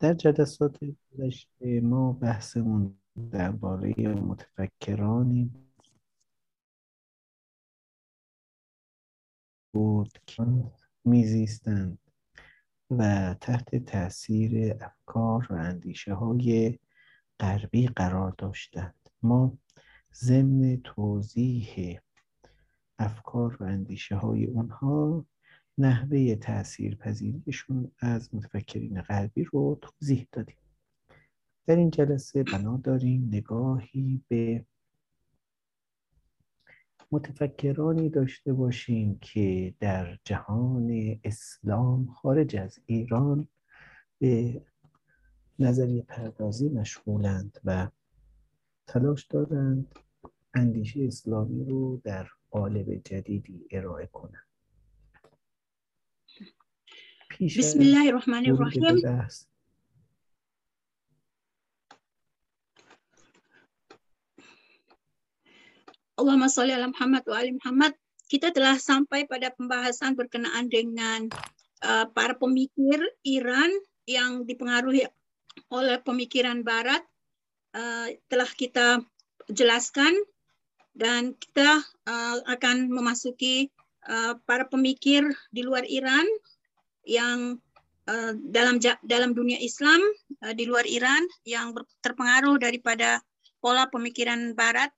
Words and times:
در 0.00 0.14
جلسات 0.14 0.78
گذشته 0.84 1.80
ما 1.80 2.12
بحثمون 2.12 2.98
درباره 3.30 3.94
متفکرانی 4.08 5.50
بود 9.72 10.18
که 10.26 10.44
میزیستند 11.04 11.98
و 12.90 13.34
تحت 13.40 13.76
تاثیر 13.76 14.74
افکار 14.80 15.46
و 15.50 15.54
اندیشه 15.54 16.14
های 16.14 16.78
غربی 17.40 17.86
قرار 17.86 18.34
داشتند. 18.38 18.94
ما 19.22 19.58
ضمن 20.14 20.80
توضیح 20.84 22.00
افکار 22.98 23.56
و 23.60 23.64
اندیشه 23.64 24.16
های 24.16 24.46
اونها 24.46 25.26
نحوه 25.80 26.34
تأثیر 26.34 26.94
پذیریشون 26.96 27.90
از 27.98 28.34
متفکرین 28.34 29.02
غربی 29.02 29.44
رو 29.44 29.78
توضیح 29.82 30.26
دادیم. 30.32 30.56
در 31.66 31.76
این 31.76 31.90
جلسه 31.90 32.42
بنا 32.42 32.76
داریم 32.76 33.28
نگاهی 33.32 34.20
به 34.28 34.64
متفکرانی 37.12 38.08
داشته 38.08 38.52
باشیم 38.52 39.18
که 39.18 39.74
در 39.80 40.18
جهان 40.24 41.20
اسلام 41.24 42.06
خارج 42.06 42.56
از 42.56 42.78
ایران 42.86 43.48
به 44.18 44.62
نظریه 45.58 46.02
پردازی 46.02 46.68
مشغولند 46.68 47.60
و 47.64 47.88
تلاش 48.86 49.24
دارند 49.26 49.94
اندیشه 50.54 51.04
اسلامی 51.04 51.64
رو 51.64 52.00
در 52.04 52.28
قالب 52.50 52.94
جدیدی 52.94 53.66
ارائه 53.70 54.06
کنند. 54.06 54.49
Iya. 57.40 57.56
Bismillahirrahmanirrahim. 57.56 59.00
Allahumma 66.20 66.52
sholli 66.52 66.76
ala 66.76 66.92
Muhammad 66.92 67.24
wa 67.24 67.36
ali 67.40 67.56
Muhammad. 67.56 67.96
Kita 68.28 68.52
telah 68.52 68.76
sampai 68.76 69.24
pada 69.24 69.56
pembahasan 69.56 70.20
berkenaan 70.20 70.68
dengan 70.68 71.32
uh, 71.80 72.04
para 72.12 72.36
pemikir 72.36 73.00
Iran 73.24 73.72
yang 74.04 74.44
dipengaruhi 74.44 75.08
oleh 75.72 75.96
pemikiran 76.04 76.60
Barat 76.60 77.00
uh, 77.72 78.12
telah 78.28 78.52
kita 78.52 79.00
jelaskan 79.48 80.12
dan 80.92 81.32
kita 81.40 81.80
uh, 82.04 82.36
akan 82.52 82.92
memasuki 82.92 83.72
uh, 84.12 84.36
para 84.44 84.68
pemikir 84.68 85.24
di 85.48 85.64
luar 85.64 85.88
Iran 85.88 86.28
yang 87.05 87.61
uh, 88.09 88.33
dalam 88.49 88.81
dalam 89.05 89.31
dunia 89.33 89.61
Islam 89.61 90.01
uh, 90.41 90.53
di 90.53 90.65
luar 90.65 90.85
Iran 90.89 91.25
yang 91.45 91.73
terpengaruh 92.01 92.57
daripada 92.57 93.21
pola 93.61 93.89
pemikiran 93.89 94.53
Barat 94.53 94.93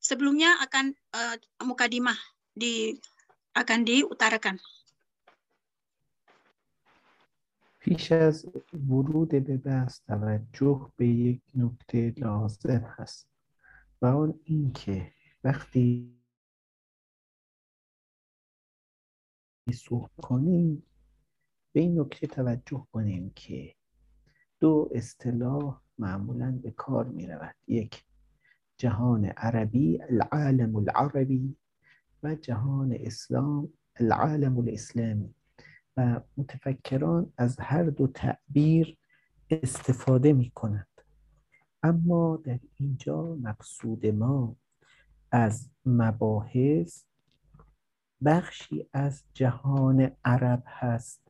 sebelumnya 0.00 0.60
akan 0.60 0.92
uh, 1.16 1.36
mukadimah 1.64 2.16
di 2.52 2.96
akan 3.54 3.86
diutarakan. 3.86 4.58
پیش 7.84 8.12
از 8.12 8.46
ورود 8.88 9.28
به 9.28 9.56
بحث 9.56 10.00
توجه 10.00 10.92
به 10.96 11.06
یک 11.06 11.40
نکته 11.54 12.14
لازم 12.16 12.84
هست 12.98 13.28
و 14.02 14.06
آن 14.06 14.40
اینکه 14.44 15.12
وقتی 15.44 16.14
صحبت 19.73 20.11
کنیم 20.21 20.83
به 21.71 21.79
این 21.79 21.99
نکته 21.99 22.27
توجه 22.27 22.87
کنیم 22.91 23.31
که 23.35 23.75
دو 24.59 24.89
اصطلاح 24.95 25.81
معمولا 25.97 26.59
به 26.63 26.71
کار 26.71 27.05
می 27.07 27.27
رود 27.27 27.55
یک 27.67 28.03
جهان 28.77 29.25
عربی 29.25 30.01
العالم 30.01 30.75
العربی 30.75 31.55
و 32.23 32.35
جهان 32.35 32.97
اسلام 32.99 33.73
العالم 33.95 34.57
الاسلامی. 34.57 35.33
و 35.99 36.21
متفکران 36.37 37.33
از 37.37 37.59
هر 37.59 37.83
دو 37.83 38.07
تعبیر 38.07 38.97
استفاده 39.49 40.33
می 40.33 40.51
کنند 40.55 40.87
اما 41.83 42.41
در 42.43 42.59
اینجا 42.75 43.35
مقصود 43.35 44.05
ما 44.05 44.55
از 45.31 45.69
مباحث 45.85 47.03
بخشی 48.25 48.85
از 48.93 49.23
جهان 49.33 50.11
عرب 50.25 50.63
هست 50.65 51.21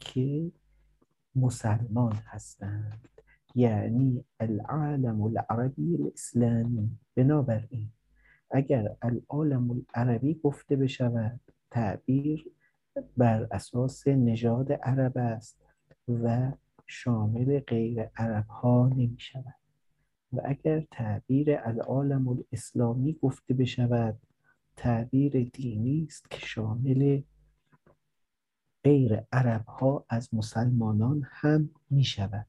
که 0.00 0.52
مسلمان 1.34 2.12
هستند. 2.12 3.08
یعنی 3.54 4.24
العالم 4.40 5.22
العربی 5.22 5.94
الاسلامی. 5.94 6.98
بنابراین 7.14 7.90
اگر 8.50 8.96
العالم 9.02 9.70
العربی 9.70 10.34
گفته 10.34 10.76
بشود 10.76 11.40
تعبیر 11.70 12.52
بر 13.16 13.48
اساس 13.50 14.08
نژاد 14.08 14.72
عرب 14.72 15.18
است 15.18 15.62
و 16.08 16.52
شامل 16.86 17.60
غیر 17.60 18.02
عرب 18.16 18.46
ها 18.46 18.88
نمی 18.88 19.16
شود 19.18 19.54
و 20.32 20.40
اگر 20.44 20.80
تعبیر 20.90 21.58
العالم 21.58 22.28
الاسلامی 22.28 23.18
گفته 23.22 23.54
بشود 23.54 24.18
تعبیر 24.76 25.44
دینی 25.44 26.06
است 26.08 26.30
که 26.30 26.46
شامل 26.46 27.22
غیر 28.84 29.20
عرب 29.32 29.64
ها 29.66 30.04
از 30.08 30.34
مسلمانان 30.34 31.22
هم 31.30 31.70
می 31.90 32.04
شود 32.04 32.46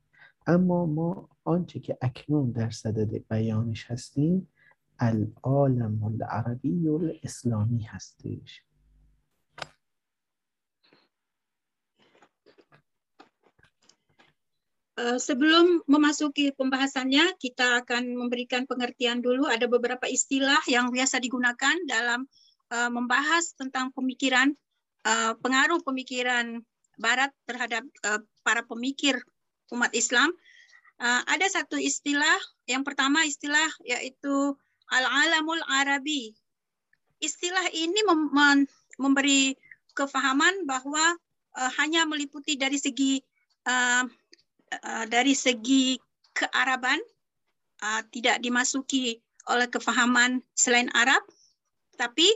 اما 0.48 0.86
ما 0.86 1.30
آنچه 1.44 1.80
که 1.80 1.98
اکنون 2.02 2.52
در 2.52 2.70
صدد 2.70 3.28
بیانش 3.30 3.92
هستیم 3.92 4.48
العالم 5.00 6.04
العربی 6.04 6.88
الاسلامی 6.88 7.84
هستش. 7.84 8.67
Sebelum 14.98 15.86
memasuki 15.86 16.50
pembahasannya, 16.58 17.38
kita 17.38 17.86
akan 17.86 18.18
memberikan 18.18 18.66
pengertian 18.66 19.22
dulu. 19.22 19.46
Ada 19.46 19.70
beberapa 19.70 20.10
istilah 20.10 20.58
yang 20.66 20.90
biasa 20.90 21.22
digunakan 21.22 21.78
dalam 21.86 22.26
uh, 22.74 22.90
membahas 22.90 23.54
tentang 23.54 23.94
pemikiran, 23.94 24.58
uh, 25.06 25.38
pengaruh 25.38 25.86
pemikiran 25.86 26.66
Barat 26.98 27.30
terhadap 27.46 27.86
para 28.42 28.66
pemikir 28.66 29.22
umat 29.70 29.94
Islam. 29.94 30.34
Ada 31.30 31.62
satu 31.62 31.78
istilah, 31.78 32.42
yang 32.66 32.82
pertama 32.82 33.22
istilah 33.22 33.70
yaitu 33.86 34.58
al-alamul 34.90 35.62
arabi. 35.78 36.34
Istilah 37.22 37.70
ini 37.70 38.02
mem 38.02 38.66
memberi 38.98 39.54
kefahaman 39.94 40.66
bahwa 40.66 41.22
hanya 41.78 42.10
meliputi 42.10 42.58
dari 42.58 42.82
segi 42.82 43.22
uh, 44.72 45.06
dari 45.08 45.34
segi 45.34 45.98
kearaban 46.34 47.00
uh, 47.84 48.02
tidak 48.12 48.42
dimasuki 48.42 49.20
oleh 49.48 49.68
kefahaman 49.72 50.44
selain 50.54 50.92
Arab, 50.92 51.24
tapi 51.96 52.28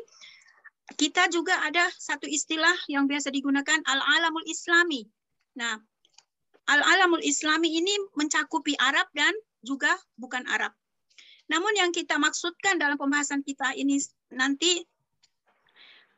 kita 0.96 1.28
juga 1.31 1.59
ada 1.64 1.88
satu 1.96 2.28
istilah 2.28 2.75
yang 2.88 3.08
biasa 3.08 3.31
digunakan 3.31 3.80
al-alamul 3.88 4.44
islami. 4.47 5.08
Nah, 5.56 5.80
Al-alamul 6.72 7.19
islami 7.25 7.74
ini 7.74 7.92
mencakupi 8.16 8.78
Arab 8.80 9.09
dan 9.12 9.36
juga 9.66 9.92
bukan 10.16 10.46
Arab. 10.48 10.72
Namun 11.50 11.74
yang 11.75 11.92
kita 11.92 12.16
maksudkan 12.16 12.80
dalam 12.80 12.96
pembahasan 12.96 13.44
kita 13.44 13.75
ini 13.75 14.00
nanti 14.31 14.80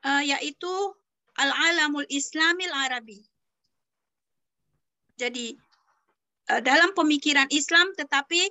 uh, 0.06 0.22
yaitu 0.22 0.70
al-alamul 1.40 2.06
islamil 2.12 2.70
arabi. 2.70 3.26
Jadi 5.18 5.58
dalam 6.62 6.94
pemikiran 6.94 7.50
Islam 7.50 7.96
tetapi 7.98 8.42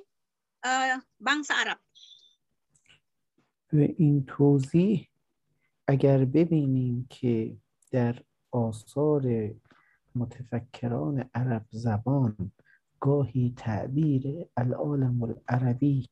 uh, 0.66 0.99
bangsa 1.20 1.54
Arab. 1.62 1.81
این 3.72 4.25
توضیح 4.28 5.08
اگر 5.88 6.25
ببینیم 6.25 7.06
که 7.10 7.56
در 7.90 8.22
آثار 8.50 9.54
متفکران 10.14 11.31
عرب 11.34 11.64
زبان 11.70 12.52
گاهی 13.00 13.54
تعبیر 13.56 14.46
العالم 14.56 15.22
العربی 15.22 16.08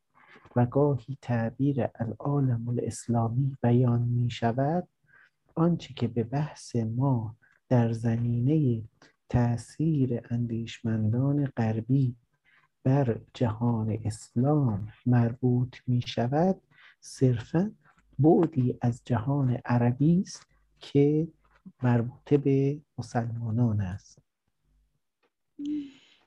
و 0.57 0.67
گاهی 0.67 1.19
تعبیر 1.23 1.89
العالم 1.95 2.69
الاسلامی 2.69 3.57
بیان 3.63 4.03
می 4.03 4.31
شود 4.31 4.89
آنچه 5.55 5.95
که 5.95 6.09
به 6.09 6.25
بحث 6.25 6.77
ما 6.77 7.37
در 7.69 7.93
زمینه 7.93 8.83
تاثیر 9.31 10.27
اندیشمندان 10.31 11.47
غربی 11.47 12.17
بر 12.85 13.21
جهان 13.35 13.99
اسلام 14.05 14.93
مربوط 15.07 15.77
می 15.87 16.03
شود 16.07 16.63
صرفا 17.01 17.75
بعدی 18.19 18.79
از 18.83 19.03
جهان 19.05 19.61
عربی 19.65 20.21
است 20.21 20.47
که 20.81 21.29
مربوطه 21.83 22.39
به 22.39 22.81
مسلمانان 22.99 23.81
است 23.81 24.19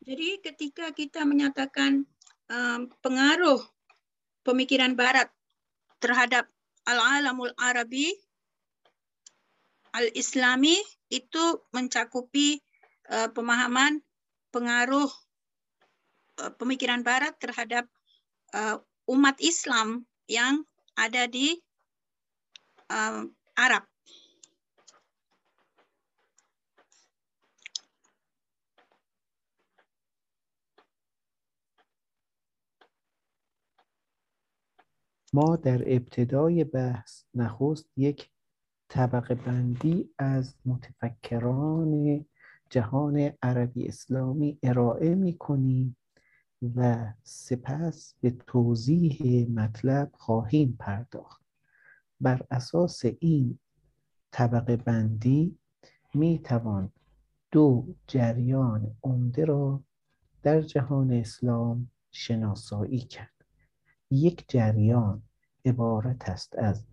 Jadi 0.04 0.44
ketika 0.44 0.92
kita 0.92 1.24
menyatakan 1.24 2.04
um, 2.52 2.92
pengaruh 3.00 3.56
pemikiran 4.44 5.00
Barat 5.00 5.32
terhadap 6.04 6.52
al-alamul 6.84 7.56
Arabi, 7.56 8.12
al-Islami 9.96 10.76
itu 11.08 11.64
mencakupi 11.72 12.60
uh, 13.10 13.30
pemahaman 13.32 14.00
pengaruh 14.54 15.10
uh, 16.40 16.52
pemikiran 16.56 17.02
Barat 17.02 17.36
terhadap 17.42 17.90
uh, 18.54 18.80
umat 19.10 19.40
Islam 19.44 20.06
yang 20.30 20.64
ada 20.96 21.26
di 21.28 21.58
uh, 22.92 23.28
Arab. 23.58 23.84
ما 35.34 35.56
در 35.56 35.82
ابتدای 35.86 36.64
بحث 36.64 37.24
نخست 37.34 37.90
یک 37.98 38.30
طبقه 38.90 39.36
بندی 39.36 40.10
از 40.18 40.56
متفکران 40.66 42.26
جهان 42.74 43.31
عربی 43.42 43.88
اسلامی 43.88 44.60
ارائه 44.64 45.16
می 45.16 45.38
کنیم 45.38 45.98
و 46.75 47.14
سپس 47.24 48.16
به 48.22 48.31
توضیح 48.31 49.48
مطلب 49.50 50.12
خواهیم 50.14 50.75
پرداخت. 50.80 51.44
بر 52.22 52.46
اساس 52.52 53.02
این 53.20 53.60
طبقه 54.31 54.78
بندی 54.78 55.58
می 56.14 56.40
توان 56.40 56.92
دو 57.52 57.96
جریان 58.08 58.96
عمده 59.04 59.46
را 59.46 59.84
در 60.44 60.62
جهان 60.62 61.12
اسلام 61.12 61.92
شناسایی 62.12 63.00
کرد. 63.00 63.46
یک 64.12 64.46
جریان 64.48 65.24
عبارت 65.66 66.30
است 66.30 66.56
از 66.58 66.86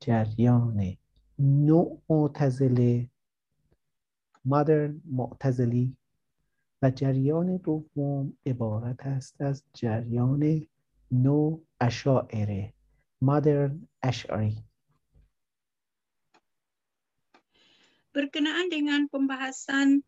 جریان 0.00 0.96
نوع 1.38 2.02
معتزله 2.08 3.10
مدرن 4.45 5.01
معتزلی 5.05 5.97
و 6.81 6.89
جریان 6.89 7.57
دوم 7.57 8.37
عبارت 8.45 9.05
است 9.05 9.41
از 9.41 9.63
جریان 9.73 10.67
نو 11.11 11.59
اشاعره 11.81 12.73
مدرن 13.21 13.87
اشعری 14.03 14.57
berkenaan 18.15 18.71
dengan 18.71 19.11
pembahasan 19.11 19.99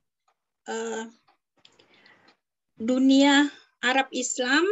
uh, 0.72 1.12
dunia 2.80 3.52
Arab 3.84 4.08
Islam 4.16 4.64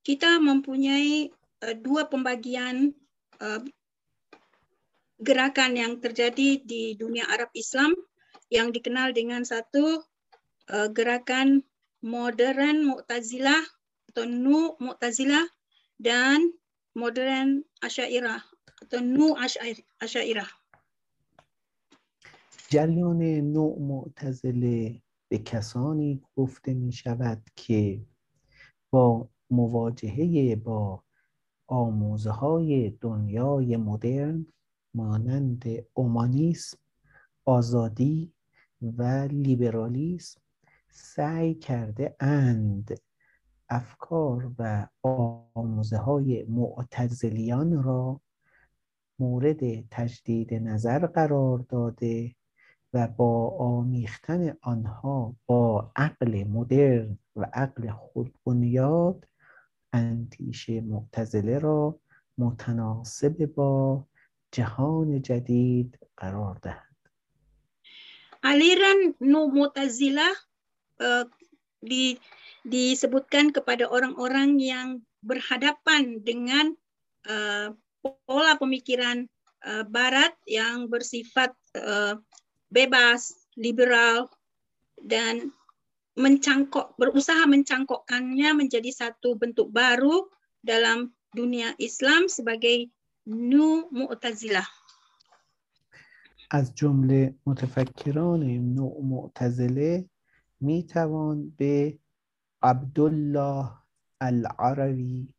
kita 0.00 0.40
mempunyai 0.40 1.28
uh, 1.60 1.76
dua 1.76 2.08
pembagian 2.08 2.96
uh, 3.44 3.60
gerakan 5.22 5.78
yang 5.78 6.02
terjadi 6.02 6.60
di 6.62 6.98
dunia 6.98 7.28
Arab 7.30 7.54
Islam 7.54 7.94
yang 8.50 8.74
dikenal 8.74 9.14
dengan 9.14 9.46
satu 9.46 10.02
uh, 10.68 10.88
gerakan 10.90 11.62
modern 12.02 12.84
Mu'tazilah 12.84 13.62
atau 14.12 14.26
Nu 14.26 14.74
Mu'tazilah 14.82 15.46
dan 15.96 16.52
modern 16.98 17.62
Asyairah 17.80 18.42
atau 18.82 18.98
Nu 19.00 19.38
Asyairah. 20.02 20.50
جریان 22.72 23.52
نوع 23.52 23.78
معتزله 23.78 25.02
به 25.28 25.38
کسانی 25.38 26.22
گفته 26.36 26.74
می 26.74 26.92
شود 26.92 27.42
که 27.56 28.00
با 28.90 29.28
مواجهه 29.50 30.56
با 30.56 31.04
آموزه 31.66 32.30
های 32.30 32.90
دنیای 32.90 33.76
مدرن 33.76 34.46
مانند 34.93 35.63
اومانیسم 35.93 36.77
آزادی 37.45 38.33
و 38.81 39.03
لیبرالیسم 39.31 40.41
سعی 40.89 41.55
کرده 41.55 42.15
اند 42.19 42.99
افکار 43.69 44.51
و 44.59 44.87
آموزه 45.03 45.97
های 45.97 46.45
معتزلیان 46.49 47.83
را 47.83 48.21
مورد 49.19 49.89
تجدید 49.89 50.53
نظر 50.53 51.05
قرار 51.05 51.59
داده 51.59 52.35
و 52.93 53.07
با 53.07 53.49
آمیختن 53.49 54.57
آنها 54.61 55.35
با 55.45 55.91
عقل 55.95 56.43
مدرن 56.43 57.17
و 57.35 57.47
عقل 57.53 57.91
خودبنیاد 57.91 59.27
اندیشه 59.93 60.81
معتزله 60.81 61.59
را 61.59 61.99
متناسب 62.37 63.45
با 63.45 64.05
جهان 64.56 65.22
جدید 65.22 65.98
قرار 66.16 66.58
دهند 66.62 66.92
aliran 68.42 69.14
Nu 69.22 69.48
Mu'tazilah 69.54 70.34
uh, 70.98 71.24
di, 71.78 72.18
disebutkan 72.66 73.54
kepada 73.54 73.86
orang-orang 73.86 74.58
yang 74.58 74.88
berhadapan 75.22 76.18
dengan 76.26 76.74
uh, 77.30 77.70
pola 78.02 78.58
pemikiran 78.58 79.30
uh, 79.62 79.86
Barat 79.86 80.34
yang 80.50 80.90
bersifat 80.90 81.54
uh, 81.78 82.18
bebas, 82.74 83.46
liberal, 83.54 84.26
dan 84.98 85.54
mencangkok 86.18 86.98
berusaha 86.98 87.46
mencangkokkannya 87.48 88.58
menjadi 88.58 88.90
satu 88.92 89.38
bentuk 89.38 89.72
baru 89.72 90.28
dalam 90.60 91.14
dunia 91.32 91.72
Islam 91.80 92.28
sebagai 92.28 92.92
nu 93.27 93.89
mu'tazilah. 93.91 94.67
از 96.51 96.75
جمله 96.75 97.35
متفکران 97.45 98.43
نوع 98.75 99.01
معتزله 99.03 100.09
می 100.59 100.83
توان 100.83 101.49
به 101.49 101.99
عبدالله 102.63 103.71
العربی 104.21 105.35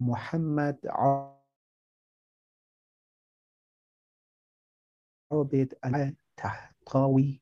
محمد 0.00 0.86
عابد 5.30 5.72
التحتاوی 5.82 7.40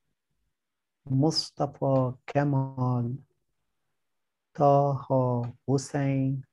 مصطفى 1.07 2.13
کمال 2.35 3.19
طه 4.55 5.07
حسین 5.69 6.45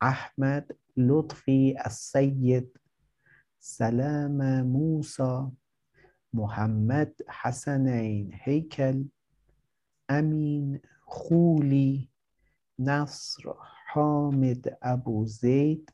احمد 0.00 0.83
لطفی 0.96 1.74
السید 1.84 2.80
سلام 3.58 4.62
موسى 4.62 5.50
محمد 6.32 7.12
حسنین 7.42 8.32
هیکل 8.44 9.04
امین 10.08 10.80
خولی 11.00 12.10
نصر 12.78 13.42
حامد 13.92 14.78
ابو 14.82 15.26
زید 15.26 15.92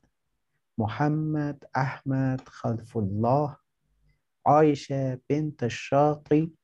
محمد 0.77 1.63
احمد 1.75 2.47
خلف 2.47 2.97
الله 2.97 3.57
عایشه 4.45 5.21
بنت 5.27 5.67
شاقی 5.67 6.57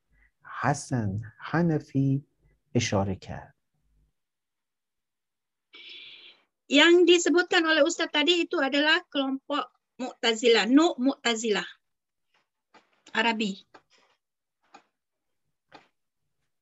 حسن 0.62 1.22
حنفی 1.40 2.26
اشاره 2.76 3.16
کرد. 3.16 3.57
Yang 6.68 6.94
disebutkan 7.08 7.64
oleh 7.64 7.84
Ustadz 7.88 8.12
tadi 8.12 8.44
itu 8.44 8.60
adalah 8.60 9.00
kelompok 9.08 9.72
Mu'tazilah, 9.98 10.68
Nu 10.68 10.94
Mu'tazilah. 11.00 11.66
Arabi. 13.16 13.64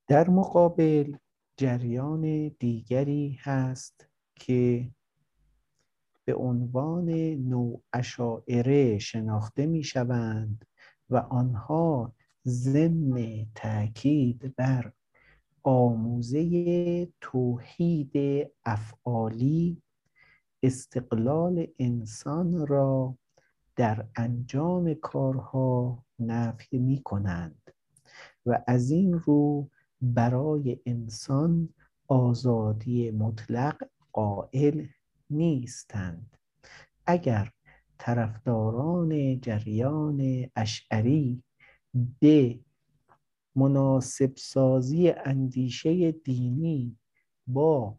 در 0.07 0.29
مقابل 0.29 1.17
جریان 1.57 2.47
دیگری 2.47 3.39
هست 3.41 4.07
که 4.35 4.91
به 6.25 6.35
عنوان 6.35 7.09
نوع 7.50 7.83
اشاعره 7.93 9.00
شناخته 9.00 9.65
می 9.65 9.83
شوند 9.83 10.65
و 11.09 11.17
آنها 11.17 12.13
ضمن 12.47 13.45
تاکید 13.55 14.55
بر 14.55 14.91
آموزه 15.63 16.45
توحید 17.21 18.13
افعالی 18.65 19.81
استقلال 20.65 21.67
انسان 21.79 22.67
را 22.67 23.17
در 23.75 24.05
انجام 24.15 24.93
کارها 24.93 26.03
نفی 26.19 26.77
می 26.77 27.01
کنند 27.03 27.72
و 28.45 28.63
از 28.67 28.91
این 28.91 29.13
رو 29.13 29.69
برای 30.01 30.79
انسان 30.86 31.69
آزادی 32.07 33.12
مطلق 33.12 33.88
قائل 34.13 34.88
نیستند. 35.29 36.38
اگر 37.05 37.51
طرفداران 37.98 39.41
جریان 39.41 40.50
اشعری 40.55 41.43
به 42.19 42.60
مناسب 43.55 44.34
سازی 44.38 45.10
اندیشه 45.10 46.12
دینی 46.12 46.98
با 47.48 47.98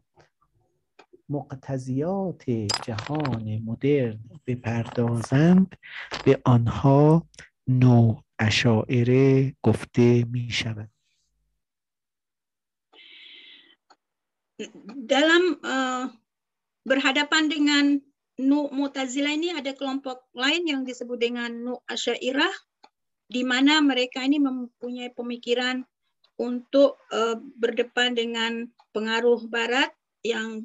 مقتضیات 1.28 2.50
جهان 2.86 3.62
مدرن 3.66 4.20
بپردازند 4.46 5.76
به 6.24 6.40
آنها 6.44 7.26
نو 7.68 8.20
اشاعره 8.38 9.54
گفته 9.62 10.24
می 10.32 10.50
شود 10.50 10.88
dalam 14.94 15.58
uh, 15.66 16.06
berhadapan 16.86 17.50
dengan 17.50 17.84
Nu 18.40 18.70
Mu'tazilah 18.72 19.34
ini 19.34 19.52
ada 19.52 19.76
kelompok 19.76 20.30
lain 20.32 20.64
yang 20.64 20.82
disebut 20.88 21.18
dengan 21.18 21.50
Nu 21.52 21.82
Asyairah 21.84 22.54
di 23.28 23.42
mana 23.44 23.82
mereka 23.84 24.24
ini 24.24 24.40
mempunyai 24.40 25.12
pemikiran 25.12 25.84
untuk 26.40 26.96
uh, 27.12 27.36
berdepan 27.60 28.16
dengan 28.16 28.66
pengaruh 28.96 29.46
barat 29.52 29.92
yang 30.24 30.64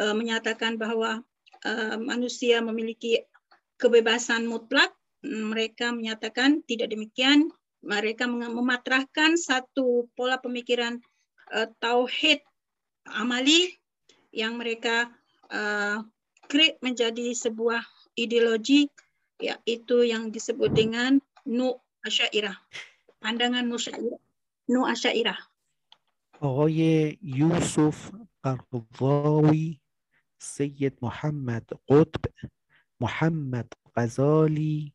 uh, 0.00 0.14
menyatakan 0.16 0.76
bahwa 0.80 1.20
uh, 1.66 1.96
manusia 2.00 2.60
memiliki 2.64 3.22
kebebasan 3.80 4.44
mutlak 4.44 4.92
mereka 5.24 5.92
menyatakan 5.92 6.64
tidak 6.64 6.92
demikian 6.92 7.52
mereka 7.80 8.28
mematrahkan 8.28 9.40
satu 9.40 10.08
pola 10.16 10.36
pemikiran 10.40 11.00
uh, 11.52 11.68
tauhid 11.80 12.40
amali 13.08 13.76
yang 14.32 14.60
mereka 14.60 15.10
uh, 15.50 16.04
create 16.46 16.78
menjadi 16.84 17.32
sebuah 17.32 17.82
ideologi 18.14 18.90
yaitu 19.40 20.04
yang 20.04 20.28
disebut 20.28 20.70
dengan 20.76 21.22
Nu 21.48 21.80
Asyairah. 22.04 22.52
Pandangan 23.24 23.64
Nu 23.64 23.80
Asyairah. 23.80 24.20
Nu 24.68 24.80
Asyairah. 24.84 25.40
آقای 26.40 27.18
یوسف 27.22 28.10
قرضاوی 28.44 29.80
سید 30.45 30.97
محمد 31.01 31.69
قطب 31.89 32.21
محمد 32.99 33.73
غزالی 33.95 34.93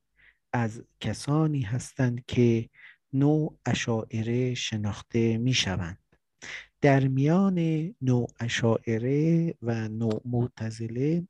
از 0.52 0.82
کسانی 1.00 1.60
هستند 1.60 2.24
که 2.26 2.68
نوع 3.12 3.58
اشاعره 3.66 4.54
شناخته 4.54 5.38
می 5.38 5.54
شوند. 5.54 5.98
در 6.80 7.08
میان 7.08 7.58
نوع 8.02 8.28
اشاعره 8.40 9.54
و 9.62 9.88
نوع 9.88 10.20
معتزله 10.24 11.28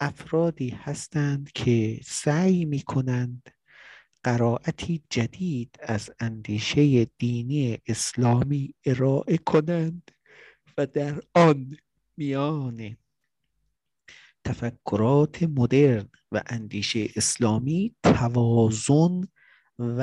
افرادی 0.00 0.68
هستند 0.68 1.52
که 1.52 2.00
سعی 2.04 2.64
می 2.64 2.80
کنند 2.80 3.50
قرائتی 4.22 5.02
جدید 5.10 5.76
از 5.82 6.10
اندیشه 6.18 7.04
دینی 7.04 7.78
اسلامی 7.86 8.74
ارائه 8.84 9.38
کنند 9.38 10.10
و 10.78 10.86
در 10.86 11.22
آن 11.34 11.76
میان 12.16 12.96
تفکرات 14.44 15.42
مدرن 15.42 16.08
و 16.32 16.42
اندیشه 16.46 17.08
اسلامی 17.16 17.94
توازن 18.02 19.28
و 19.78 20.00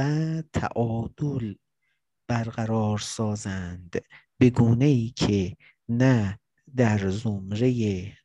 تعادل 0.54 1.54
برقرار 2.28 2.98
سازند. 2.98 4.02
به 4.40 4.50
گونه 4.50 4.86
ای 4.86 5.14
که 5.16 5.58
نه 5.90 6.40
در 6.76 7.10
زمره 7.10 7.72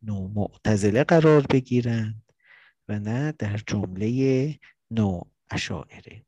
نو 0.02 0.28
معتزله 0.28 1.04
قرار 1.04 1.46
بگیرند 1.50 2.22
و 2.88 2.98
نه 2.98 3.32
در 3.38 3.60
جمله 3.66 4.10
نو 4.90 5.20
اشاعره 5.50 6.22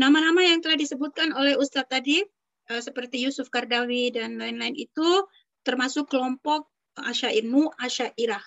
Nama-nama 0.00 0.40
yang 0.40 0.64
telah 0.64 0.80
disebutkan 0.80 1.36
oleh 1.36 1.60
Ustadz 1.60 1.92
tadi, 1.92 2.24
seperti 2.64 3.20
Yusuf 3.20 3.52
Kardawi 3.52 4.08
dan 4.08 4.40
lain-lain 4.40 4.72
itu, 4.72 5.28
termasuk 5.60 6.08
kelompok 6.08 6.69
Asyair, 6.98 7.46
Nu 7.46 7.70
Asyairah. 7.78 8.42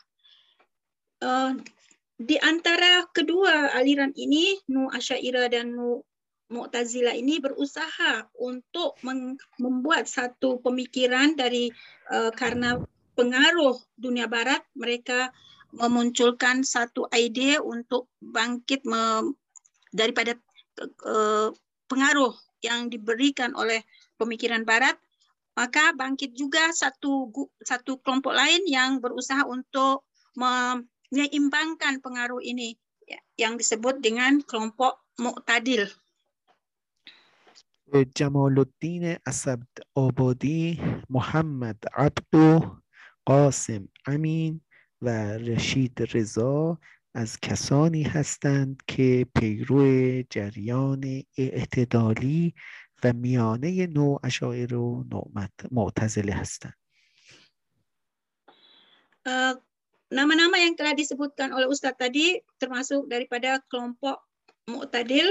di 2.13 2.37
antara 2.39 3.07
kedua 3.15 3.71
aliran 3.75 4.11
ini, 4.15 4.59
Nu 4.67 4.91
Asyairah 4.91 5.47
dan 5.47 5.75
Nu 5.75 6.03
Mu'tazila 6.53 7.17
ini 7.17 7.41
berusaha 7.41 8.29
untuk 8.37 8.93
membuat 9.57 10.05
satu 10.05 10.61
pemikiran 10.61 11.33
dari 11.33 11.73
uh, 12.13 12.29
karena 12.29 12.77
pengaruh 13.17 13.73
dunia 13.97 14.29
barat 14.29 14.61
mereka 14.77 15.33
memunculkan 15.73 16.61
satu 16.61 17.09
ide 17.09 17.57
untuk 17.57 18.13
bangkit 18.21 18.85
daripada 19.89 20.37
uh, 21.09 21.49
pengaruh 21.89 22.33
yang 22.61 22.93
diberikan 22.93 23.57
oleh 23.57 23.81
pemikiran 24.21 24.61
barat 24.61 24.93
maka 25.58 25.90
bangkit 25.90 26.38
juga 26.38 26.70
satu 26.70 27.34
satu 27.62 27.98
kelompok 27.98 28.30
lain 28.30 28.62
yang 28.70 29.02
berusaha 29.02 29.42
untuk 29.42 30.06
menyeimbangkan 30.38 31.98
pengaruh 31.98 32.38
ini 32.38 32.78
ya, 33.02 33.18
yang 33.34 33.58
disebut 33.58 33.98
dengan 33.98 34.38
kelompok 34.44 35.02
Mu'tadil 35.18 35.90
جمال 38.16 38.58
الدین 38.58 39.16
اسد 39.26 39.66
آبادی 39.96 40.80
محمد 41.10 41.84
عبدو 41.94 42.60
قاسم 43.24 43.88
امین 44.06 44.60
و 45.02 45.08
رشید 45.36 46.02
رضا 46.14 46.78
از 47.14 47.40
کسانی 47.40 48.02
هستند 48.02 48.82
که 48.86 49.26
پیرو 49.34 49.82
جریان 50.30 51.22
اعتدالی 51.38 52.54
و 53.04 53.12
میانه 53.12 53.86
نوع 53.86 54.20
اشاعر 54.24 54.74
و 54.74 55.04
معتزله 55.70 56.32
هستند 56.32 56.74
nama-nama 60.08 60.56
yang 60.56 60.72
telah 60.72 60.96
disebutkan 60.96 61.52
oleh 61.52 61.68
Ustadz 61.68 62.00
tadi 62.00 62.40
termasuk 62.56 63.12
daripada 63.12 63.60
kelompok 63.68 64.24
Mu'tadil 64.64 65.28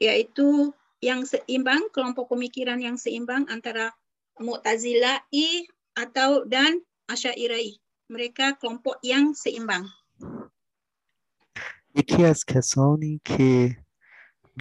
yaitu 0.00 0.72
yang 1.04 1.24
seimbang, 1.28 1.92
kelompok 1.92 2.32
pemikiran 2.32 2.80
yang 2.80 2.96
seimbang 2.96 3.44
antara 3.52 3.92
Mu'tazila'i 4.40 5.68
atau 5.96 6.48
dan 6.48 6.80
Asy'ari'i. 7.12 7.76
Mereka 8.08 8.56
kelompok 8.56 9.00
yang 9.04 9.36
seimbang. 9.36 9.84
یکی 11.94 12.24
از 12.24 12.44
کسانی 12.44 13.20
که 13.24 13.76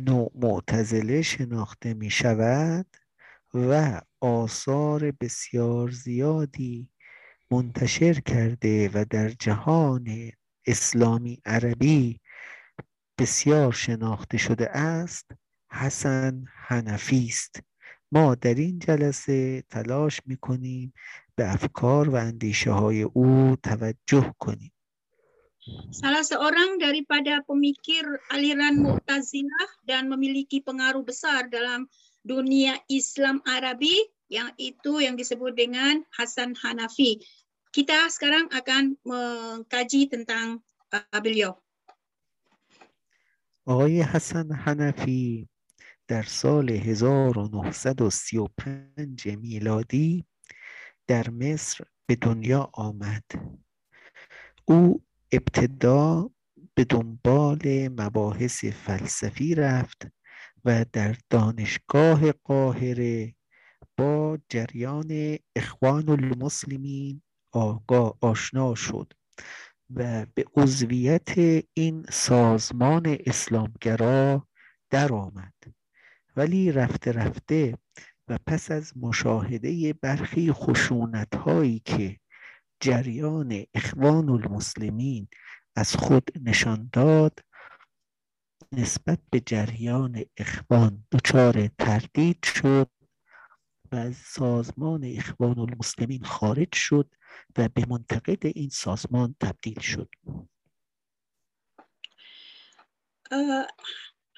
نوع 0.03 0.33
معتزله 0.35 1.23
شناخته 1.23 1.95
می 1.95 2.11
شود 2.11 2.87
و 3.55 4.01
آثار 4.21 5.11
بسیار 5.11 5.91
زیادی 5.91 6.89
منتشر 7.51 8.15
کرده 8.15 8.91
و 8.95 9.05
در 9.11 9.29
جهان 9.29 10.31
اسلامی 10.67 11.43
عربی 11.45 12.21
بسیار 13.19 13.73
شناخته 13.73 14.39
شده 14.39 14.71
است. 14.71 15.31
حسن 15.71 16.45
حنفی 16.55 17.27
است. 17.29 17.61
ما 18.13 18.35
در 18.35 18.55
این 18.55 18.79
جلسه 18.79 19.63
تلاش 19.71 20.21
می‌کنیم 20.27 20.93
به 21.37 21.53
افکار 21.53 22.09
و 22.09 22.15
اندیشه 22.15 22.71
های 22.71 23.03
او 23.03 23.57
توجه 23.63 24.35
کنیم. 24.39 24.74
Salah 25.92 26.24
seorang 26.24 26.80
daripada 26.80 27.44
pemikir 27.46 28.02
aliran 28.32 28.80
Mu'tazilah 28.80 29.70
dan 29.86 30.10
memiliki 30.10 30.64
pengaruh 30.64 31.04
besar 31.04 31.52
dalam 31.52 31.86
dunia 32.24 32.80
Islam 32.90 33.44
Arabi 33.46 33.94
yang 34.30 34.54
itu 34.58 35.02
yang 35.02 35.18
disebut 35.18 35.58
dengan 35.58 36.06
Hasan 36.16 36.56
Hanafi. 36.58 37.20
Kita 37.70 38.10
sekarang 38.10 38.50
akan 38.50 38.98
mengkaji 39.06 40.10
tentang 40.10 40.62
uh, 40.94 41.22
beliau. 41.22 41.58
آقای 43.70 44.02
حسن 44.02 44.52
حنفی 44.52 45.50
در 46.08 46.24
سال 46.24 46.70
1935 46.70 49.28
میلادی 49.28 50.26
در 51.08 51.30
مصر 51.30 51.84
به 52.06 52.16
دنیا 52.16 52.70
آمد 52.74 53.24
او 54.66 55.02
ابتدا 55.33 56.31
به 56.75 56.85
دنبال 56.85 57.89
مباحث 57.89 58.65
فلسفی 58.65 59.55
رفت 59.55 60.07
و 60.65 60.85
در 60.93 61.17
دانشگاه 61.31 62.33
قاهره 62.33 63.35
با 63.97 64.39
جریان 64.49 65.39
اخوان 65.57 66.09
المسلمین 66.09 67.23
آگاه 67.53 68.19
آشنا 68.21 68.75
شد 68.75 69.13
و 69.91 70.27
به 70.35 70.45
عضویت 70.57 71.35
این 71.75 72.07
سازمان 72.11 73.17
اسلامگرا 73.27 74.49
درآمد. 74.91 75.55
ولی 76.37 76.73
رفته 76.73 77.13
رفته 77.13 77.79
و 78.29 78.39
پس 78.47 78.71
از 78.71 78.97
مشاهده 78.97 79.93
برخی 79.93 80.53
خشونت 80.53 81.37
هایی 81.37 81.83
که 81.85 82.17
جریان 82.85 83.67
اخوان 83.75 84.29
المسلمین 84.29 85.29
از 85.77 85.97
خود 85.97 86.31
نشان 86.43 86.91
داد 86.93 87.41
نسبت 88.73 89.19
به 89.31 89.41
جریان 89.41 90.25
اخوان 90.37 91.05
دچار 91.13 91.69
تردید 91.79 92.45
شد 92.45 92.91
و 93.93 93.97
از 93.97 94.17
سازمان 94.17 95.05
اخوان 95.05 95.59
المسلمین 95.59 96.25
خارج 96.25 96.75
شد 96.75 97.15
و 97.59 97.69
به 97.69 97.87
منتقد 97.89 98.47
این 98.47 98.69
سازمان 98.69 99.35
تبدیل 99.41 99.81
شد 99.81 100.09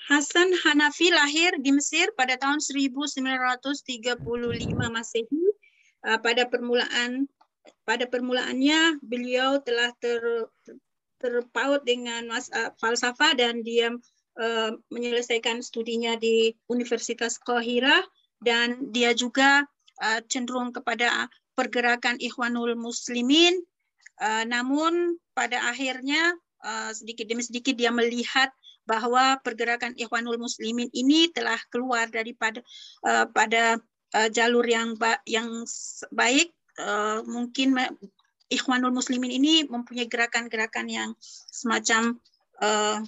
Hasan 0.09 0.51
Hanafi 0.63 1.11
lahir 1.11 1.53
di 1.59 1.75
Mesir 1.75 2.15
pada 2.15 2.39
tahun 2.39 2.63
1935 2.63 4.23
Masehi. 4.95 5.45
Pada 6.23 6.47
permulaan 6.47 7.27
pada 7.87 8.07
permulaannya 8.07 9.03
beliau 9.03 9.63
telah 9.63 9.95
ter, 10.03 10.21
terpaut 11.23 11.83
dengan 11.87 12.27
mas, 12.29 12.51
uh, 12.53 12.71
falsafah 12.79 13.35
dan 13.39 13.63
dia 13.63 13.95
uh, 14.39 14.71
menyelesaikan 14.93 15.65
studinya 15.65 16.15
di 16.19 16.53
Universitas 16.69 17.41
Qahira 17.41 18.05
dan 18.43 18.93
dia 18.93 19.17
juga 19.17 19.65
uh, 20.03 20.21
cenderung 20.29 20.71
kepada 20.71 21.31
pergerakan 21.57 22.21
Ikhwanul 22.21 22.77
Muslimin. 22.77 23.57
Uh, 24.17 24.49
namun 24.49 25.21
pada 25.37 25.61
akhirnya 25.69 26.33
uh, 26.65 26.93
sedikit 26.93 27.29
demi 27.29 27.45
sedikit 27.45 27.77
dia 27.77 27.93
melihat 27.93 28.49
bahwa 28.87 29.37
pergerakan 29.43 29.93
Ikhwanul 29.99 30.41
Muslimin 30.41 30.89
ini 30.95 31.29
telah 31.35 31.59
keluar 31.69 32.09
daripada 32.09 32.63
uh, 33.05 33.27
pada 33.29 33.77
uh, 34.15 34.29
jalur 34.33 34.65
yang 34.65 34.95
ba 34.97 35.21
yang 35.29 35.67
baik 36.15 36.56
uh, 36.81 37.21
mungkin 37.25 37.77
Ikhwanul 38.47 38.95
Muslimin 38.95 39.35
ini 39.35 39.67
mempunyai 39.67 40.07
gerakan-gerakan 40.07 40.87
yang 40.87 41.11
semacam 41.51 42.15
uh, 42.63 43.03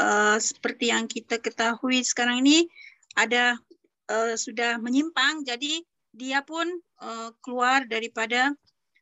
uh, 0.00 0.38
seperti 0.42 0.90
yang 0.90 1.06
kita 1.06 1.38
ketahui 1.38 2.02
sekarang 2.02 2.42
ini 2.42 2.66
ada 3.14 3.54
uh, 4.10 4.34
sudah 4.34 4.82
menyimpang 4.82 5.46
jadi 5.46 5.86
dia 6.10 6.42
pun 6.42 6.66
uh, 6.98 7.30
keluar 7.46 7.86
daripada 7.86 8.50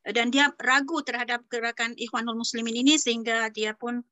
dan 0.02 0.34
dia 0.34 0.50
ragu 0.58 0.98
terhadap 1.06 1.46
gerakan 1.46 1.94
Ikhwanul 1.94 2.42
Muslimin 2.42 2.74
ini 2.74 2.98
sehingga 2.98 3.46
dia 3.54 3.70
pun 3.70 4.02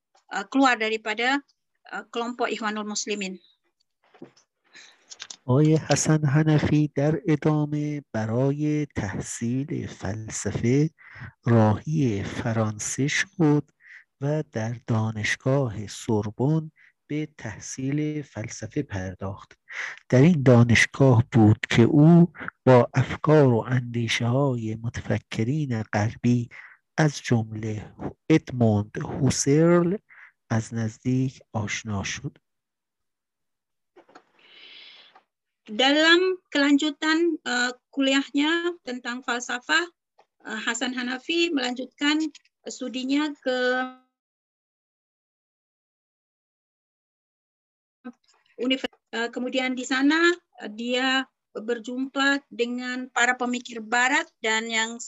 keluar 0.54 0.78
daripada 0.78 1.42
kelompok 2.14 2.47
Ikhwanul 2.47 2.87
Muslimin. 2.87 3.35
آقای 5.50 5.76
حسن 5.76 6.25
حنفی 6.25 6.92
در 6.95 7.21
ادامه 7.28 8.02
برای 8.12 8.87
تحصیل 8.97 9.87
فلسفه 9.87 10.90
راهی 11.45 12.23
فرانسه 12.23 13.09
شد 13.09 13.71
و 14.21 14.45
در 14.52 14.76
دانشگاه 14.87 15.87
سوربن 15.87 16.71
به 17.07 17.28
تحصیل 17.38 18.23
فلسفه 18.23 18.83
پرداخت 18.83 19.59
در 20.09 20.21
این 20.21 20.42
دانشگاه 20.42 21.25
بود 21.33 21.59
که 21.71 21.83
او 21.83 22.33
با 22.66 22.90
افکار 22.95 23.49
و 23.49 23.64
اندیشه 23.69 24.26
های 24.26 24.78
متفکرین 24.83 25.83
غربی 25.83 26.49
از 26.99 27.21
جمله 27.23 27.95
ادموند 28.28 28.99
هوسرل 28.99 29.97
از 30.50 30.75
نزدیک 30.75 31.40
آشنا 31.52 32.02
شد. 32.02 32.38
Dalam 35.70 36.34
kelanjutan 36.50 37.38
uh, 37.46 37.70
kuliahnya 37.94 38.74
tentang 38.82 39.22
falsafah, 39.22 39.86
uh, 40.42 40.58
Hasan 40.66 40.90
Hanafi 40.90 41.54
melanjutkan 41.54 42.26
studinya 42.66 43.30
ke 43.38 43.58
universitas. 48.58 48.99
Uh, 49.14 49.26
eh, 49.26 49.28
kemudian 49.30 49.78
di 49.78 49.86
sana 49.86 50.18
uh, 50.62 50.71
dia 50.71 51.23
berjumpa 51.54 52.42
dengan 52.50 53.10
para 53.10 53.38
pemikir 53.38 53.82
barat 53.82 54.26
dan 54.42 54.66
yang 54.66 54.99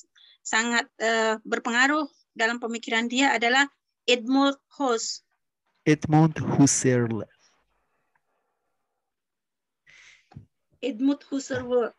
sangat 0.43 0.87
uh, 1.03 1.43
berpengaruh 1.43 2.07
dalam 2.39 2.63
pemikiran 2.63 3.07
dia 3.11 3.35
adalah 3.35 3.67
Edmund 4.07 4.59
Husserl. 4.79 5.27
Edmund 5.87 6.39
Husserl. 6.39 7.27
ادموند 10.83 11.25
هوسرل 11.33 11.91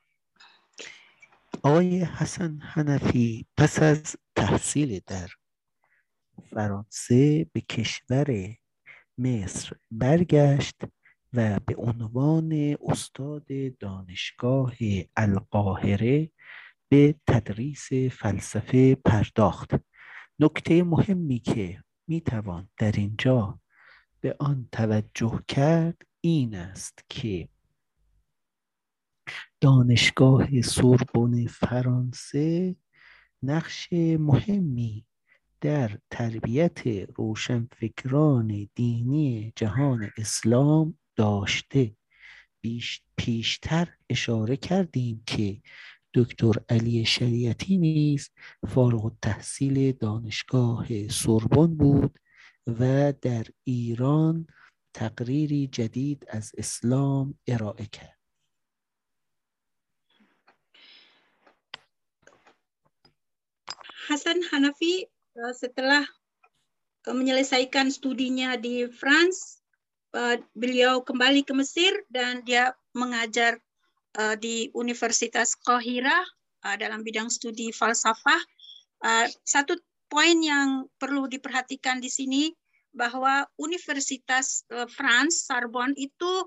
آقای 1.64 2.04
حسن 2.04 2.60
حنفی 2.60 3.46
پس 3.58 3.82
از 3.82 4.16
تحصیل 4.36 5.00
در 5.08 5.28
فرانسه 6.50 7.46
به 7.54 7.62
کشور 7.62 8.56
مصر 9.18 9.76
برگشت 9.92 10.82
و 11.34 11.60
به 11.60 11.76
عنوان 11.76 12.78
استاد 12.90 13.78
دانشگاه 13.80 14.74
القاهره 15.18 16.32
به 16.90 17.16
تدریس 17.28 17.94
فلسفه 17.94 18.96
پرداخت. 18.96 19.72
نکته 20.40 20.84
مهمی 20.84 21.40
که 21.40 21.84
می‌توان 22.08 22.70
در 22.78 22.92
اینجا 22.92 23.60
به 24.22 24.36
آن 24.40 24.70
توجه 24.72 25.44
کرد 25.48 26.02
این 26.22 26.56
است 26.56 27.00
که 27.10 27.50
دانشگاه 29.62 30.62
سوربن 30.62 31.48
فرانسه 31.48 32.76
نقش 33.44 33.94
مهمی 34.20 35.06
در 35.62 35.98
تربیت 36.10 36.88
روشنفکران 36.88 38.70
دینی 38.76 39.54
جهان 39.56 40.12
اسلام 40.18 40.98
داشته. 41.16 41.96
پیشتر 43.18 43.88
اشاره 44.10 44.58
کردیم 44.58 45.24
که 45.26 45.62
دکتر 46.14 46.54
علی 46.70 47.06
شریعتی 47.06 47.78
نیز 47.78 48.30
فارغ 48.68 49.06
التحصیل 49.06 49.92
دانشگاه 49.92 51.08
سوربن 51.08 51.76
بود 51.76 52.20
و 52.68 53.14
در 53.22 53.46
ایران 53.64 54.48
تقریری 54.94 55.68
جدید 55.68 56.26
از 56.30 56.52
اسلام 56.58 57.40
ارائه 57.48 57.86
کرد. 57.86 58.23
Hasan 64.10 64.44
Hanafi 64.52 65.08
setelah 65.56 66.04
menyelesaikan 67.08 67.92
studinya 67.92 68.56
di 68.60 68.88
France, 68.88 69.64
beliau 70.56 71.04
kembali 71.04 71.48
ke 71.48 71.54
Mesir 71.56 71.92
dan 72.12 72.44
dia 72.44 72.76
mengajar 72.94 73.60
di 74.38 74.70
Universitas 74.76 75.56
Qahira 75.58 76.22
dalam 76.80 77.02
bidang 77.02 77.32
studi 77.32 77.72
falsafah. 77.72 78.40
Satu 79.44 79.80
poin 80.12 80.38
yang 80.40 80.86
perlu 81.02 81.26
diperhatikan 81.26 81.98
di 81.98 82.12
sini 82.12 82.54
bahwa 82.94 83.48
Universitas 83.58 84.64
France 84.94 85.50
Sorbonne 85.50 85.98
itu 85.98 86.46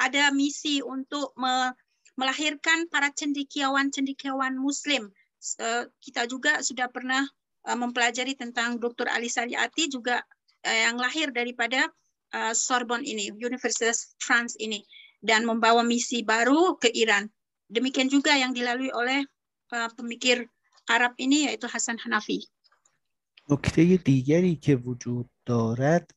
ada 0.00 0.32
misi 0.32 0.80
untuk 0.80 1.34
me, 1.36 1.74
melahirkan 2.16 2.88
para 2.88 3.12
cendikiawan-cendikiawan 3.12 4.56
Muslim. 4.56 5.12
Uh, 5.61 5.85
kita 6.01 6.25
juga 6.25 6.59
sudah 6.65 6.89
pernah 6.89 7.21
uh, 7.69 7.77
mempelajari 7.77 8.33
tentang 8.33 8.81
Dr. 8.81 9.05
Ali 9.07 9.29
Saliati 9.29 9.87
juga 9.87 10.19
uh, 10.65 10.79
yang 10.89 10.97
lahir 10.97 11.29
daripada 11.29 11.87
uh, 12.33 12.53
Sorbonne 12.57 13.05
ini, 13.05 13.29
Universitas 13.31 14.17
France 14.17 14.57
ini, 14.57 14.81
dan 15.21 15.45
membawa 15.45 15.85
misi 15.85 16.25
baru 16.25 16.75
ke 16.81 16.89
Iran. 16.93 17.29
Demikian 17.69 18.09
juga 18.09 18.33
yang 18.33 18.55
dilalui 18.55 18.89
oleh 18.91 19.23
uh, 19.75 19.89
pemikir 19.93 20.47
Arab 20.87 21.13
ini 21.19 21.51
yaitu 21.51 21.67
Hasan 21.67 21.99
Hanafi. 22.01 22.47
نکته 23.49 23.97
دیگری 23.97 24.55
که 24.55 24.75
وجود 24.75 25.29
دارد 25.45 26.11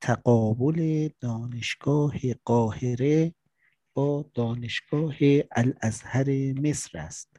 تقابل 0.00 1.08
دانشگاه 1.20 2.14
قاهره 2.44 3.34
با 3.94 4.30
دانشگاه 4.34 5.16
الازهر 5.56 6.52
مصر 6.52 6.98
است 6.98 7.33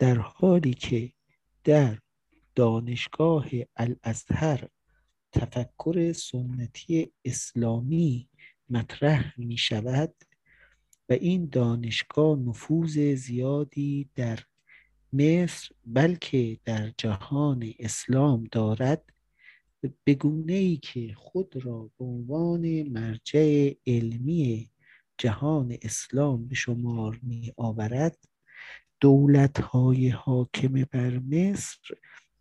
در 0.00 0.18
حالی 0.18 0.74
که 0.74 1.12
در 1.64 1.98
دانشگاه 2.54 3.46
الازهر 3.76 4.68
تفکر 5.32 6.12
سنتی 6.12 7.12
اسلامی 7.24 8.28
مطرح 8.70 9.40
می 9.40 9.56
شود 9.56 10.14
و 11.08 11.12
این 11.12 11.48
دانشگاه 11.52 12.38
نفوذ 12.38 12.98
زیادی 13.14 14.10
در 14.14 14.38
مصر 15.12 15.68
بلکه 15.86 16.58
در 16.64 16.92
جهان 16.98 17.72
اسلام 17.78 18.44
دارد 18.52 19.12
به 20.04 20.14
گونه 20.14 20.52
ای 20.52 20.76
که 20.76 21.14
خود 21.16 21.64
را 21.64 21.90
به 21.98 22.04
عنوان 22.04 22.82
مرجع 22.82 23.72
علمی 23.86 24.70
جهان 25.18 25.76
اسلام 25.82 26.46
به 26.46 26.54
شمار 26.54 27.20
می 27.22 27.52
آورد 27.56 28.29
دولت 29.01 29.59
های 29.59 30.09
حاکم 30.09 30.73
بر 30.91 31.19
مصر 31.19 31.95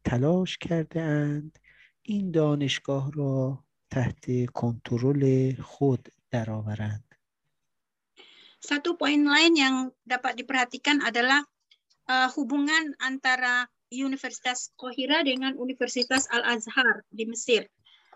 تلاش 0.04 0.58
کرده 0.58 1.00
اند 1.00 1.58
این 2.02 2.30
دانشگاه 2.30 3.12
را 3.12 3.64
تحت 3.90 4.46
کنترل 4.52 5.54
خود 5.62 6.08
درآورند. 6.30 7.04
Satu 8.64 8.96
poin 8.96 9.20
lain 9.28 9.52
yang 9.60 9.76
dapat 10.08 10.40
diperhatikan 10.40 11.04
adalah 11.04 11.44
uh, 12.08 12.28
hubungan 12.32 12.96
antara 12.96 13.68
Universitas 13.92 14.72
Qahira 14.80 15.20
dengan 15.20 15.52
Universitas 15.60 16.24
Al-Azhar 16.32 17.04
di 17.12 17.28
Mesir. 17.28 17.68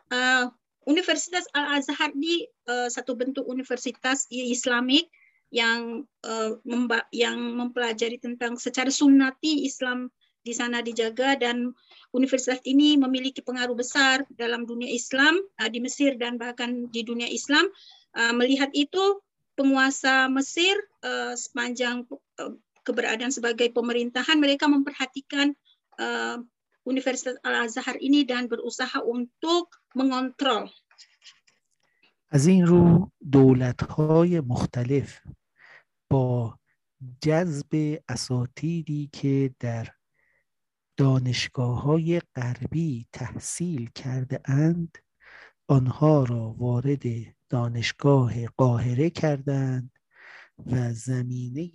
Uh, 0.09 0.49
Universitas 0.89 1.45
Al-Azhar 1.53 2.17
ini 2.17 2.49
uh, 2.65 2.89
satu 2.89 3.13
bentuk 3.13 3.45
universitas 3.45 4.25
Islamik 4.33 5.13
yang 5.53 6.05
uh, 6.29 6.61
yang 7.09 7.41
mempelajari 7.57 8.21
tentang 8.21 8.61
secara 8.61 8.93
sunnati 8.93 9.65
Islam 9.65 10.13
di 10.45 10.53
sana 10.53 10.81
dijaga 10.85 11.37
dan 11.37 11.73
universitas 12.13 12.61
ini 12.65 12.97
memiliki 12.97 13.41
pengaruh 13.41 13.77
besar 13.77 14.25
dalam 14.37 14.69
dunia 14.69 14.89
Islam 14.89 15.41
uh, 15.61 15.69
di 15.69 15.81
Mesir 15.81 16.17
dan 16.21 16.37
bahkan 16.37 16.89
di 16.93 17.01
dunia 17.05 17.29
Islam. 17.29 17.69
Uh, 18.17 18.33
melihat 18.37 18.69
itu 18.77 19.21
penguasa 19.57 20.29
Mesir 20.29 20.77
uh, 21.05 21.33
sepanjang 21.37 22.05
uh, 22.41 22.53
keberadaan 22.85 23.33
sebagai 23.33 23.69
pemerintahan 23.73 24.41
mereka 24.41 24.69
memperhatikan 24.69 25.53
uh, 26.01 26.41
Universitas 26.89 27.37
Al-Azhar 27.45 28.01
ini 28.01 28.25
dan 28.25 28.49
berusaha 28.49 29.05
untuk 29.05 29.77
mengontrol. 29.93 30.73
از 32.31 32.47
این 32.47 32.67
رو 32.67 33.11
دولت 33.33 33.83
های 33.83 34.41
مختلف 34.41 35.21
با 36.14 36.60
جذب 37.22 38.02
اساتیدی 38.10 39.10
که 39.14 39.56
در 39.60 39.88
دانشگاه 40.98 41.82
های 41.82 42.22
غربی 42.36 43.08
تحصیل 43.14 43.90
کرده 43.96 44.42
اند 44.46 44.98
آنها 45.68 46.24
را 46.24 46.56
وارد 46.58 47.04
دانشگاه 47.50 48.48
قاهره 48.48 49.10
کردند 49.10 49.92
و 50.66 50.94
زمینه 50.94 51.72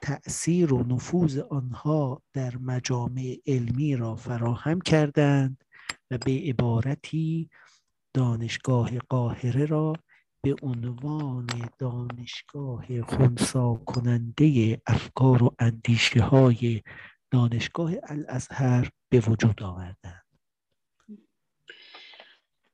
تأثیر 0.00 0.74
و 0.74 0.82
نفوذ 0.82 1.38
آنها 1.38 2.22
در 2.32 2.56
مجامع 2.56 3.36
علمی 3.46 3.96
را 3.96 4.16
فراهم 4.16 4.80
کردند 4.80 5.64
و 6.10 6.18
به 6.18 6.42
عبارتی 6.46 7.50
دانشگاه 8.14 8.98
قاهره 8.98 9.66
را 9.66 9.92
به 10.45 10.55
عنوان 10.63 11.47
دانشگاه 11.79 13.01
خونسا 13.01 13.73
کننده 13.85 14.81
افکار 14.87 15.43
و 15.43 15.55
اندیشه 15.59 16.21
های 16.21 16.81
دانشگاه 17.31 17.91
الازهر 18.03 18.91
به 19.09 19.19
وجود 19.19 19.63
آوردند. 19.63 20.21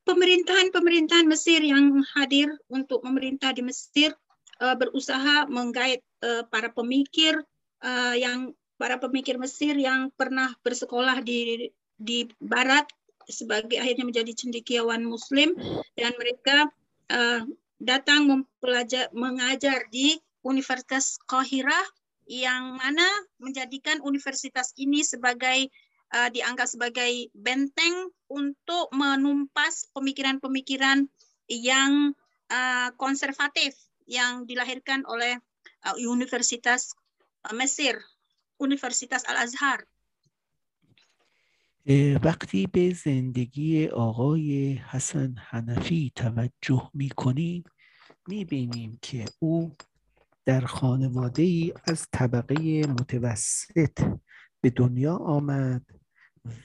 Pemerintahan-pemerintahan 0.08 1.28
Mesir 1.28 1.60
yang 1.60 2.00
hadir 2.16 2.48
untuk 2.72 3.04
memerintah 3.04 3.52
di 3.52 3.60
Mesir 3.60 4.16
uh, 4.64 4.76
berusaha 4.80 5.52
menggait 5.52 6.00
uh, 6.24 6.48
para 6.48 6.72
pemikir 6.72 7.44
uh, 7.84 8.16
yang 8.16 8.56
para 8.80 8.96
pemikir 9.04 9.36
Mesir 9.36 9.76
yang 9.76 10.08
pernah 10.16 10.56
bersekolah 10.64 11.20
di 11.20 11.68
di 12.00 12.24
Barat 12.40 12.88
sebagai 13.28 13.76
akhirnya 13.76 14.08
menjadi 14.08 14.32
cendekiawan 14.32 15.04
Muslim 15.04 15.52
dan 16.00 16.16
mereka 16.16 16.72
uh, 17.12 17.44
datang 17.82 18.26
mempelajar 18.26 19.10
mengajar 19.14 19.86
di 19.94 20.18
Universitas 20.42 21.22
Qahira 21.30 21.78
yang 22.28 22.76
mana 22.76 23.08
menjadikan 23.40 24.04
universitas 24.04 24.76
ini 24.76 25.04
sebagai 25.06 25.72
uh, 26.12 26.30
dianggap 26.32 26.68
sebagai 26.68 27.32
benteng 27.32 28.12
untuk 28.28 28.92
menumpas 28.92 29.88
pemikiran-pemikiran 29.96 31.08
yang 31.48 32.12
uh, 32.52 32.90
konservatif 33.00 33.76
yang 34.08 34.44
dilahirkan 34.44 35.08
oleh 35.08 35.40
uh, 35.88 35.96
Universitas 35.96 36.92
uh, 37.48 37.56
Mesir, 37.56 38.00
Universitas 38.60 39.24
Al-Azhar. 39.28 39.88
وقتی 42.24 42.68
به 42.68 42.94
زندگی 42.94 43.88
آقای 43.88 44.74
حسن 44.74 45.36
حنفی 45.38 46.12
توجه 46.16 46.90
می 46.94 47.10
کنیم 47.10 47.64
می 48.33 48.45
بینیم 48.45 48.99
که 49.03 49.25
او 49.39 49.73
در 50.45 50.61
خانواده 50.61 51.43
ای 51.43 51.73
از 51.85 52.09
طبقه 52.13 52.87
متوسط 52.87 54.17
به 54.61 54.71
دنیا 54.71 55.17
آمد 55.17 55.87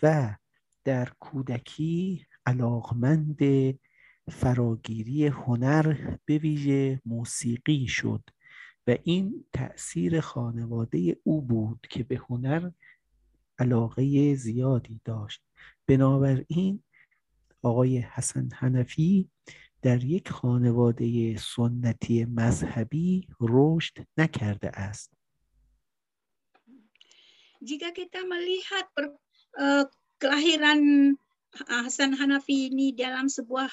و 0.03 0.35
در 0.83 1.09
کودکی 1.19 2.25
علاقمند 2.45 3.39
فراگیری 4.31 5.27
هنر 5.27 6.17
به 6.25 6.37
ویژه 6.37 7.01
موسیقی 7.05 7.87
شد 7.87 8.23
و 8.87 8.97
این 9.03 9.45
تأثیر 9.53 10.19
خانواده 10.19 11.17
او 11.23 11.41
بود 11.41 11.87
که 11.89 12.03
به 12.03 12.21
هنر 12.29 12.71
علاقه 13.59 14.35
زیادی 14.35 15.01
داشت. 15.05 15.43
بنابراین 15.87 16.83
آقای 17.61 17.97
حسن 17.97 18.49
حنفی 18.53 19.29
در 19.82 20.04
یک 20.04 20.28
خانواده 20.28 21.36
سنتی 21.36 22.24
مذهبی 22.24 23.28
رشد 23.40 24.06
نکرده 24.16 24.70
است. 24.78 25.10
Jika 27.62 27.94
kita 27.94 28.26
melihat 28.26 28.90
per, 28.90 29.14
uh, 29.54 29.86
kelahiran 30.18 31.14
Hasan 31.70 32.18
Hanafi 32.18 32.74
ini 32.74 32.90
dalam 32.90 33.30
sebuah 33.30 33.70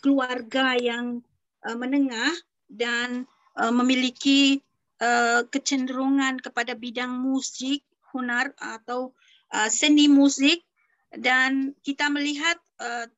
keluarga 0.00 0.72
yang 0.80 1.20
uh, 1.66 1.76
menengah 1.76 2.32
dan 2.72 3.28
uh, 3.60 3.68
memiliki 3.68 4.64
uh, 5.04 5.44
kecenderungan 5.52 6.40
kepada 6.40 6.72
bidang 6.72 7.20
musik, 7.20 7.84
hunar 8.16 8.56
atau 8.56 9.12
uh, 9.52 9.68
seni 9.68 10.08
musik 10.08 10.64
dan 11.12 11.76
kita 11.84 12.08
melihat 12.08 12.56
uh, 12.80 13.08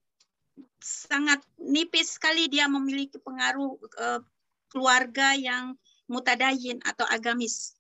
sangat 0.80 1.41
nipis 1.60 2.15
sekali 2.15 2.48
dia 2.48 2.70
memiliki 2.70 3.18
pengaruh 3.20 3.76
uh, 4.00 4.22
keluarga 4.70 5.34
yang 5.36 5.76
mutadayin 6.10 6.80
atau 6.86 7.08
agamis. 7.10 7.76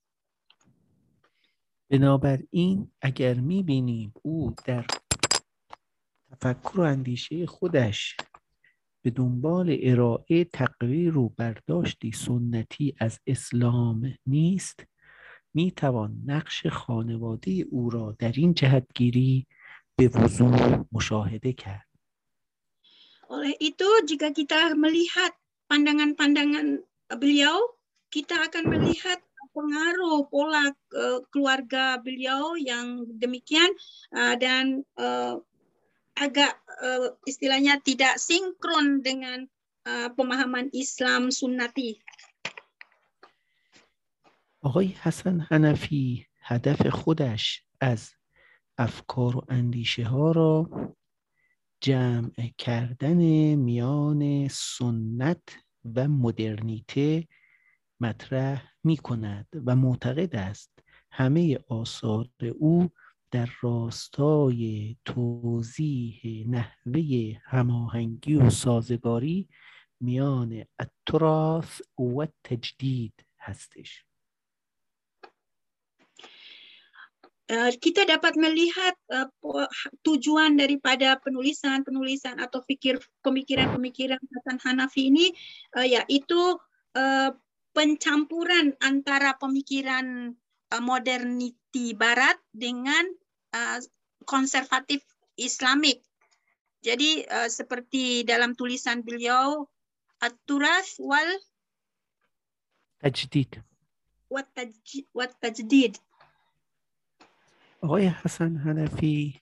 بنابراین 1.89 2.91
اگر 3.01 3.33
می‌بینیم 3.33 4.13
او 4.21 4.55
در 4.65 4.85
تفکر 6.31 6.79
و 6.79 6.81
اندیشه 6.81 7.45
خودش 7.45 8.17
به 9.01 9.09
دنبال 9.09 9.77
ارائه 9.81 10.43
تقریر 10.43 11.17
و 11.17 11.29
برداشتی 11.29 12.11
سنتی 12.11 12.95
از 12.99 13.19
اسلام 13.27 14.17
نیست 14.25 14.83
می‌توان 15.53 16.21
نقش 16.25 16.67
خانواده 16.67 17.51
او 17.51 17.89
را 17.89 18.15
در 18.19 18.31
این 18.31 18.53
جهتگیری 18.53 19.47
به 19.95 20.07
وضوح 20.07 20.83
مشاهده 20.91 21.53
کرد. 21.53 21.84
Oleh 23.30 23.54
itu, 23.62 23.86
jika 24.06 24.34
kita 24.34 24.74
melihat 24.74 25.30
pandangan-pandangan 25.70 26.82
beliau, 27.14 27.56
kita 28.10 28.50
akan 28.50 28.66
melihat 28.66 29.22
pengaruh 29.54 30.26
pola 30.30 30.70
uh, 30.70 31.18
keluarga 31.30 31.98
beliau 31.98 32.54
yang 32.58 33.06
demikian 33.18 33.70
uh, 34.14 34.34
dan 34.38 34.82
uh, 34.98 35.38
agak 36.18 36.58
uh, 36.82 37.14
istilahnya 37.26 37.78
tidak 37.82 38.18
sinkron 38.18 39.02
dengan 39.02 39.46
uh, 39.86 40.10
pemahaman 40.14 40.70
Islam 40.74 41.30
sunnati. 41.30 41.98
آقای 44.62 44.86
حسن 44.86 45.40
حنفی 45.40 46.26
هدف 46.40 46.86
خودش 46.88 47.62
از 47.80 48.10
افکار 48.78 49.36
و 49.36 49.42
اندیشه 49.48 50.04
ها 50.04 50.32
را 50.32 50.68
جمع 51.85 52.31
کردن 52.57 53.21
میان 53.55 54.47
سنت 54.47 55.57
و 55.95 56.07
مدرنیته 56.07 57.27
مطرح 57.99 58.71
می 58.83 58.97
کند 58.97 59.47
و 59.65 59.75
معتقد 59.75 60.35
است 60.35 60.79
همه 61.11 61.59
آثار 61.67 62.27
او 62.59 62.89
در 63.31 63.49
راستای 63.61 64.95
توضیح 65.05 66.45
نحوه 66.49 67.33
هماهنگی 67.45 68.35
و 68.35 68.49
سازگاری 68.49 69.49
میان 69.99 70.63
التراث 70.79 71.81
و 71.99 72.27
تجدید 72.43 73.25
هستش. 73.39 74.04
Kita 77.77 78.09
dapat 78.09 78.33
melihat 78.41 78.97
uh, 79.13 79.29
tujuan 80.01 80.57
daripada 80.57 81.21
penulisan-penulisan 81.21 82.41
atau 82.41 82.65
pikir 82.65 82.97
pemikiran-pemikiran 83.21 84.17
Hasan 84.17 84.57
Hanafi 84.65 85.13
ini 85.13 85.29
uh, 85.77 85.85
yaitu 85.85 86.57
uh, 86.97 87.29
pencampuran 87.77 88.73
antara 88.81 89.37
pemikiran 89.37 90.33
uh, 90.73 90.81
modernity 90.81 91.93
barat 91.93 92.39
dengan 92.49 93.05
uh, 93.53 93.77
konservatif 94.25 95.05
Islamik. 95.37 96.01
Jadi 96.81 97.29
uh, 97.29 97.49
seperti 97.51 98.25
dalam 98.25 98.57
tulisan 98.57 99.05
beliau 99.05 99.69
At-Turath 100.23 100.97
wal 100.97 101.29
Tajdid. 103.05 103.61
Wat 104.33 104.49
Tajdid. 105.37 106.01
آقای 107.85 108.07
حسن 108.07 108.57
حنفی 108.57 109.41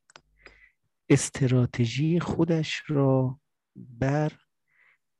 استراتژی 1.09 2.19
خودش 2.19 2.83
را 2.87 3.39
بر 3.75 4.31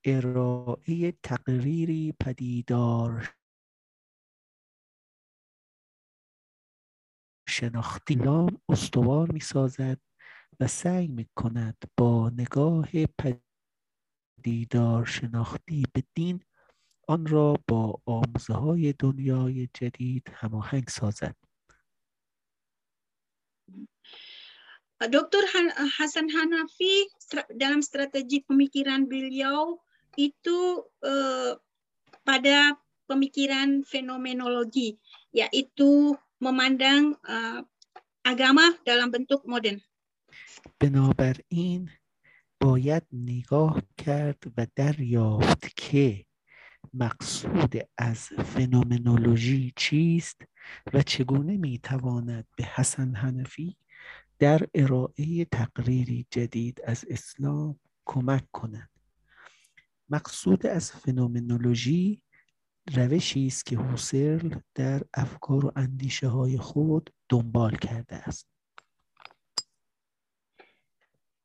ارائه 0.06 1.12
تقریری 1.12 2.14
پدیدار 2.20 3.36
شناختی 7.50 8.14
لام 8.14 8.62
استوار 8.70 9.32
می 9.32 9.40
سازد 9.40 10.00
و 10.60 10.68
سعی 10.68 11.08
می 11.08 11.28
کند 11.36 11.78
با 11.98 12.30
نگاه 12.30 12.90
پدیدار 14.38 15.06
شناختی 15.06 15.84
به 15.94 16.04
دین 16.14 16.44
آن 17.08 17.26
را 17.26 17.56
با 17.68 18.02
آموزه 18.06 18.54
های 18.54 18.94
دنیای 18.94 19.70
جدید 19.74 20.30
هماهنگ 20.34 20.88
سازد. 20.88 21.53
Dr. 25.02 25.44
Hasan 25.98 26.30
Hanafi 26.32 27.10
dalam 27.56 27.82
strategi 27.84 28.46
pemikiran 28.46 29.10
beliau 29.10 29.82
itu 30.16 30.86
eh, 31.04 31.58
pada 32.24 32.78
pemikiran 33.08 33.84
fenomenologi, 33.84 34.96
yaitu 35.36 36.16
memandang 36.40 37.16
uh, 37.28 37.62
agama 38.24 38.74
dalam 38.88 39.12
bentuk 39.12 39.44
modern. 39.48 39.80
بنابراین 40.80 41.90
باید 42.62 43.04
نگاه 43.14 43.82
کرد 43.98 44.44
و 44.58 44.68
دریافت 44.76 45.76
که 45.76 46.26
مقصود 46.94 47.76
از 47.98 48.20
فنومنولوژی 48.20 49.74
چیست 49.76 50.42
و 50.94 51.02
چگونه 51.02 51.58
می‌تواند 51.58 52.48
به 52.58 52.64
حسن 52.64 53.14
حنفی 53.14 53.78
در 54.44 54.68
ارائه 54.76 55.46
تقریری 55.46 56.28
جدید 56.30 56.82
از 56.84 57.06
اسلام 57.10 57.80
کمک 58.06 58.52
کند 58.52 58.90
مقصود 60.10 60.66
از 60.66 60.92
فنومنولوژی 60.92 62.22
روشی 62.96 63.48
است 63.48 63.66
که 63.66 63.78
هوسرل 63.78 64.60
در 64.76 65.02
افکار 65.14 65.66
و 65.66 65.72
اندیشه 65.76 66.28
های 66.28 66.58
خود 66.58 67.10
دنبال 67.30 67.76
کرده 67.76 68.16
است. 68.16 68.48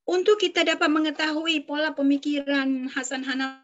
Untuk 0.09 0.41
kita 0.43 0.65
dapat 0.67 0.91
mengetahui 0.91 1.69
pola 1.69 1.95
pemikiran 1.95 2.91
Hasan 2.91 3.23
Hanafi, 3.29 3.63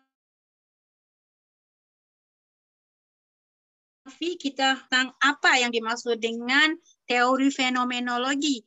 kita 4.39 4.79
tentang 4.87 5.11
apa 5.19 5.59
yang 5.59 5.75
dimaksud 5.75 6.23
dengan 6.23 6.79
teori 7.09 7.51
fenomenologi 7.51 8.63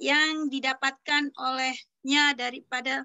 yang 0.00 0.48
didapatkan 0.48 1.30
olehnya 1.36 2.32
daripada 2.32 3.04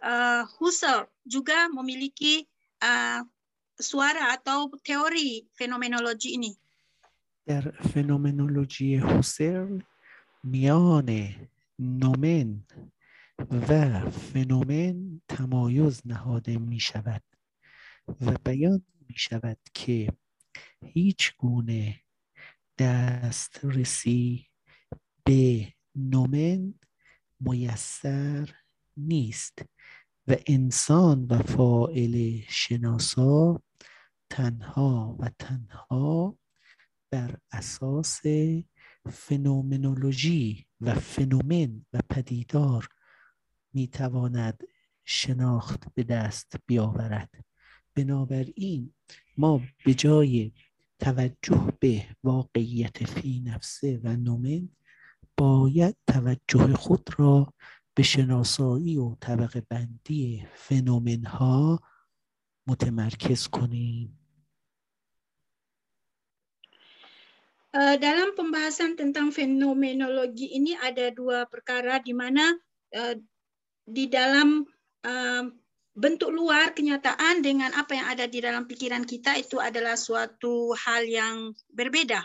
uh, 0.00 0.46
Husserl 0.58 1.10
juga 1.26 1.66
memiliki 1.68 2.46
uh, 2.80 3.26
suara 3.74 4.38
atau 4.38 4.70
teori 4.80 5.44
fenomenologi 5.58 6.38
ini? 6.38 6.54
در 7.48 7.70
فنومنولوژی 7.70 8.96
هوسرل 8.96 9.82
میان 10.44 11.34
نومن 11.78 12.62
و 13.68 14.00
فنومن 14.10 15.20
تمایز 15.28 16.02
نهاده 16.06 16.58
می 16.58 16.80
شود 16.80 17.22
و 18.20 18.36
بیان 18.44 18.82
می 19.08 19.18
شود 19.18 19.58
که 19.74 20.12
هیچ 20.84 21.36
گونه 21.36 22.00
دسترسی 22.78 24.46
به 25.24 25.72
نومن 25.98 26.74
میسر 27.40 28.54
نیست 28.96 29.62
و 30.28 30.36
انسان 30.46 31.24
و 31.24 31.38
فاعل 31.38 32.40
شناسا 32.48 33.62
تنها 34.30 35.16
و 35.20 35.30
تنها 35.38 36.38
بر 37.10 37.38
اساس 37.52 38.22
فنومنولوژی 39.10 40.66
و 40.80 40.94
فنومن 40.94 41.86
و 41.92 42.00
پدیدار 42.10 42.88
می‌تواند 43.72 44.62
شناخت 45.04 45.94
به 45.94 46.02
دست 46.02 46.52
بیاورد. 46.66 47.44
بنابراین 47.94 48.94
ما 49.36 49.60
به 49.84 49.94
جای 49.94 50.52
توجه 50.98 51.72
به 51.80 52.06
واقعیت 52.24 53.04
فی 53.04 53.40
نفسه 53.40 54.00
و 54.04 54.16
نومن 54.16 54.68
باید 55.37 55.95
توجه 56.07 56.73
خود 56.73 57.09
را 57.17 57.53
به 57.95 58.03
شناسایی 58.03 58.97
و 58.97 59.15
طبقه 59.15 59.61
بندی 59.61 60.45
فنومن 60.55 61.25
ها 61.25 61.79
متمرکز 62.67 63.47
کنیم 63.47 64.19
dalam 67.73 68.37
pembahasan 68.37 68.93
tentang 68.93 69.33
fenomenologi 69.33 70.53
ini 70.53 70.77
ada 70.77 71.09
dua 71.09 71.49
perkara 71.49 71.97
di 71.97 72.13
mana 72.13 72.53
uh, 72.93 73.17
di 73.81 74.05
dalam 74.05 74.61
uh, 75.01 75.43
bentuk 75.97 76.29
luar 76.29 76.77
kenyataan 76.77 77.41
dengan 77.41 77.73
apa 77.73 77.97
yang 77.97 78.07
ada 78.13 78.29
di 78.29 78.45
dalam 78.45 78.69
pikiran 78.69 79.09
kita 79.09 79.41
itu 79.41 79.57
adalah 79.57 79.97
suatu 79.97 80.77
hal 80.77 81.01
yang 81.09 81.57
berbeda. 81.73 82.21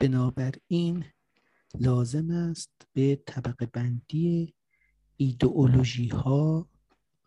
بنابراین 0.00 1.04
لازم 1.79 2.31
است 2.31 2.71
به 2.93 3.15
طبقه 3.25 3.65
بندی 3.65 4.55
ایدئولوژی 5.17 6.07
ها 6.07 6.69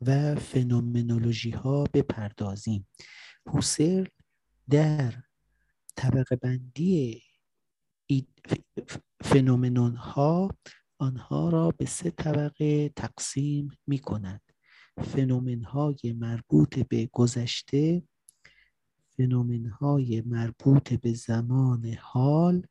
و 0.01 0.35
فنومنولوژی 0.35 1.51
ها 1.51 1.85
بپردازیم. 1.95 2.87
هوسر 3.47 4.09
در 4.71 5.15
طبقه 5.97 6.37
بندی 6.37 7.23
فنومنون 9.21 9.97
ها 9.97 10.51
آنها 10.99 11.49
را 11.49 11.71
به 11.71 11.87
سه 11.87 12.11
طبقه 12.11 12.89
تقسیم 12.89 13.71
می 13.87 13.99
کند 13.99 14.41
فنومن 15.03 15.63
های 15.63 16.13
مربوط 16.19 16.79
به 16.79 17.09
گذشته 17.13 18.03
فنومن 19.17 19.67
های 19.67 20.23
مربوط 20.27 20.93
به 20.95 21.13
زمان 21.13 21.95
حال 22.01 22.67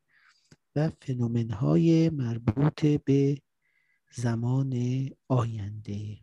و 0.76 0.90
فنومن 1.00 1.50
های 1.50 2.10
مربوط 2.10 2.86
به 2.86 3.38
زمان 4.12 4.72
آینده 5.28 6.18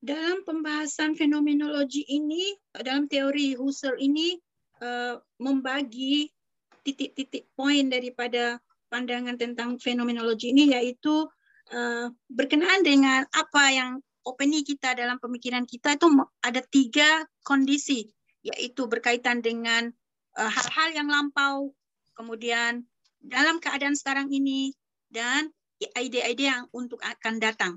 dalam 0.00 0.40
pembahasan 0.48 1.12
fenomenologi 1.12 2.00
ini, 2.08 2.56
dalam 2.72 3.04
teori 3.04 3.52
Husserl 3.52 4.00
ini 4.00 4.32
uh, 4.80 5.20
membagi 5.36 6.32
titik-titik 6.80 7.52
poin 7.52 7.92
daripada 7.92 8.56
pandangan 8.88 9.36
tentang 9.36 9.76
fenomenologi 9.76 10.56
ini 10.56 10.72
yaitu 10.72 11.28
uh, 11.76 12.08
berkenaan 12.32 12.80
dengan 12.80 13.28
apa 13.28 13.64
yang 13.76 14.00
opini 14.24 14.64
kita 14.64 14.96
dalam 14.96 15.20
pemikiran 15.20 15.68
kita 15.68 16.00
itu 16.00 16.08
ada 16.40 16.64
tiga 16.64 17.28
kondisi 17.44 18.08
yaitu 18.40 18.88
berkaitan 18.88 19.44
dengan 19.44 19.92
uh, 19.92 20.03
hal-hal 20.35 20.89
uh, 20.91 20.95
yang 20.95 21.07
lampau, 21.07 21.71
kemudian 22.15 22.83
dalam 23.23 23.57
keadaan 23.63 23.95
sekarang 23.95 24.27
ini 24.29 24.75
dan 25.07 25.49
ide-ide 25.79 26.51
yang 26.51 26.67
untuk 26.75 26.99
akan 27.01 27.39
datang. 27.39 27.75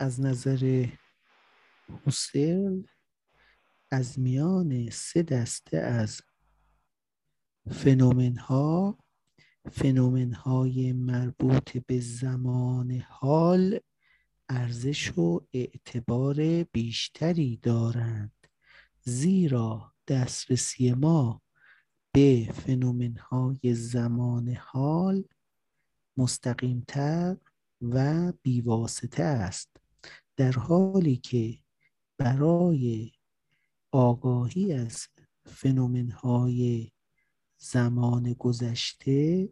از 0.00 0.20
نظر 0.20 0.88
حسین 2.06 2.88
از 3.90 4.18
میان 4.18 4.90
سه 4.90 5.22
دسته 5.22 5.78
از 5.78 6.20
فنومن 7.70 8.36
ها 8.36 8.98
فنومن 9.72 10.32
های 10.32 10.92
مربوط 10.92 11.76
به 11.76 12.00
زمان 12.00 13.04
حال 13.08 13.80
ارزش 14.48 15.18
و 15.18 15.46
اعتبار 15.52 16.62
بیشتری 16.62 17.56
دارند 17.56 18.46
زیرا 19.00 19.94
دسترسی 20.08 20.92
ما 20.92 21.42
به 22.12 22.48
فنومن 22.52 23.16
های 23.16 23.74
زمان 23.74 24.48
حال 24.48 25.24
مستقیمتر 26.16 27.36
و 27.82 28.32
بیواسطه 28.42 29.22
است. 29.22 29.76
در 30.36 30.52
حالی 30.52 31.16
که 31.16 31.58
برای 32.18 33.12
آگاهی 33.90 34.72
از 34.72 35.08
فنومن 35.44 36.10
های 36.10 36.90
زمان 37.58 38.32
گذشته 38.32 39.48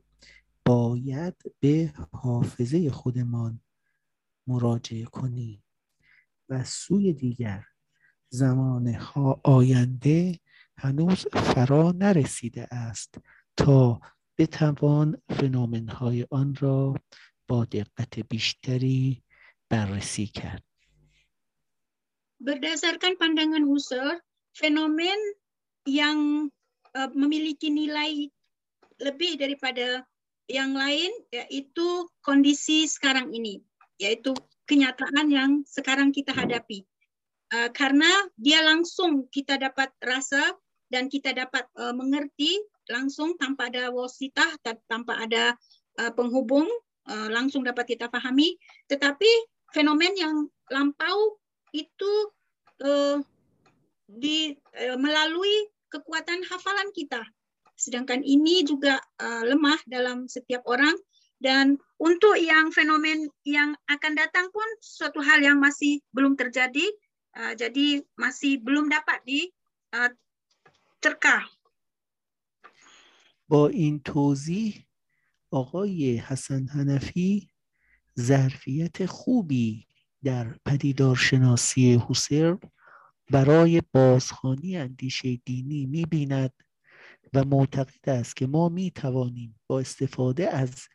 باید 0.65 1.35
به 1.61 1.93
حافظه 2.13 2.91
خودمان 2.91 3.61
مراجعه 4.47 5.05
کنیم 5.05 5.63
و 6.49 6.65
سوی 6.65 7.13
دیگر 7.13 7.65
زمان 8.29 8.95
آینده 9.45 10.41
هنوز 10.78 11.28
فرا 11.28 11.92
نرسیده 11.92 12.68
است 12.72 13.16
تا 13.58 14.02
بتوان 14.38 15.22
فنومن 15.30 15.88
های 15.88 16.28
آن 16.32 16.56
را 16.56 16.96
با 17.48 17.66
دقت 17.66 18.20
بیشتری 18.20 19.24
بررسی 19.70 20.28
کرد. 20.28 20.64
Berdasarkan 22.44 23.16
pandangan 23.16 23.64
Husserl, 23.64 24.20
fenomen 24.52 25.16
yang 25.88 26.52
uh, 26.92 27.10
memiliki 27.16 27.72
nilai 27.72 28.28
lebih 29.00 29.40
daripada 29.40 30.04
yang 30.52 30.76
lain 30.76 31.08
yaitu 31.32 32.04
kondisi 32.20 32.84
sekarang 32.84 33.32
ini, 33.32 33.64
yaitu 33.96 34.36
kenyataan 34.68 35.32
yang 35.32 35.52
sekarang 35.64 36.12
kita 36.12 36.36
hadapi. 36.36 36.84
Uh, 37.54 37.72
karena 37.72 38.12
dia 38.36 38.60
langsung 38.60 39.32
kita 39.32 39.56
dapat 39.56 39.94
rasa 40.04 40.58
dan 40.89 41.13
kita 41.13 41.37
dapat 41.37 41.69
uh, 41.77 41.93
mengerti 41.93 42.59
langsung 42.89 43.37
tanpa 43.37 43.69
ada 43.69 43.93
wasitah, 43.93 44.49
tanpa 44.89 45.21
ada 45.21 45.53
uh, 46.01 46.13
penghubung, 46.17 46.69
uh, 47.09 47.29
langsung 47.29 47.65
dapat 47.65 47.97
kita 47.97 48.09
pahami. 48.09 48.57
Tetapi 48.89 49.29
fenomen 49.77 50.17
yang 50.17 50.37
lampau 50.73 51.37
itu 51.77 52.13
uh, 52.85 53.21
di 54.09 54.57
uh, 54.57 54.97
melalui 54.97 55.69
kekuatan 55.93 56.45
hafalan 56.49 56.89
kita. 56.97 57.21
Sedangkan 57.77 58.25
ini 58.25 58.65
juga 58.65 58.99
uh, 59.21 59.45
lemah 59.45 59.79
dalam 59.87 60.27
setiap 60.27 60.65
orang 60.67 60.97
dan 61.39 61.79
untuk 62.03 62.35
yang 62.35 62.75
fenomen 62.75 63.31
yang 63.47 63.77
akan 63.87 64.13
datang 64.19 64.51
pun 64.51 64.67
suatu 64.83 65.23
hal 65.23 65.39
yang 65.39 65.63
masih 65.63 66.03
belum 66.11 66.35
terjadi, 66.35 66.83
uh, 67.39 67.55
jadi 67.55 68.03
masih 68.19 68.59
belum 68.59 68.91
dapat 68.91 69.23
diterka. 71.03 71.59
با 73.49 73.69
این 73.69 74.01
توضیح 74.01 74.87
آقای 75.51 76.17
حسن 76.17 76.67
حنفی 76.67 77.51
ظرفیت 78.21 79.07
خوبی 79.07 79.87
در 80.25 80.59
پدیدارشناسی 80.65 81.95
هوسر 81.95 82.59
برای 83.31 83.83
بازخانی 83.93 84.77
اندیشه 84.77 85.37
دینی 85.37 85.87
می‌بیند 85.87 86.53
و 87.35 87.45
معتقد 87.45 88.11
است 88.11 88.37
که 88.37 88.47
ما 88.47 88.69
می 88.69 88.91
توانیم 88.91 89.61
با 89.67 89.81
استفاده 89.81 90.51
از 90.51 90.89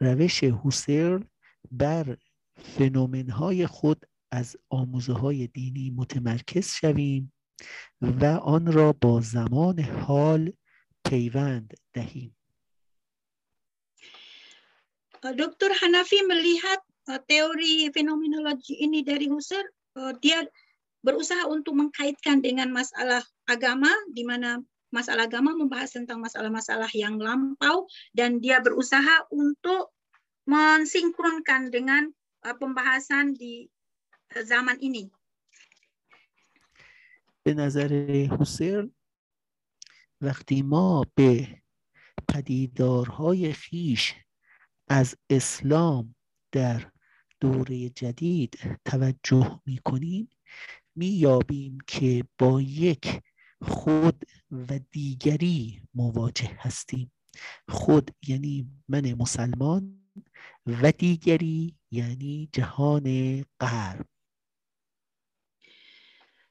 روش 0.00 0.44
هوسر 0.44 1.24
بر 1.70 2.16
فنومن 2.56 3.30
های 3.30 3.66
خود 3.66 4.04
از 4.30 4.56
آموزه 4.70 5.12
های 5.12 5.46
دینی 5.46 5.90
متمرکز 5.90 6.68
شویم 6.68 7.32
و 8.01 8.25
آن 8.25 8.71
را 8.71 8.93
با 8.93 9.21
زمان 9.21 9.79
حال 9.79 10.53
پیوند 11.05 11.73
دهیم 11.93 12.35
Dr. 15.21 15.69
Hanafi 15.77 16.25
melihat 16.25 16.81
uh, 17.05 17.21
teori 17.29 17.93
fenomenologi 17.93 18.81
ini 18.81 19.05
dari 19.05 19.29
Husserl, 19.29 19.69
uh, 20.01 20.17
dia 20.17 20.41
berusaha 21.05 21.45
untuk 21.45 21.77
mengkaitkan 21.77 22.41
dengan 22.41 22.73
masalah 22.73 23.21
agama, 23.45 23.93
di 24.09 24.25
mana 24.25 24.57
masalah 24.89 25.29
agama 25.29 25.53
membahas 25.53 25.93
tentang 25.93 26.25
masalah-masalah 26.25 26.89
yang 26.97 27.21
lampau, 27.21 27.85
dan 28.17 28.41
dia 28.41 28.65
berusaha 28.65 29.29
untuk 29.29 29.93
mensinkronkan 30.49 31.69
dengan 31.69 32.09
uh, 32.41 32.57
pembahasan 32.57 33.37
di 33.37 33.69
uh, 34.33 34.41
zaman 34.41 34.81
ini. 34.81 35.05
به 37.46 37.54
نظر 37.54 37.92
حسر 38.40 38.88
وقتی 40.20 40.62
ما 40.62 41.04
به 41.14 41.62
پدیدارهای 42.28 43.52
خیش 43.52 44.14
از 44.88 45.16
اسلام 45.30 46.14
در 46.52 46.90
دوره 47.40 47.88
جدید 47.88 48.78
توجه 48.84 49.60
می 49.66 49.78
کنیم 49.78 50.30
می 50.94 51.06
یابیم 51.06 51.78
که 51.86 52.24
با 52.38 52.60
یک 52.60 53.20
خود 53.62 54.24
و 54.50 54.80
دیگری 54.90 55.82
مواجه 55.94 56.56
هستیم. 56.58 57.12
خود 57.68 58.10
یعنی 58.28 58.70
من 58.88 59.14
مسلمان 59.14 60.00
و 60.66 60.92
دیگری 60.92 61.76
یعنی 61.90 62.48
جهان 62.52 63.42
غرب. 63.60 64.15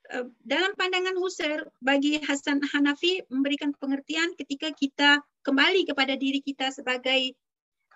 Eh, 0.05 0.25
dalam 0.45 0.77
pandangan 0.77 1.17
Husserl, 1.17 1.65
bagi 1.81 2.21
Hasan 2.21 2.61
Hanafi 2.61 3.25
memberikan 3.33 3.73
pengertian 3.73 4.37
ketika 4.37 4.69
kita 4.69 5.25
kembali 5.41 5.89
kepada 5.89 6.13
diri 6.13 6.41
kita 6.45 6.69
sebagai 6.69 7.33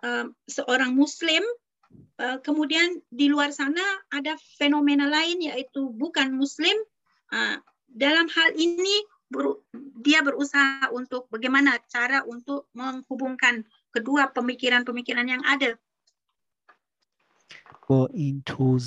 uh, 0.02 0.26
seorang 0.50 0.94
Muslim, 0.94 1.42
uh, 2.18 2.42
kemudian 2.42 3.02
di 3.14 3.30
luar 3.30 3.54
sana 3.54 3.82
ada 4.10 4.38
fenomena 4.58 5.06
lain 5.06 5.42
yaitu 5.54 5.90
bukan 5.94 6.34
Muslim. 6.34 6.74
Uh, 7.30 7.62
dalam 7.90 8.26
hal 8.30 8.50
ini 8.58 9.06
ber, 9.30 9.62
dia 10.02 10.26
berusaha 10.26 10.90
untuk 10.94 11.30
bagaimana 11.30 11.78
cara 11.90 12.26
untuk 12.26 12.70
menghubungkan 12.74 13.66
kedua 13.94 14.34
pemikiran-pemikiran 14.34 15.30
yang 15.30 15.44
ada. 15.46 15.78
Go 17.86 18.10
into 18.14 18.78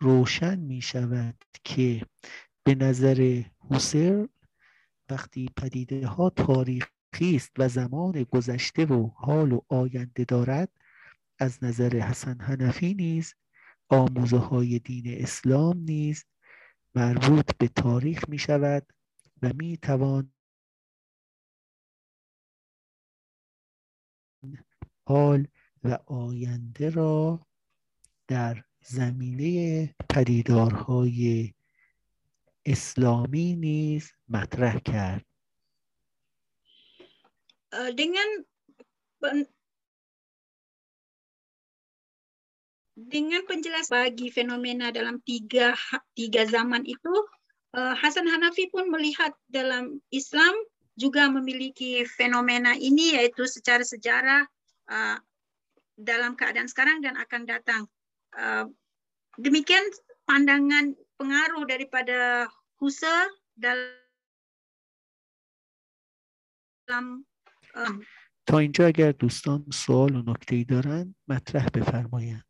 روشن 0.00 0.58
می 0.58 0.82
شود 0.82 1.44
که 1.64 2.06
به 2.64 2.74
نظر 2.74 3.42
هوسر 3.70 4.28
وقتی 5.10 5.50
پدیده 5.56 6.06
ها 6.06 6.30
تاریخی 6.30 7.36
است 7.36 7.50
و 7.58 7.68
زمان 7.68 8.22
گذشته 8.22 8.84
و 8.84 9.06
حال 9.06 9.52
و 9.52 9.60
آینده 9.68 10.24
دارد 10.24 10.70
از 11.38 11.64
نظر 11.64 11.96
حسن 11.96 12.40
حنفی 12.40 12.94
نیز 12.94 13.34
آموزه 13.88 14.38
های 14.38 14.78
دین 14.78 15.22
اسلام 15.22 15.78
نیز 15.78 16.24
مربوط 16.94 17.56
به 17.58 17.68
تاریخ 17.68 18.28
می 18.28 18.38
شود 18.38 18.92
و 19.42 19.52
می 19.54 19.76
توان 19.76 20.32
حال 25.06 25.46
و 25.84 25.98
آینده 26.06 26.90
را 26.90 27.46
در 28.28 28.64
زمینه 28.83 29.95
پدیدارهای 30.09 31.53
اسلامی 32.65 33.55
نیز 33.55 34.11
مطرح 34.29 34.79
کرد 34.79 35.25
dengan 37.69 38.29
dengan 42.97 43.41
penjelas 43.47 43.87
bagi 43.87 44.27
fenomena 44.33 44.91
dalam 44.91 45.21
tiga 45.23 45.77
tiga 46.17 46.43
zaman 46.49 46.83
itu 46.83 47.13
Hasan 47.71 48.25
Hanafi 48.25 48.73
pun 48.73 48.89
melihat 48.89 49.31
dalam 49.45 50.01
Islam 50.09 50.57
juga 50.97 51.29
memiliki 51.29 52.03
fenomena 52.03 52.73
ini 52.73 53.15
yaitu 53.15 53.45
secara 53.45 53.85
sejarah 53.85 54.43
dalam 55.95 56.33
keadaan 56.33 56.67
sekarang 56.67 56.99
dan 57.05 57.15
akan 57.15 57.45
datang 57.45 57.81
demikian 59.39 59.85
pandangan 60.27 60.93
pengaruh 61.19 61.63
daripada 61.67 62.47
Husserl 62.79 63.29
dalam 63.59 63.99
تا 68.45 68.57
اینجا 68.59 68.87
اگر 68.87 69.11
دوستان 69.11 69.65
سوال 69.73 70.15
و 70.15 70.21
نکته 70.31 70.55
ای 70.55 70.63
دارن 70.63 71.15
مطرح 71.27 71.69
بفرمایند 71.69 72.49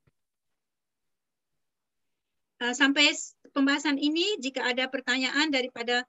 sampai 2.59 3.15
pembahasan 3.55 3.95
ini 3.95 4.35
jika 4.43 4.67
ada 4.67 4.91
pertanyaan 4.91 5.47
daripada 5.47 6.03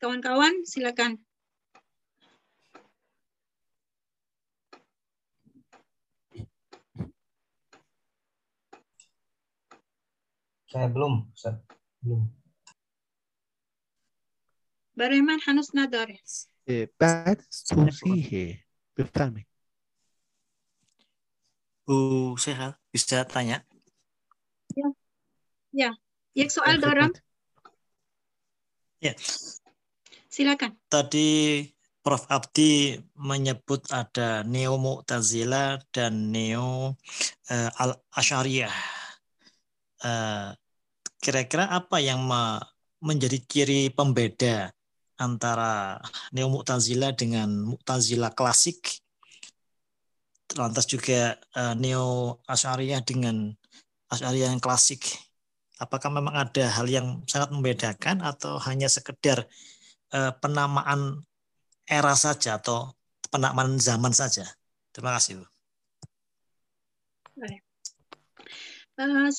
kawan-kawan 0.00 0.64
uh, 0.64 0.64
silakan 0.64 1.20
Saya 10.72 10.88
belum, 10.92 11.28
Ustaz. 11.32 11.56
Belum. 12.04 12.28
Beriman 14.98 15.40
Hanus 15.46 15.72
Nadar. 15.72 16.10
بعد 17.00 17.40
توضیح 17.68 18.60
بفرمایید 18.96 19.48
Bu 21.88 22.36
Seha 22.36 22.76
bisa 22.92 23.24
tanya? 23.24 23.64
Ya. 24.76 24.88
Ya. 25.72 25.90
Ya 26.36 26.46
soal 26.52 26.76
dorong. 26.84 27.16
Ya. 29.00 29.16
Silakan. 30.28 30.76
Tadi 30.92 31.64
Prof. 32.04 32.28
Abdi 32.28 33.00
menyebut 33.16 33.88
ada 33.88 34.44
Neo 34.44 34.76
Mu'tazila 34.76 35.80
dan 35.88 36.28
Neo 36.28 36.92
uh, 37.48 37.70
Al-Asyariyah. 37.80 38.76
Uh, 40.04 40.52
kira-kira 41.23 41.71
apa 41.71 42.03
yang 42.03 42.27
menjadi 42.99 43.39
ciri 43.47 43.81
pembeda 43.95 44.75
antara 45.15 46.03
Neo 46.35 46.51
Mu'tazila 46.51 47.15
dengan 47.15 47.47
Mu'tazila 47.63 48.35
klasik? 48.35 48.99
Lantas 50.59 50.83
juga 50.83 51.39
uh, 51.55 51.73
Neo 51.79 52.37
Asyariyah 52.43 52.99
dengan 53.07 53.55
Asyariyah 54.11 54.51
yang 54.51 54.59
klasik. 54.59 55.07
Apakah 55.79 56.11
memang 56.11 56.35
ada 56.35 56.67
hal 56.67 56.91
yang 56.91 57.23
sangat 57.25 57.55
membedakan 57.55 58.19
atau 58.19 58.59
hanya 58.67 58.91
sekedar 58.91 59.47
uh, 60.11 60.31
penamaan 60.43 61.23
era 61.87 62.13
saja 62.19 62.59
atau 62.59 62.91
penamaan 63.31 63.79
zaman 63.79 64.11
saja? 64.11 64.43
Terima 64.91 65.15
kasih 65.15 65.41
Bu. 65.41 65.45
Uh, 68.93 69.31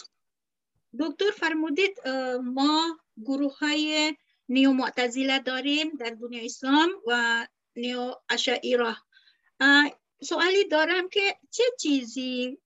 دکتر 1.01 1.31
فرمودید 1.31 2.09
ما 2.45 2.99
گروه 3.25 3.59
های 3.59 4.15
نیو 4.49 4.73
معتزله 4.73 5.39
داریم 5.39 5.97
در 5.97 6.11
دنیا 6.11 6.45
اسلام 6.45 6.91
و 7.07 7.47
نیو 7.77 8.15
اشعیره 8.29 8.97
سوالی 10.23 10.65
دارم 10.71 11.09
که 11.09 11.39
چه 11.51 11.63
چیزی 11.81 12.59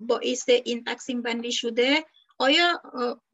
باعث 0.00 0.48
این 0.48 0.84
تقسیم 0.84 1.22
بندی 1.22 1.52
شده؟ 1.52 2.04
آیا 2.38 2.82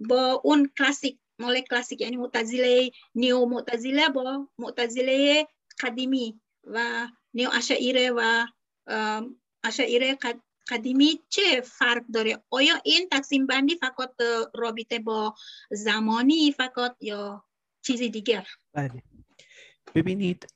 با 0.00 0.40
اون 0.44 0.70
کلاسیک 0.78 1.18
مال 1.38 1.60
کلاسیک 1.60 2.00
یعنی 2.00 2.16
معتزله 2.16 2.90
نیو 3.14 3.44
معتزله 3.44 4.08
با 4.08 4.48
معتزله 4.58 5.46
قدیمی 5.80 6.40
و 6.64 7.08
نیو 7.34 7.50
اشعیره 7.52 8.10
و 8.10 8.46
اشعیره 9.64 10.18
قدیمی 10.72 11.20
چه 11.28 11.60
فرق 11.60 12.02
داره 12.14 12.42
آیا 12.50 12.74
این 12.84 13.08
تقسیم 13.08 13.46
بندی 13.46 13.76
فقط 13.76 14.10
رابطه 14.54 14.98
با 14.98 15.34
زمانی 15.70 16.52
فقط 16.52 16.96
یا 17.00 17.44
چیزی 17.82 18.08
دیگر 18.08 18.46
بله 18.72 19.02
ببینید 19.94 20.46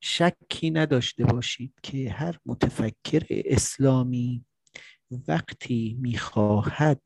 شکی 0.00 0.70
نداشته 0.70 1.24
باشید 1.24 1.74
که 1.82 2.10
هر 2.10 2.38
متفکر 2.46 3.26
اسلامی 3.30 4.44
وقتی 5.28 5.96
می‌خواهد 6.00 7.02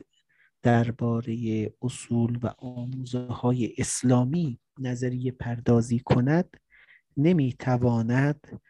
درباره 0.62 1.37
اصول 1.83 2.39
و 2.43 2.47
آموزه 2.59 3.18
های 3.18 3.74
اسلامی 3.79 4.59
نظریه 4.79 5.33
پردازی 5.33 5.99
کند 5.99 6.57
نمی‌تواند 7.16 8.61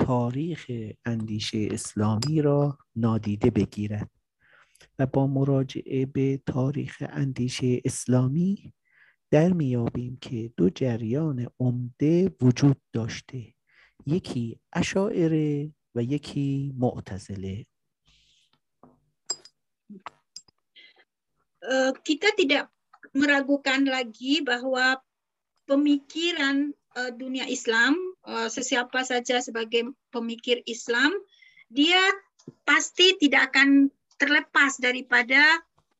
تاریخ 0.00 0.70
اندیشه 1.04 1.68
اسلامی 1.70 2.42
را 2.42 2.78
نادیده 2.96 3.50
بگیرد 3.50 4.10
و 4.98 5.06
با 5.06 5.26
مراجعه 5.26 6.06
به 6.06 6.42
تاریخ 6.46 7.02
اندیشه 7.08 7.80
اسلامی 7.84 8.72
در 9.30 9.52
میابیم 9.52 10.18
که 10.20 10.52
دو 10.56 10.70
جریان 10.70 11.46
عمده 11.60 12.36
وجود 12.42 12.76
داشته 12.92 13.54
یکی 14.06 14.60
اشاعره 14.72 15.74
و 15.94 16.02
یکی 16.02 16.74
معتزله. 16.78 17.66
Kita 22.02 22.28
tidak 22.34 22.72
meragukan 23.12 23.84
lagi 23.84 24.40
bahwa 24.40 24.98
pemikiran 25.68 26.72
uh, 26.96 27.10
dunia 27.14 27.46
Islam, 27.46 27.94
sesiapa 28.25 29.05
saja 29.05 29.37
sebagai 29.43 29.93
pemikir 30.09 30.61
Islam, 30.65 31.13
dia 31.69 32.01
pasti 32.65 33.17
tidak 33.17 33.53
akan 33.53 33.89
terlepas 34.17 34.79
daripada 34.79 35.41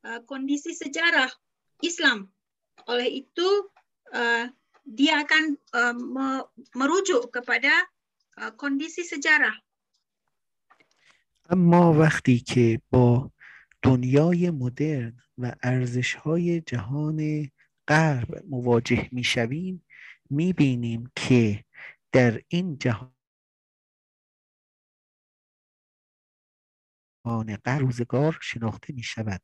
uh, 0.06 0.20
kondisi 0.26 0.72
sejarah 0.72 1.30
Islam. 1.84 2.30
Oleh 2.88 3.26
itu, 3.26 3.50
uh, 4.14 4.46
dia 4.86 5.26
akan 5.26 5.44
uh, 5.74 5.96
merujuk 6.78 7.34
kepada 7.34 7.72
uh, 8.42 8.52
kondisi 8.56 9.04
sejarah. 9.06 9.56
اما 11.46 11.94
وقتی 11.94 12.40
که 12.40 12.82
با 12.90 13.32
دنیای 13.82 14.50
مدرن 14.50 15.14
و 15.38 15.56
ارزش 15.64 16.14
های 16.14 16.62
جهان 16.62 17.50
غرب 17.88 18.44
مواجه 18.50 19.10
می 19.12 19.24
شویم 19.24 19.86
میبینیم 20.30 21.12
که 21.16 21.64
در 22.13 22.43
این 22.49 22.79
جهان 22.79 23.15
روزگار 27.67 28.39
شناخته 28.43 28.93
می 28.93 29.03
شود 29.03 29.43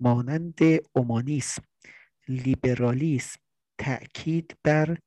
مانند 0.00 0.58
اومانیسم 0.92 1.62
لیبرالیسم 2.28 3.40
تأکید 3.78 4.58
بر 4.64 4.98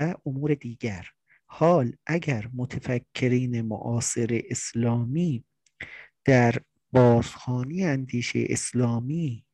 و 0.00 0.14
امور 0.26 0.54
دیگر. 0.54 1.06
حال 1.46 1.96
اگر 2.06 2.50
متفکرین 2.54 3.60
معاصر 3.60 4.40
اسلامی 4.50 5.44
در 6.24 6.54
بازخانی 6.92 7.84
اندیشه 7.84 8.44
اسلامی 8.48 9.46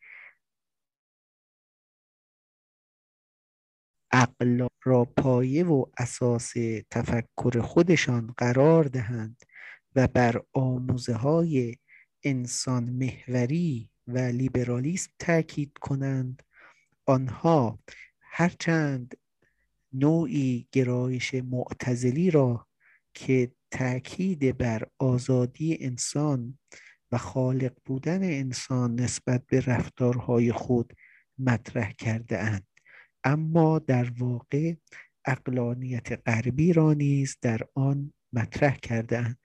عقل 4.13 4.67
را 4.85 5.05
پایه 5.05 5.65
و 5.65 5.85
اساس 5.99 6.53
تفکر 6.91 7.61
خودشان 7.61 8.35
قرار 8.37 8.85
دهند 8.85 9.43
و 9.97 10.09
بر 10.09 10.43
آموزه 10.53 11.15
های 11.15 11.77
انسان 12.23 12.85
محوری 12.85 13.91
و 14.07 14.19
لیبرالیسم 14.19 15.13
تاکید 15.19 15.73
کنند. 15.81 16.43
آنها 17.07 17.79
هرچند 18.21 19.15
نوعی 19.93 20.69
گرایش 20.73 21.35
معتزلی 21.35 22.31
را 22.31 22.67
که 23.15 23.53
تاکید 23.71 24.59
بر 24.59 24.89
آزادی 24.99 25.79
انسان 25.81 26.59
و 27.13 27.19
خالق 27.19 27.73
بودن 27.85 28.23
انسان 28.23 29.01
نسبت 29.01 29.47
به 29.47 29.61
رفتارهای 29.61 30.53
خود 30.53 30.93
مطرح 31.39 31.93
کرده 31.93 32.39
اند. 32.39 32.76
اما 33.27 33.79
در 33.79 34.13
واقع 34.19 34.75
اقلانیت 35.25 36.29
غربی 36.29 36.73
را 36.73 36.93
نیز 36.93 37.39
در 37.43 37.61
آن 37.75 38.13
مطرح 38.33 38.77
کردهاند. 38.77 39.39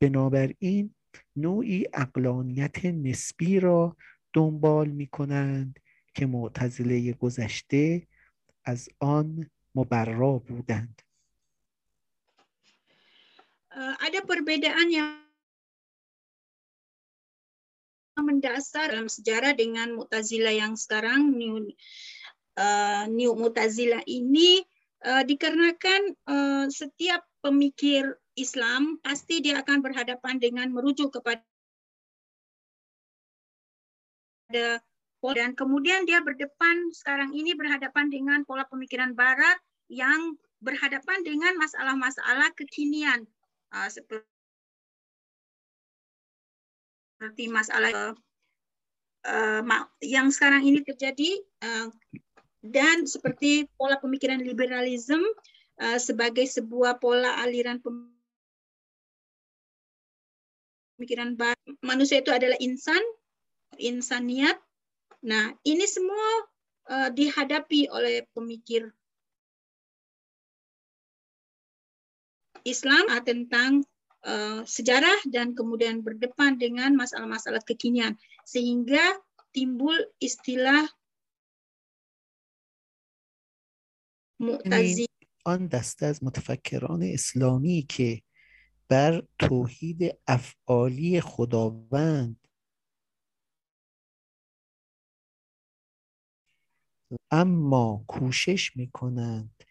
بنابراین 0.00 0.94
نوعی 1.36 1.86
اقلانیت 1.94 2.84
نسبی 2.84 3.60
را 3.60 3.96
دنبال 4.32 4.88
می 4.88 5.06
کنند 5.06 5.78
که 6.14 6.26
معتزله 6.26 7.12
گذشته 7.12 8.06
از 8.64 8.88
آن 8.98 9.50
مبرا 9.74 10.38
بودند. 10.38 11.02
ada 13.78 14.26
perbedaan 14.26 14.90
yang 14.90 15.22
mendasar 18.18 18.90
dalam 18.90 19.06
sejarah 19.06 19.54
dengan 19.54 19.94
Mu'tazilah 19.94 20.50
yang 20.50 20.74
sekarang 20.74 21.38
uh, 22.58 23.06
New 23.06 23.38
Mutazila 23.38 24.02
ini 24.04 24.58
uh, 25.06 25.22
dikarenakan 25.22 26.00
uh, 26.26 26.66
setiap 26.66 27.22
pemikir 27.38 28.18
Islam 28.34 28.98
pasti 29.02 29.38
dia 29.42 29.62
akan 29.62 29.82
berhadapan 29.82 30.42
dengan 30.42 30.70
merujuk 30.74 31.14
kepada 31.14 31.42
dan 35.18 35.52
kemudian 35.52 36.08
dia 36.08 36.24
berdepan 36.24 36.88
sekarang 36.94 37.34
ini 37.36 37.52
berhadapan 37.52 38.08
dengan 38.08 38.46
pola 38.48 38.64
pemikiran 38.64 39.12
Barat 39.12 39.58
yang 39.92 40.38
berhadapan 40.62 41.20
dengan 41.20 41.52
masalah-masalah 41.60 42.54
kekinian. 42.56 43.28
Uh, 43.68 43.90
seperti 43.92 44.24
masalah 47.52 48.16
yang 50.00 50.32
sekarang 50.32 50.64
ini 50.64 50.80
terjadi 50.80 51.44
dan 52.62 53.06
seperti 53.06 53.70
pola 53.78 53.98
pemikiran 54.02 54.42
liberalisme 54.42 55.22
uh, 55.78 55.98
sebagai 55.98 56.46
sebuah 56.46 56.98
pola 56.98 57.38
aliran 57.42 57.78
pemikiran 60.98 61.38
manusia 61.86 62.18
itu 62.18 62.34
adalah 62.34 62.58
insan, 62.58 62.98
insaniat. 63.78 64.58
Nah, 65.22 65.54
ini 65.62 65.86
semua 65.86 66.26
uh, 66.90 67.10
dihadapi 67.14 67.86
oleh 67.90 68.26
pemikir 68.34 68.90
Islam 72.66 73.06
uh, 73.06 73.22
tentang 73.22 73.86
uh, 74.26 74.66
sejarah 74.66 75.22
dan 75.30 75.54
kemudian 75.54 76.02
berdepan 76.02 76.58
dengan 76.58 76.98
masalah-masalah 76.98 77.62
kekinian 77.62 78.18
sehingga 78.42 79.02
timbul 79.54 79.94
istilah 80.18 80.86
معتزله 84.40 85.06
آن 85.44 85.66
دسته 85.66 86.06
از 86.06 86.24
متفکران 86.24 87.02
اسلامی 87.02 87.86
که 87.88 88.22
بر 88.88 89.22
توحید 89.38 90.18
افعالی 90.26 91.20
خداوند 91.20 92.48
اما 97.30 98.04
کوشش 98.08 98.76
می‌کنند 98.76 99.64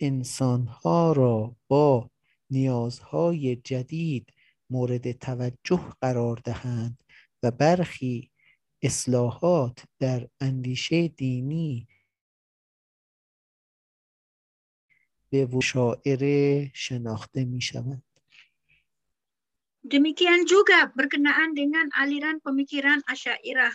انسانها 0.00 1.12
را 1.12 1.56
با 1.68 2.10
نیازهای 2.50 3.56
جدید 3.56 4.32
مورد 4.70 5.12
توجه 5.12 5.92
قرار 6.00 6.40
دهند 6.44 7.02
و 7.42 7.50
برخی 7.50 8.30
اصلاحات 8.82 9.84
در 9.98 10.28
اندیشه 10.40 11.08
دینی 11.08 11.88
به 15.31 15.59
شاعره 15.59 16.71
شناخته 16.73 17.45
می 17.45 17.61
شود. 17.61 18.01
Demikian 19.85 20.49
juga 20.49 20.89
berkenaan 20.97 21.53
dengan 21.53 21.93
aliran 21.93 22.41
pemikiran 22.41 23.05
Asy'ariyah. 23.05 23.69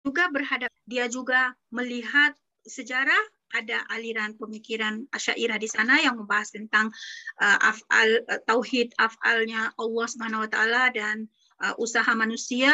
Juga 0.00 0.32
berhadap 0.32 0.72
dia 0.88 1.04
juga 1.12 1.52
melihat 1.68 2.32
sejarah 2.64 3.20
ada 3.52 3.84
aliran 3.92 4.40
pemikiran 4.40 5.04
Asy'ariyah 5.12 5.60
di 5.60 5.68
sana 5.68 6.00
yang 6.00 6.16
membahas 6.16 6.48
tentang 6.56 6.88
uh, 7.44 7.58
afal 7.60 8.08
uh, 8.32 8.40
tauhid 8.48 8.96
afalnya 8.96 9.76
Allah 9.76 10.06
Subhanahu 10.08 10.48
wa 10.48 10.50
taala 10.50 10.88
dan 10.96 11.28
uh, 11.60 11.76
usaha 11.76 12.08
manusia 12.16 12.72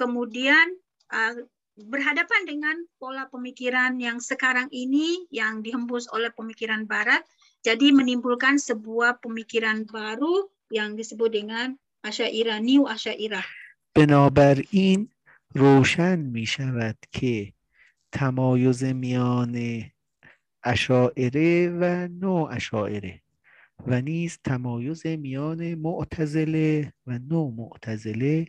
kemudian 0.00 0.72
uh, 1.12 1.36
berhadapan 1.76 2.42
dengan 2.44 2.76
pola 3.00 3.26
pemikiran 3.32 3.96
yang 3.96 4.20
sekarang 4.20 4.68
ini 4.68 5.24
yang 5.32 5.64
dihembus 5.64 6.04
oleh 6.12 6.28
pemikiran 6.32 6.84
barat 6.84 7.24
jadi 7.64 7.94
menimbulkan 7.94 8.60
sebuah 8.60 9.24
pemikiran 9.24 9.88
baru 9.88 10.50
yang 10.68 10.98
disebut 10.98 11.32
dengan 11.32 11.78
Asyairah, 12.02 12.58
New 12.58 12.90
Asyairah. 12.90 13.46
بنابراین 13.94 15.08
روشن 15.54 16.18
می 16.18 16.46
شود 16.46 16.96
که 17.12 17.52
تمایز 18.12 18.84
میان 18.84 19.84
اشاعره 20.64 21.70
و 21.80 22.08
نوع 22.08 22.52
اشاعره 22.52 23.22
و 23.86 24.00
نیز 24.00 24.38
تمایز 24.44 25.06
میان 25.06 25.74
معتزله 25.74 26.92
و 27.06 27.18
نوع 27.18 27.52
معتزله 27.56 28.46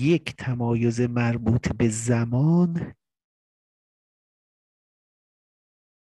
یک 0.00 0.36
تمایز 0.36 1.00
مربوط 1.00 1.68
به 1.72 1.88
زمان 1.88 2.94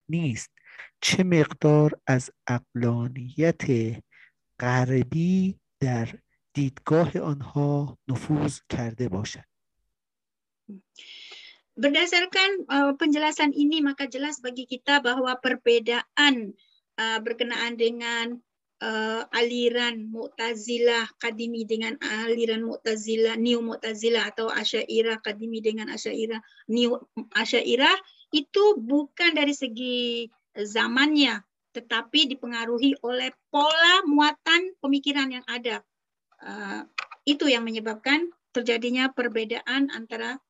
نیست 0.09 0.51
چه 1.01 1.23
مقدار 1.23 2.01
از 2.07 2.31
اقلانیت 2.47 3.63
غربی 4.59 5.59
در 5.79 6.19
دیدگاه 6.53 7.19
آنها 7.19 7.97
نفوذ 8.07 8.59
کرده 8.69 9.09
باشد 9.09 9.45
Berdasarkan 11.75 12.71
uh, 12.71 12.95
penjelasan 12.95 13.51
ini 13.51 13.83
maka 13.83 14.07
jelas 14.07 14.39
bagi 14.39 14.63
kita 14.63 15.03
bahwa 15.03 15.35
perbedaan 15.43 16.55
uh, 16.95 17.19
berkenaan 17.19 17.75
dengan 17.75 18.39
uh, 18.82 19.22
aliran 19.30 20.08
Mu'tazilah 20.08 21.06
Kadimi 21.20 21.68
dengan 21.68 21.96
aliran 22.00 22.64
Mu'tazilah 22.64 23.36
New 23.36 23.60
Mu'tazilah 23.62 24.32
atau 24.32 24.48
Asy'ariyah 24.48 25.20
Kadimi 25.20 25.60
dengan 25.60 25.92
Asy'ariyah 25.92 26.40
New 26.72 26.96
Asy'ariyah 27.36 27.96
itu 28.34 28.64
bukan 28.80 29.36
dari 29.36 29.54
segi 29.54 30.26
zamannya 30.54 31.42
tetapi 31.70 32.26
dipengaruhi 32.26 32.98
oleh 33.06 33.30
pola 33.46 34.02
muatan 34.02 34.74
pemikiran 34.82 35.30
yang 35.30 35.46
ada. 35.46 35.86
Uh, 36.40 36.82
itu 37.22 37.46
yang 37.46 37.62
menyebabkan 37.62 38.32
terjadinya 38.50 39.12
perbedaan 39.14 39.92
antara 39.94 40.42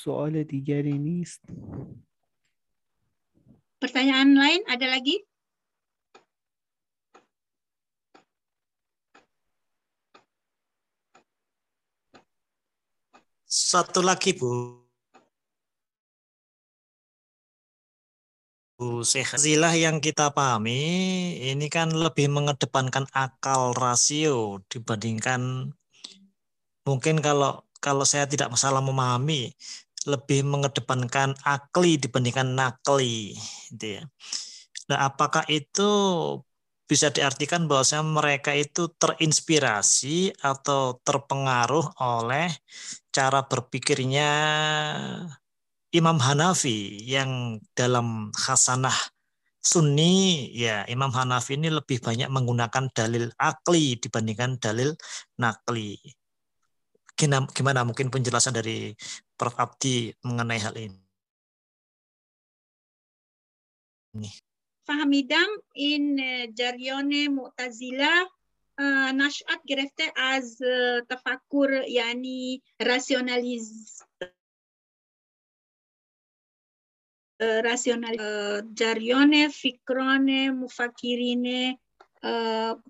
سوال 0.00 0.44
دیگری 0.44 0.98
نیست 0.98 1.44
Pertanyaan 3.79 4.31
lain 4.39 4.61
ada 4.71 4.87
lagi? 4.87 5.19
Satu 13.45 14.03
lagi 14.03 14.35
Bu. 14.35 14.83
Bu 18.75 19.07
Zilah 19.07 19.71
yang 19.71 20.03
kita 20.03 20.35
pahami 20.35 20.75
ini 21.39 21.71
kan 21.71 21.95
lebih 21.95 22.27
mengedepankan 22.27 23.07
akal 23.15 23.71
rasio 23.71 24.59
dibandingkan 24.67 25.71
mungkin 26.83 27.23
kalau 27.23 27.63
kalau 27.79 28.03
saya 28.03 28.27
tidak 28.27 28.51
masalah 28.51 28.83
memahami 28.83 29.55
lebih 30.05 30.45
mengedepankan 30.45 31.33
akli 31.41 31.97
dibandingkan 31.97 32.53
nakli 32.53 33.35
gitu 33.73 33.99
ya. 33.99 34.03
Nah, 34.85 35.09
apakah 35.09 35.43
itu 35.49 35.89
bisa 36.85 37.09
diartikan 37.09 37.65
bahwa 37.65 38.21
mereka 38.21 38.53
itu 38.53 38.93
terinspirasi 39.01 40.37
atau 40.37 41.01
terpengaruh 41.01 41.97
oleh 41.97 42.53
cara 43.09 43.41
berpikirnya 43.41 44.29
Imam 45.89 46.21
Hanafi 46.21 47.01
yang 47.01 47.57
dalam 47.73 48.29
khasanah 48.37 48.93
Sunni 49.65 50.45
ya 50.53 50.85
Imam 50.85 51.09
Hanafi 51.09 51.57
ini 51.57 51.73
lebih 51.73 51.97
banyak 51.97 52.29
menggunakan 52.29 52.85
dalil 52.93 53.33
akli 53.33 53.97
dibandingkan 53.97 54.61
dalil 54.61 54.93
nakli. 55.41 55.97
Gimana 57.17 57.81
mungkin 57.81 58.13
penjelasan 58.13 58.53
dari 58.53 58.93
Prof. 59.38 59.54
Abdi 59.58 60.12
mengenai 60.24 60.60
hal 60.60 60.76
ini? 60.76 61.00
فهمیدم 64.86 65.46
این 65.74 66.18
جریان 66.54 67.26
معتزله 67.26 68.26
نشأت 69.14 69.60
گرفته 69.66 70.12
از 70.16 70.58
تفکر 71.10 71.84
یعنی 71.88 72.62
راسیونالیز 72.80 74.02
راسیونال 77.40 78.16
جریان 78.74 79.48
فکران 79.48 80.50
مفکرین 80.50 81.44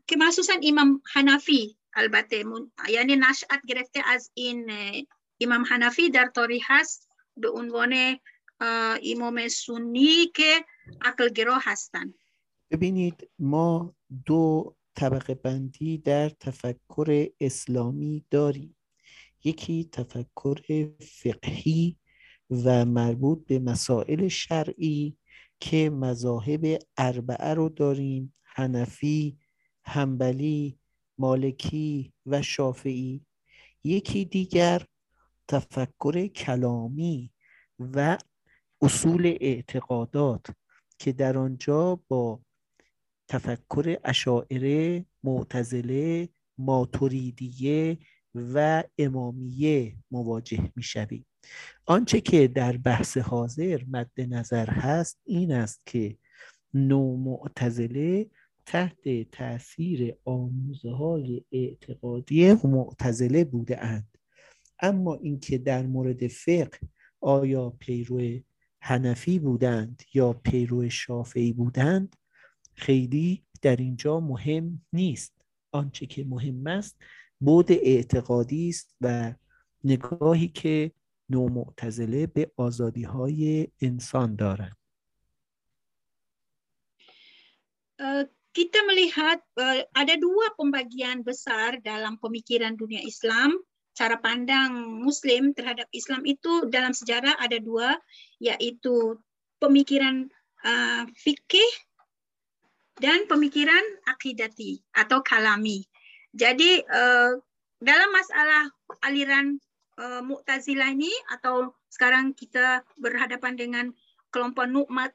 که 0.06 0.16
مخصوصا 0.18 0.52
امام 0.62 1.02
حنفی 1.12 1.76
البته 1.94 2.44
یعنی 2.88 3.16
نشأت 3.16 3.60
گرفته 3.66 4.02
از 4.06 4.30
این 4.34 4.70
امام 5.41 5.65
حنفی 5.69 6.09
در 6.09 6.31
تاریخ 6.35 6.63
هست 6.67 7.09
به 7.37 7.49
عنوان 7.49 8.19
امام 9.03 9.47
سنی 9.47 10.25
که 10.35 10.65
عقل 11.01 11.29
گرا 11.29 11.57
هستند 11.61 12.13
ببینید 12.71 13.29
ما 13.39 13.95
دو 14.25 14.75
طبقه 14.95 15.35
بندی 15.35 15.97
در 15.97 16.29
تفکر 16.29 17.27
اسلامی 17.39 18.25
داریم. 18.31 18.75
یکی 19.43 19.89
تفکر 19.91 20.89
فقهی 20.99 21.97
و 22.49 22.85
مربوط 22.85 23.45
به 23.47 23.59
مسائل 23.59 24.27
شرعی 24.27 25.17
که 25.59 25.89
مذاهب 25.89 26.79
اربعه 26.97 27.53
رو 27.53 27.69
داریم 27.69 28.33
حنفی، 28.43 29.37
همبلی، 29.83 30.79
مالکی 31.17 32.13
و 32.25 32.41
شافعی. 32.41 33.25
یکی 33.83 34.25
دیگر 34.25 34.85
تفکر 35.47 36.27
کلامی 36.27 37.31
و 37.79 38.17
اصول 38.81 39.37
اعتقادات 39.41 40.47
که 40.99 41.11
در 41.11 41.37
آنجا 41.37 41.99
با 42.07 42.39
تفکر 43.27 43.97
اشاعره 44.03 45.05
معتزله 45.23 46.29
ماتوریدیه 46.57 47.97
و 48.35 48.83
امامیه 48.97 49.95
مواجه 50.11 50.71
می‌شویم. 50.75 51.25
آنچه 51.85 52.21
که 52.21 52.47
در 52.47 52.77
بحث 52.77 53.17
حاضر 53.17 53.81
مد 53.87 54.11
نظر 54.17 54.69
هست 54.69 55.19
این 55.23 55.51
است 55.51 55.81
که 55.85 56.17
نو 56.73 57.17
معتزله 57.17 58.29
تحت 58.65 59.31
تاثیر 59.31 60.15
آموزه 60.25 60.91
های 60.91 61.41
اعتقادی 61.51 62.53
معتزله 62.53 63.43
بوده 63.43 63.83
اند. 63.83 64.14
اما 64.85 65.15
اینکه 65.15 65.57
در 65.57 65.85
مورد 65.85 66.27
فقه 66.27 66.79
آیا 67.21 67.69
پیرو 67.69 68.39
حنفی 68.79 69.39
بودند 69.39 70.01
یا 70.13 70.33
پیرو 70.33 70.89
شافعی 70.89 71.53
بودند 71.53 72.15
خیلی 72.75 73.43
در 73.61 73.75
اینجا 73.75 74.19
مهم 74.19 74.85
نیست 74.93 75.33
آنچه 75.71 76.05
که 76.05 76.23
مهم 76.23 76.67
است 76.67 76.97
بود 77.39 77.71
اعتقادی 77.71 78.69
است 78.69 78.95
و 79.01 79.33
نگاهی 79.83 80.47
که 80.47 80.91
نومعتزله 81.29 82.27
به 82.27 82.51
آزادی 82.57 83.03
های 83.03 83.67
انسان 83.81 84.35
دارند 84.35 84.77
kita 88.55 88.79
melihat 88.87 89.43
ada 89.91 90.15
dua 90.15 90.47
pembagian 90.55 91.19
besar 91.27 91.83
dalam 91.83 92.15
pemikiran 92.15 92.79
dunia 92.79 93.03
Islam. 93.03 93.51
Cara 93.95 94.19
pandang 94.19 94.99
Muslim 94.99 95.55
terhadap 95.55 95.87
Islam 95.95 96.27
itu 96.27 96.67
dalam 96.67 96.91
sejarah 96.91 97.39
ada 97.39 97.55
dua, 97.63 97.95
yaitu 98.43 99.15
pemikiran 99.63 100.27
uh, 100.67 101.07
fikih 101.15 101.71
dan 102.99 103.23
pemikiran 103.31 103.83
akidati 104.07 104.83
atau 104.91 105.23
kalami. 105.23 105.87
Jadi 106.35 106.83
uh, 106.83 107.39
dalam 107.79 108.09
masalah 108.11 108.67
aliran 109.07 109.55
uh, 109.95 110.19
Mu'tazilah 110.23 110.91
ini 110.91 111.11
atau 111.31 111.71
sekarang 111.87 112.35
kita 112.35 112.83
berhadapan 112.99 113.55
dengan 113.55 113.85
kelompok 114.35 114.67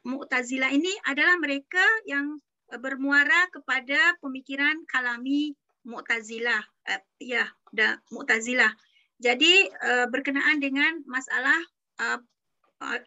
Mu'tazilah 0.08 0.72
ini 0.72 0.92
adalah 1.04 1.36
mereka 1.36 1.84
yang 2.08 2.40
bermuara 2.80 3.50
kepada 3.52 4.16
pemikiran 4.24 4.86
kalami 4.88 5.52
Mu'tazilah. 5.86 6.62
Uh, 6.88 7.02
ya, 7.20 7.44
da, 7.72 8.00
Mu'tazilah. 8.12 8.72
Jadi 9.20 9.68
uh, 9.68 10.06
berkenaan 10.08 10.60
dengan 10.60 11.04
masalah 11.04 11.60
uh, 12.00 12.20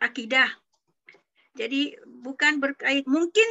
akidah. 0.02 0.50
Jadi 1.54 1.94
bukan 2.26 2.58
berkait 2.58 3.06
mungkin 3.06 3.46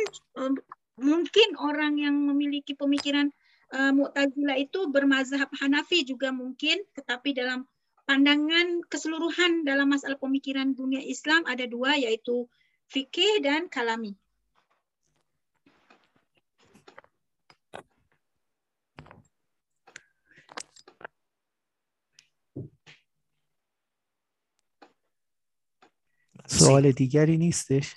mungkin 0.99 1.49
orang 1.59 1.99
yang 1.99 2.15
memiliki 2.15 2.75
pemikiran 2.75 3.31
uh, 3.75 3.91
Mu'tazilah 3.95 4.59
itu 4.59 4.91
bermazhab 4.91 5.51
Hanafi 5.59 6.07
juga 6.07 6.31
mungkin, 6.31 6.83
tetapi 6.95 7.35
dalam 7.35 7.67
pandangan 8.07 8.83
keseluruhan 8.91 9.63
dalam 9.63 9.91
masalah 9.91 10.19
pemikiran 10.19 10.75
dunia 10.75 11.03
Islam 11.03 11.47
ada 11.47 11.67
dua 11.67 11.95
yaitu 11.99 12.47
fikih 12.91 13.43
dan 13.43 13.71
kalami. 13.71 14.19
سوال 26.72 26.92
دیگری 26.92 27.38
نیستش 27.38 27.96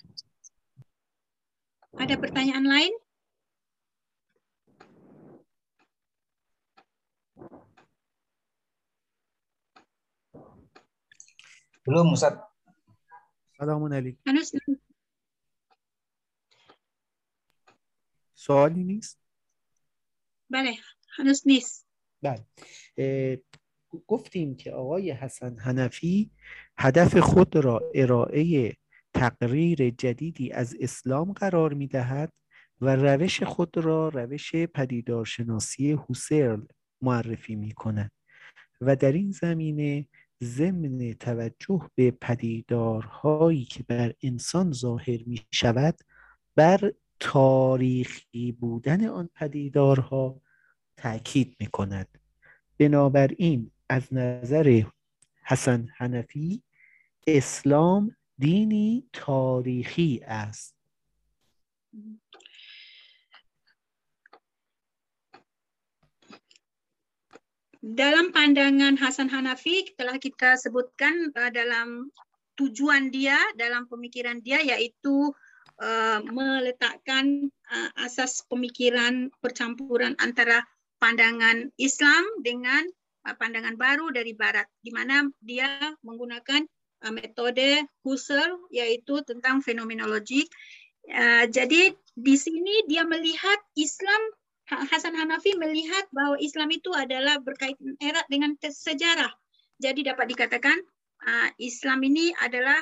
Ada 2.00 2.16
pertanyaan 2.16 2.64
lain? 2.64 2.94
Belum, 11.84 12.12
Ustaz. 12.16 12.34
سلام 13.60 14.16
Hanus, 14.26 14.48
سوالی 18.34 18.84
نیست 18.84 19.18
bale, 20.52 20.74
Hanus 21.18 21.46
نیست. 21.46 21.86
بله 22.22 22.46
اه، 22.98 23.36
گفتیم 24.07 24.55
که 24.55 24.71
آقای 24.71 25.11
حسن 25.11 25.57
حنفی 25.57 26.31
هدف 26.77 27.17
خود 27.17 27.55
را 27.55 27.81
ارائه 27.95 28.73
تقریر 29.13 29.89
جدیدی 29.89 30.51
از 30.51 30.75
اسلام 30.79 31.33
قرار 31.33 31.73
می 31.73 31.87
دهد 31.87 32.33
و 32.81 32.95
روش 32.95 33.43
خود 33.43 33.77
را 33.77 34.09
روش 34.09 34.55
پدیدارشناسی 34.55 35.91
هوسرل 35.91 36.61
معرفی 37.01 37.55
می 37.55 37.71
کند 37.71 38.11
و 38.81 38.95
در 38.95 39.11
این 39.11 39.31
زمینه 39.31 40.07
ضمن 40.43 41.13
توجه 41.13 41.89
به 41.95 42.11
پدیدارهایی 42.11 43.65
که 43.65 43.83
بر 43.83 44.13
انسان 44.23 44.71
ظاهر 44.71 45.19
می 45.25 45.41
شود 45.51 45.95
بر 46.55 46.91
تاریخی 47.19 48.51
بودن 48.51 49.05
آن 49.07 49.29
پدیدارها 49.35 50.41
تاکید 50.97 51.55
می 51.59 51.67
کند 51.67 52.07
بنابراین 52.77 53.71
از 53.88 54.14
نظر 54.14 54.82
حسن 55.42 55.88
حنفی 55.96 56.62
اسلام 57.26 58.16
دینی 58.38 59.08
تاریخی 59.12 60.20
است 60.24 60.80
Dalam 67.80 68.28
pandangan 68.36 69.00
Hasan 69.00 69.32
Hanafi 69.32 69.96
telah 69.96 70.20
kita 70.20 70.60
sebutkan 70.60 71.32
uh, 71.32 71.48
dalam 71.48 72.12
tujuan 72.60 73.08
dia, 73.08 73.40
dalam 73.56 73.88
pemikiran 73.88 74.44
dia 74.44 74.60
yaitu 74.60 75.32
uh, 75.80 76.20
meletakkan 76.28 77.48
uh, 77.72 77.90
asas 78.04 78.44
pemikiran 78.52 79.32
percampuran 79.40 80.12
antara 80.20 80.60
pandangan 81.00 81.72
Islam 81.80 82.22
dengan 82.44 82.84
uh, 82.84 83.00
pandangan 83.33 83.73
baru 83.73 84.13
dari 84.13 84.37
Barat, 84.37 84.69
di 84.85 84.93
mana 84.93 85.25
dia 85.41 85.65
menggunakan 86.05 86.61
uh, 87.01 87.13
metode 87.13 87.89
Husserl 88.05 88.69
yaitu 88.69 89.25
tentang 89.25 89.65
fenomenologi. 89.65 90.45
Uh, 91.09 91.49
jadi 91.49 91.97
di 92.13 92.35
sini 92.37 92.85
dia 92.85 93.01
melihat 93.01 93.57
Islam 93.73 94.21
Hasan 94.65 95.13
Hanafi 95.13 95.53
melihat 95.61 96.09
bahwa 96.09 96.41
Islam 96.41 96.73
itu 96.73 96.89
adalah 96.89 97.37
berkaitan 97.37 97.97
erat 98.01 98.25
dengan 98.29 98.57
sejarah. 98.57 99.29
Jadi 99.77 100.09
dapat 100.09 100.25
dikatakan 100.33 100.73
Islam 101.61 102.01
ini 102.01 102.33
adalah 102.41 102.81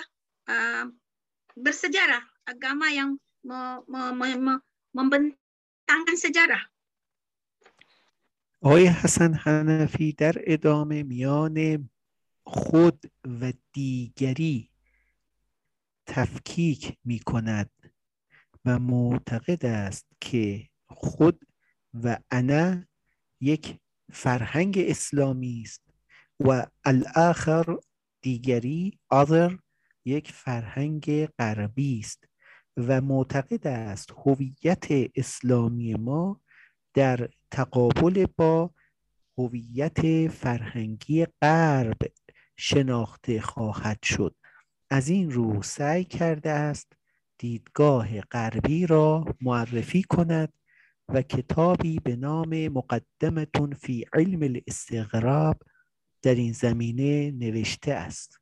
bersejarah, 1.59 2.23
agama 2.47 2.87
yang 2.87 3.19
me, 3.43 3.83
me, 3.91 4.31
me, 4.39 4.53
membentangkan 4.95 6.15
sejarah. 6.15 6.63
آقای 8.65 8.87
حسن 8.87 9.33
حنفی 9.33 10.13
در 10.13 10.35
ادامه 10.37 11.03
میان 11.03 11.89
خود 12.43 13.11
و 13.41 13.53
دیگری 13.73 14.69
تفکیک 16.05 16.97
می 17.05 17.19
کند 17.19 17.69
و 18.65 18.79
معتقد 18.79 19.65
است 19.65 20.05
که 20.21 20.67
خود 20.87 21.45
و 22.03 22.17
انا 22.31 22.85
یک 23.41 23.77
فرهنگ 24.11 24.77
اسلامی 24.77 25.61
است 25.65 25.81
و 26.39 26.67
الاخر 26.85 27.77
دیگری 28.21 28.99
other 29.13 29.57
یک 30.05 30.31
فرهنگ 30.31 31.25
غربی 31.25 31.99
است 31.99 32.23
و 32.77 33.01
معتقد 33.01 33.67
است 33.67 34.11
هویت 34.11 34.87
اسلامی 35.15 35.93
ما 35.93 36.41
در 36.93 37.29
تقابل 37.53 38.25
با 38.37 38.71
هویت 39.37 40.27
فرهنگی 40.27 41.25
غرب 41.41 41.97
شناخته 42.57 43.41
خواهد 43.41 44.03
شد. 44.03 44.35
از 44.89 45.09
این 45.09 45.31
رو 45.31 45.61
سعی 45.63 46.03
کرده 46.03 46.49
است 46.49 46.93
دیدگاه 47.37 48.21
غربی 48.21 48.87
را 48.87 49.25
معرفی 49.41 50.03
کند 50.03 50.53
و 51.09 51.21
کتابی 51.21 51.99
به 51.99 52.15
نام 52.15 52.67
مقدمتون 52.67 53.73
فی 53.73 54.05
علم 54.13 54.41
الاستغراب 54.43 55.57
در 56.21 56.35
این 56.35 56.53
زمینه 56.53 57.31
نوشته 57.31 57.93
است. 57.93 58.39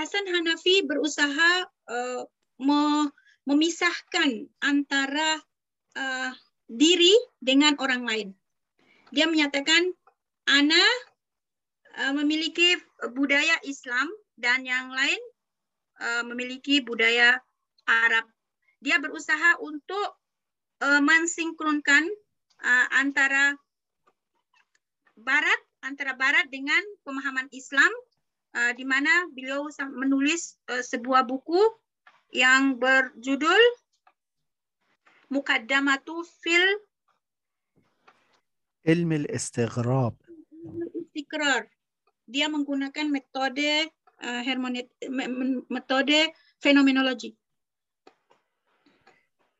Hasan 0.00 0.32
Hanafi 0.32 0.80
berusaha 0.88 1.68
uh, 1.92 2.24
memisahkan 3.44 4.48
antara 4.64 5.36
uh, 5.92 6.32
diri 6.72 7.12
dengan 7.36 7.76
orang 7.76 8.08
lain. 8.08 8.28
Dia 9.12 9.28
menyatakan 9.28 9.92
ana 10.48 10.80
uh, 12.00 12.16
memiliki 12.16 12.80
budaya 13.12 13.60
Islam 13.68 14.08
dan 14.40 14.64
yang 14.64 14.88
lain 14.88 15.20
uh, 16.00 16.24
memiliki 16.24 16.80
budaya 16.80 17.36
Arab. 17.84 18.24
Dia 18.80 18.96
berusaha 19.04 19.60
untuk 19.60 20.16
uh, 20.80 21.02
mensinkronkan 21.04 22.08
uh, 22.64 22.86
antara 22.96 23.52
Barat 25.20 25.60
antara 25.84 26.16
Barat 26.16 26.48
dengan 26.48 26.80
pemahaman 27.04 27.52
Islam 27.52 27.92
uh, 28.55 28.71
di 28.73 28.85
mana 28.87 29.27
beliau 29.31 29.67
menulis 29.91 30.57
uh, 30.71 30.81
sebuah 30.81 31.27
buku 31.27 31.59
yang 32.35 32.79
berjudul 32.79 33.61
Mukaddamatu 35.29 36.21
fil 36.41 36.65
علم 38.85 39.11
الاستغراب 39.11 40.13
Istikrar. 40.93 41.65
Dia 42.29 42.45
menggunakan 42.53 43.09
metode 43.09 43.89
uh, 44.21 44.41
hermonet, 44.45 44.93
metode 45.69 46.29
fenomenologi. 46.61 47.33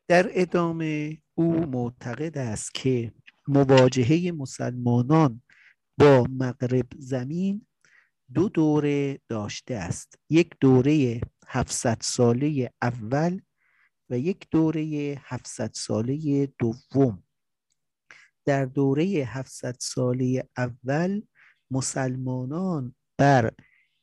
در 0.08 0.30
ادامه 0.30 1.18
او 1.34 1.66
معتقد 1.66 2.38
است 2.38 2.74
که 2.74 3.12
مواجهه 3.48 4.32
مسلمانان 4.32 5.42
با 5.98 6.26
مغرب 6.30 6.86
زمین 6.98 7.66
دو 8.33 8.49
دوره 8.49 9.19
داشته 9.27 9.75
است. 9.75 10.19
یک 10.29 10.51
دوره 10.59 11.21
700 11.47 11.97
ساله 12.01 12.71
اول 12.81 13.41
و 14.09 14.17
یک 14.17 14.47
دوره 14.51 15.15
700 15.25 15.71
ساله 15.73 16.45
دوم. 16.59 17.23
در 18.45 18.65
دوره 18.65 19.05
700 19.05 19.75
ساله 19.79 20.49
اول 20.57 21.21
مسلمانان 21.71 22.95
بر 23.17 23.51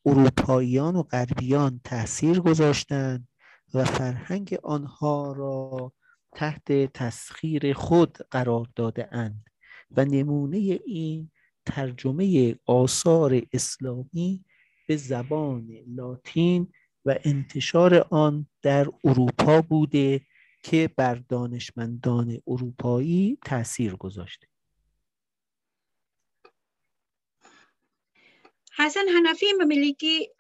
اروپاییان 0.07 0.97
و 0.97 1.03
غربیان 1.03 1.81
تاثیر 1.85 2.41
گذاشتند 2.41 3.29
و 3.74 3.85
فرهنگ 3.85 4.59
آنها 4.62 5.33
را 5.33 5.93
تحت 6.35 6.72
تسخیر 6.93 7.72
خود 7.72 8.18
قرار 8.31 8.66
داده 8.76 9.09
اند 9.12 9.51
و 9.91 10.05
نمونه 10.05 10.81
این 10.87 11.31
ترجمه 11.69 12.57
آثار 12.66 13.43
اسلامی 13.53 14.45
به 14.89 14.97
زبان 14.97 15.69
لاتین 15.87 16.73
و 17.05 17.14
انتشار 17.25 18.07
آن 18.11 18.47
در 18.62 18.87
اروپا 19.05 19.62
بوده 19.62 20.21
که 20.62 20.91
بر 20.97 21.14
دانشمندان 21.14 22.43
اروپایی 22.47 23.39
تاثیر 23.45 23.97
گذاشته 23.97 24.49
Hasan 28.79 29.11
Hanafi 29.11 29.59
memiliki 29.59 30.31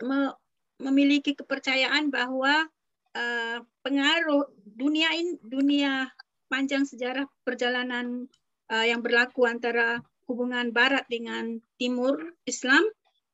memiliki 0.78 1.34
kepercayaan 1.34 2.06
bahwa 2.06 2.70
uh, 3.18 3.58
pengaruh 3.82 4.46
dunia 4.62 5.10
ini 5.10 5.34
dunia 5.42 6.06
panjang 6.46 6.86
sejarah 6.86 7.26
perjalanan 7.42 8.30
uh, 8.70 8.86
yang 8.86 9.02
berlaku 9.02 9.42
antara 9.42 9.98
hubungan 10.28 10.70
Barat 10.70 11.08
dengan 11.08 11.58
Timur 11.80 12.20
Islam 12.44 12.84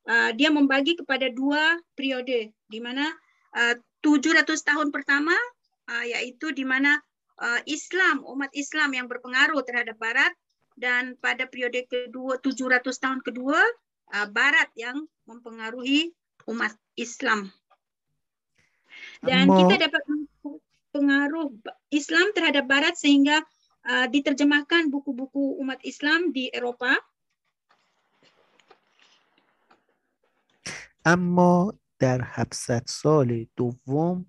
uh, 0.06 0.30
dia 0.32 0.48
membagi 0.54 0.94
kepada 0.94 1.28
dua 1.28 1.76
periode 1.98 2.54
di 2.70 2.78
mana 2.80 3.10
uh, 3.52 3.74
700 4.00 4.46
tahun 4.62 4.88
pertama 4.94 5.34
uh, 5.90 6.04
yaitu 6.06 6.54
di 6.54 6.62
mana 6.62 6.96
uh, 7.42 7.60
Islam 7.66 8.22
umat 8.24 8.54
Islam 8.54 8.94
yang 8.94 9.06
berpengaruh 9.10 9.60
terhadap 9.66 9.98
Barat 9.98 10.32
dan 10.78 11.18
pada 11.18 11.46
periode 11.50 11.86
kedua 11.86 12.38
700 12.38 12.82
tahun 12.86 13.20
kedua 13.26 13.58
uh, 14.14 14.26
Barat 14.30 14.70
yang 14.78 15.06
mempengaruhi 15.26 16.14
umat 16.46 16.76
Islam. 16.94 17.50
Dan 19.24 19.48
kita 19.48 19.88
dapat 19.88 20.02
pengaruh 20.92 21.48
Islam 21.88 22.30
terhadap 22.36 22.68
Barat 22.68 22.94
sehingga 22.94 23.40
uh, 23.84 24.06
diterjemahkan 24.08 24.88
buku-buku 24.90 25.60
umat 25.60 25.80
Islam 25.84 26.32
di 26.32 26.50
Eropa. 26.52 26.96
اما 31.06 31.74
در 31.98 32.20
700 32.22 32.82
سال 32.88 33.46
دوم 33.56 34.26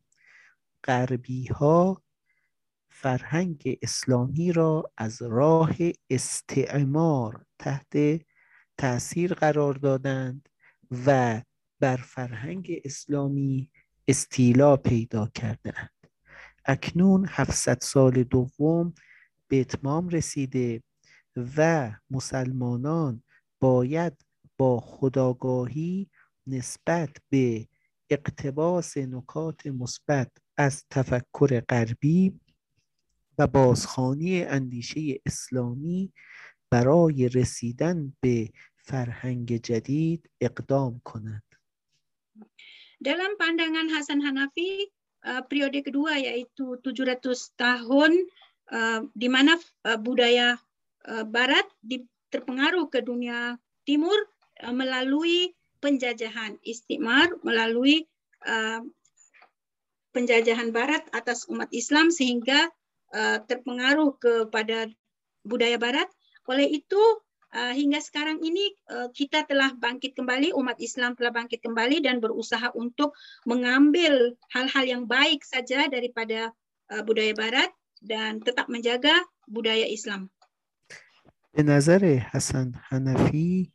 غربی 0.84 1.48
ها 1.48 2.04
فرهنگ 2.90 3.80
اسلامی 3.82 4.52
را 4.52 4.92
از 4.98 5.22
راه 5.22 5.76
استعمار 6.10 7.46
تحت 7.60 8.22
تأثیر 8.78 9.34
قرار 9.34 9.74
دادند 9.74 10.50
و 11.06 11.42
بر 11.80 11.98
فرهنگ 11.98 12.82
اسلامی 12.86 13.72
استیلا 14.08 14.78
پیدا 14.78 15.28
کردند 15.34 15.90
اکنون 16.66 17.26
700 17.30 17.78
سال 17.82 18.24
دوم 18.24 18.94
به 19.48 19.62
اتمام 19.62 20.10
رسیده 20.10 20.84
و 21.58 21.92
مسلمانان 22.10 23.24
باید 23.60 24.14
با 24.58 24.80
خداگاهی 24.80 26.10
نسبت 26.48 27.10
به 27.30 27.68
اقتباس 28.10 28.98
نکات 28.98 29.68
مثبت 29.68 30.32
از 30.58 30.86
تفکر 30.90 31.60
غربی 31.60 32.40
و 33.38 33.48
بازخانی 33.48 34.44
اندیشه 34.44 35.22
اسلامی 35.26 36.14
برای 36.70 37.30
رسیدن 37.30 38.14
به 38.22 38.50
فرهنگ 38.78 39.58
جدید 39.58 40.30
اقدام 40.42 41.02
کنند. 41.04 41.44
Dalam 43.06 43.36
pandangan 43.38 43.92
Hasan 43.92 44.24
Hanafi, 44.24 44.88
uh, 45.28 45.44
periode 45.46 45.84
kedua 45.84 46.16
yaitu 46.18 46.80
700 46.80 47.22
tahun 47.60 48.12
di 49.14 49.28
mana 49.30 49.54
uh, 49.86 50.00
budaya 50.02 50.58
uh, 51.06 51.26
barat 51.26 51.66
terpengaruh 52.34 52.90
ke 52.90 53.06
dunia 53.06 53.56
timur 53.86 54.18
melalui 54.72 55.54
penjajahan 55.84 56.58
istimar, 56.64 57.28
melalui 57.44 58.08
penjajahan 60.16 60.72
barat 60.72 61.04
atas 61.12 61.44
umat 61.52 61.68
Islam 61.76 62.08
sehingga 62.08 62.72
uh, 63.12 63.44
terpengaruh 63.46 64.16
kepada 64.16 64.88
budaya 65.44 65.76
barat. 65.76 66.08
Oleh 66.48 66.72
itu 66.72 67.00
hingga 67.56 68.04
sekarang 68.04 68.44
ini 68.44 68.76
kita 69.16 69.48
telah 69.48 69.72
bangkit 69.80 70.12
kembali, 70.20 70.52
umat 70.60 70.76
Islam 70.84 71.16
telah 71.16 71.32
bangkit 71.32 71.64
kembali 71.64 72.04
dan 72.04 72.20
berusaha 72.20 72.68
untuk 72.76 73.16
mengambil 73.48 74.36
hal-hal 74.52 74.84
yang 74.84 75.04
baik 75.08 75.40
saja 75.40 75.88
daripada 75.88 76.52
budaya 77.08 77.32
Barat 77.32 77.72
dan 78.02 78.44
tetap 78.44 78.68
menjaga 78.68 79.14
budaya 79.48 79.88
Islam. 79.88 80.30
به 81.56 81.64
نظر 81.64 82.06
حسن 82.06 82.72
حنفی 82.84 83.72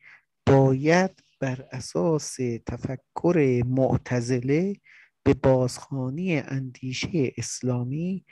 باید 0.47 1.11
بر 1.41 1.65
اساس 1.73 2.37
تفکر 2.67 3.63
معتزله 3.67 4.77
به 5.23 5.35
بازخانی 5.35 6.37
اندیشه 6.37 7.33
اسلامی 7.37 8.25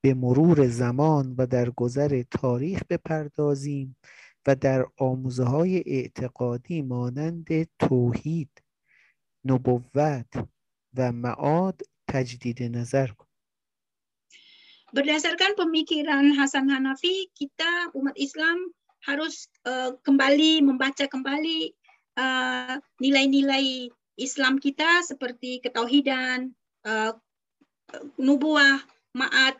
به 0.00 0.14
مرور 0.14 0.68
زمان 0.68 1.34
و 1.38 1.46
در 1.46 1.70
گذر 1.70 2.22
تاریخ 2.30 2.82
بپردازیم 2.90 3.96
و 4.46 4.54
در 4.54 4.86
آموزه 4.98 5.44
های 5.44 5.82
اعتقادی 5.86 6.82
مانند 6.82 7.48
توحید 7.78 8.62
نبوت 9.44 10.48
و 10.96 11.12
معاد 11.12 11.82
تجدید 12.08 12.62
نظر 12.62 13.06
کن 13.06 13.31
Berdasarkan 14.95 15.59
pemikiran 15.59 16.31
Hasan 16.35 16.71
Hanafi, 16.71 17.27
kita 17.35 17.91
umat 17.91 18.15
Islam 18.15 18.71
harus 19.03 19.51
uh, 19.67 19.95
kembali 20.03 20.63
membaca 20.63 21.05
kembali 21.07 21.75
nilai-nilai 22.97 23.87
uh, 23.87 23.93
Islam 24.17 24.57
kita 24.57 25.05
seperti 25.05 25.61
ketauhidan, 25.61 26.49
uh, 26.87 27.13
nubuah, 28.17 28.81
ma'at, 29.13 29.59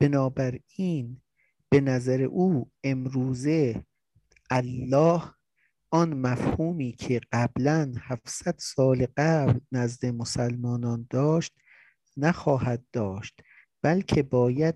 بنابراین 0.00 1.22
به 1.70 1.80
نظر 1.80 2.24
او 2.24 2.70
امروزه 2.84 3.84
الله 4.52 5.34
آن 5.93 6.13
مفهومی 6.13 6.91
که 6.91 7.21
قبلا 7.31 7.93
700 8.01 8.55
سال 8.59 9.07
قبل 9.17 9.59
نزد 9.71 10.05
مسلمانان 10.05 11.07
داشت 11.09 11.53
نخواهد 12.17 12.85
داشت 12.93 13.41
بلکه 13.81 14.23
باید 14.23 14.75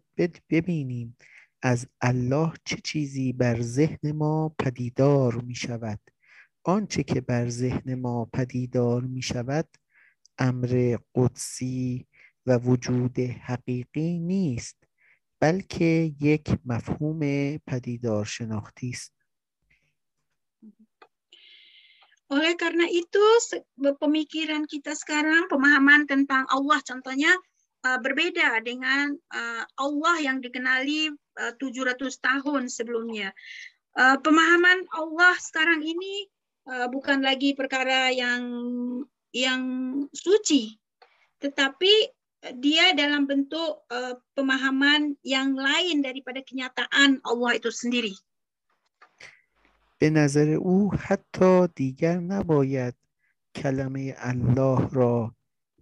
ببینیم 0.50 1.18
از 1.62 1.88
الله 2.02 2.54
چه 2.66 2.78
چیزی 2.84 3.34
بر 3.34 3.62
ذهن 3.62 4.12
ما 4.12 4.56
پدیدار 4.60 5.36
می 5.36 5.56
شود 5.56 6.00
آنچه 6.64 7.04
که 7.04 7.22
بر 7.22 7.50
ذهن 7.50 7.96
ما 7.96 8.26
پدیدار 8.26 9.02
می 9.02 9.22
شود 9.22 9.68
امر 10.38 10.98
قدسی 11.16 12.08
و 12.46 12.58
وجود 12.58 13.20
حقیقی 13.20 14.20
نیست 14.20 14.84
بلکه 15.40 16.16
یک 16.22 16.58
مفهوم 16.66 17.20
پدیدار 17.58 18.26
شناختی 18.26 18.90
است. 18.90 19.25
Oleh 22.34 22.58
karena 22.58 22.90
itu, 22.90 23.22
pemikiran 23.78 24.66
kita 24.66 24.98
sekarang, 24.98 25.46
pemahaman 25.46 26.10
tentang 26.10 26.50
Allah 26.50 26.82
contohnya 26.82 27.30
uh, 27.86 28.00
berbeda 28.02 28.66
dengan 28.66 29.14
uh, 29.30 29.64
Allah 29.78 30.16
yang 30.26 30.42
dikenali 30.42 31.14
uh, 31.14 31.54
700 31.62 32.02
tahun 32.18 32.68
sebelumnya. 32.70 33.30
Pemahaman 33.96 34.92
Allah 34.92 35.40
sekarang 35.40 35.80
ini 35.80 36.28
bukan 36.92 37.24
lagi 37.24 37.56
perkara 37.56 38.12
yang 38.12 38.44
yang 39.32 39.64
suci, 40.12 40.76
tetapi 41.40 42.12
dia 42.60 42.92
dalam 42.92 43.24
bentuk 43.24 43.88
pemahaman 44.36 45.16
yang 45.24 45.56
lain 45.56 46.04
daripada 46.04 46.44
kenyataan 46.44 47.24
Allah 47.24 47.56
itu 47.56 47.72
sendiri. 47.72 48.12
به 49.98 50.10
نظر 50.10 50.50
او 50.50 50.94
حتی 50.94 51.68
دیگر 51.76 52.18
نباید 52.20 52.96
کلمه 53.56 54.16
الله 54.18 54.90
را 54.90 55.36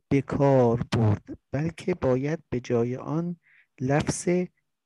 به 0.09 0.21
کار 0.21 0.83
برد 0.91 1.37
بلکه 1.51 1.93
باید 1.93 2.39
به 2.49 2.59
جای 2.59 2.95
آن 2.95 3.35
لفظ 3.81 4.29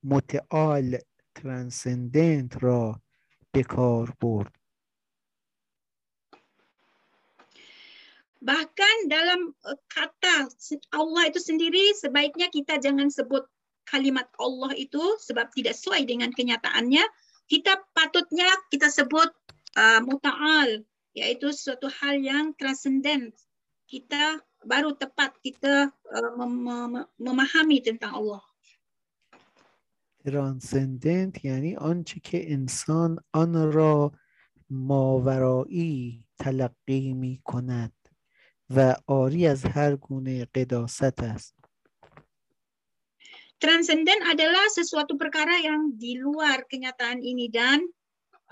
متعال 0.04 0.98
ترانسندنت 1.36 2.64
را 2.64 3.02
به 3.52 3.64
کار 3.64 4.14
برد 4.22 4.58
Bahkan 8.38 9.10
dalam 9.10 9.50
kata 9.90 10.46
Allah 10.94 11.24
itu 11.26 11.42
sendiri 11.42 11.90
sebaiknya 11.98 12.54
kita 12.54 12.78
jangan 12.78 13.10
sebut 13.10 13.50
kalimat 13.90 14.30
Allah 14.38 14.78
itu 14.78 15.02
sebab 15.26 15.50
tidak 15.58 15.74
sesuai 15.74 16.06
dengan 16.06 16.30
kenyataannya. 16.30 17.02
Kita 17.48 17.80
patutnya 17.96 18.52
kita 18.68 18.92
sebut 18.92 19.32
uh, 19.80 20.00
muta'al 20.04 20.84
yaitu 21.16 21.56
suatu 21.56 21.88
hal 21.88 22.20
yang 22.20 22.52
transenden. 22.60 23.32
Kita 23.88 24.44
baru 24.68 24.94
tepat 25.00 25.40
kita 25.40 25.90
uh, 25.90 26.32
mem 26.36 26.54
mem 26.60 26.94
memahami 27.18 27.80
tentang 27.80 28.20
Allah. 28.20 28.44
ترانسندنت 30.28 31.46
یعنی 31.46 31.76
آنچه 31.76 32.20
که 32.20 32.54
انسان 32.54 33.20
آن 33.34 33.72
را 33.72 34.12
ماورایی 34.70 36.26
تلقی 36.40 37.14
می 37.14 37.42
کند 37.44 37.94
و 38.70 38.96
آری 39.08 39.48
از 39.48 39.66
هر 39.66 39.96
گونه 39.96 40.46
قداست 40.46 41.20
است. 41.24 41.57
Transenden 43.58 44.22
adalah 44.30 44.70
sesuatu 44.70 45.18
perkara 45.18 45.58
yang 45.58 45.98
di 45.98 46.22
luar 46.22 46.70
kenyataan 46.70 47.26
ini 47.26 47.50
dan 47.50 47.82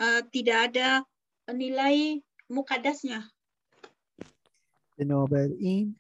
uh, 0.02 0.26
tidak 0.34 0.74
ada 0.74 1.06
nilai 1.54 2.22
mukadasnya. 2.50 3.30
بنابراین 4.96 5.96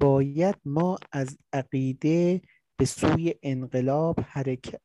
باید 0.00 0.56
ما 0.64 0.96
از 1.12 1.38
عقیده 1.52 2.40
به 2.76 2.84
سوی 2.84 3.34
انقلاب 3.42 4.20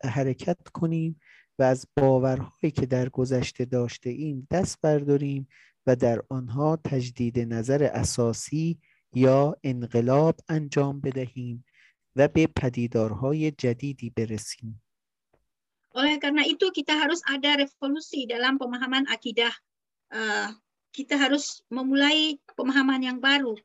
حرکت 0.04 0.68
کنیم 0.74 1.20
و 1.60 1.64
از 1.64 1.88
باورهایی 1.98 2.72
که 2.72 2.86
در 2.86 3.10
گذشته 3.10 3.66
داشته 3.66 4.10
ایم 4.10 4.48
دست 4.52 4.82
برداریم 4.82 5.48
و 5.88 5.96
در 5.96 6.24
آنها 6.30 6.76
تجدید 6.84 7.40
نظر 7.40 7.84
اساسی 7.84 8.80
یا 9.14 9.56
انقلاب 9.64 10.36
انجام 10.50 11.02
بدهیم 11.02 11.66
و 12.16 12.28
به 12.28 12.48
پدیدارهای 12.48 13.52
جدیدی 13.52 14.10
برسیم. 14.10 14.84
Oleh 15.94 16.18
karena 16.18 16.42
itu 16.42 16.74
kita 16.74 16.98
harus 16.98 17.22
ada 17.30 17.54
revolusi 17.62 18.26
dalam 18.26 18.58
pemahaman 18.58 19.06
akidah. 19.14 19.54
Uh, 20.10 20.50
kita 20.90 21.14
harus 21.14 21.62
memulai 21.70 22.42
pemahaman 22.58 23.02
yang 23.02 23.20
baru. 23.22 23.58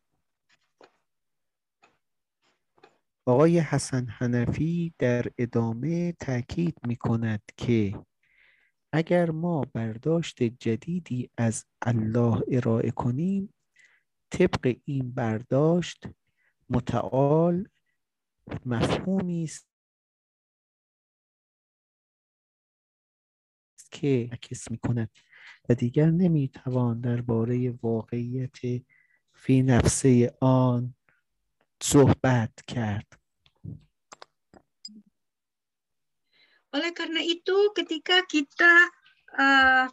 آقای 3.28 3.59
حسن 3.59 4.07
حنفی 4.09 4.94
در 4.99 5.26
ادامه 5.38 6.12
تاکید 6.12 6.74
می 6.86 6.96
کند 6.96 7.42
که 7.57 8.01
اگر 8.92 9.30
ما 9.30 9.64
برداشت 9.72 10.42
جدیدی 10.42 11.30
از 11.36 11.64
الله 11.82 12.42
ارائه 12.49 12.90
کنیم 12.90 13.55
طبق 14.30 14.76
این 14.84 15.12
برداشت 15.12 16.05
متعال 16.70 17.68
مفهومی 18.66 19.44
است 19.44 19.68
که 23.90 24.28
عکس 24.32 24.70
می 24.70 24.78
کند 24.78 25.11
و 25.68 25.74
دیگر 25.74 26.11
نمی 26.11 26.49
توان 26.49 27.01
درباره 27.01 27.70
واقعیت 27.82 28.82
فی 29.32 29.62
نفسه 29.62 30.36
آن 30.40 30.94
صحبت 31.82 32.53
کرد 32.66 33.18
Oleh 36.68 36.92
karena 36.92 37.24
itu, 37.24 37.72
ketika 37.72 38.28
kita 38.28 38.92
uh, 39.40 39.88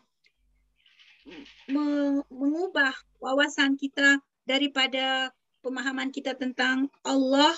mengubah 1.72 2.94
wawasan 3.24 3.80
kita 3.80 4.20
daripada 4.44 5.32
pemahaman 5.64 6.12
kita 6.12 6.36
tentang 6.36 6.92
Allah 7.02 7.56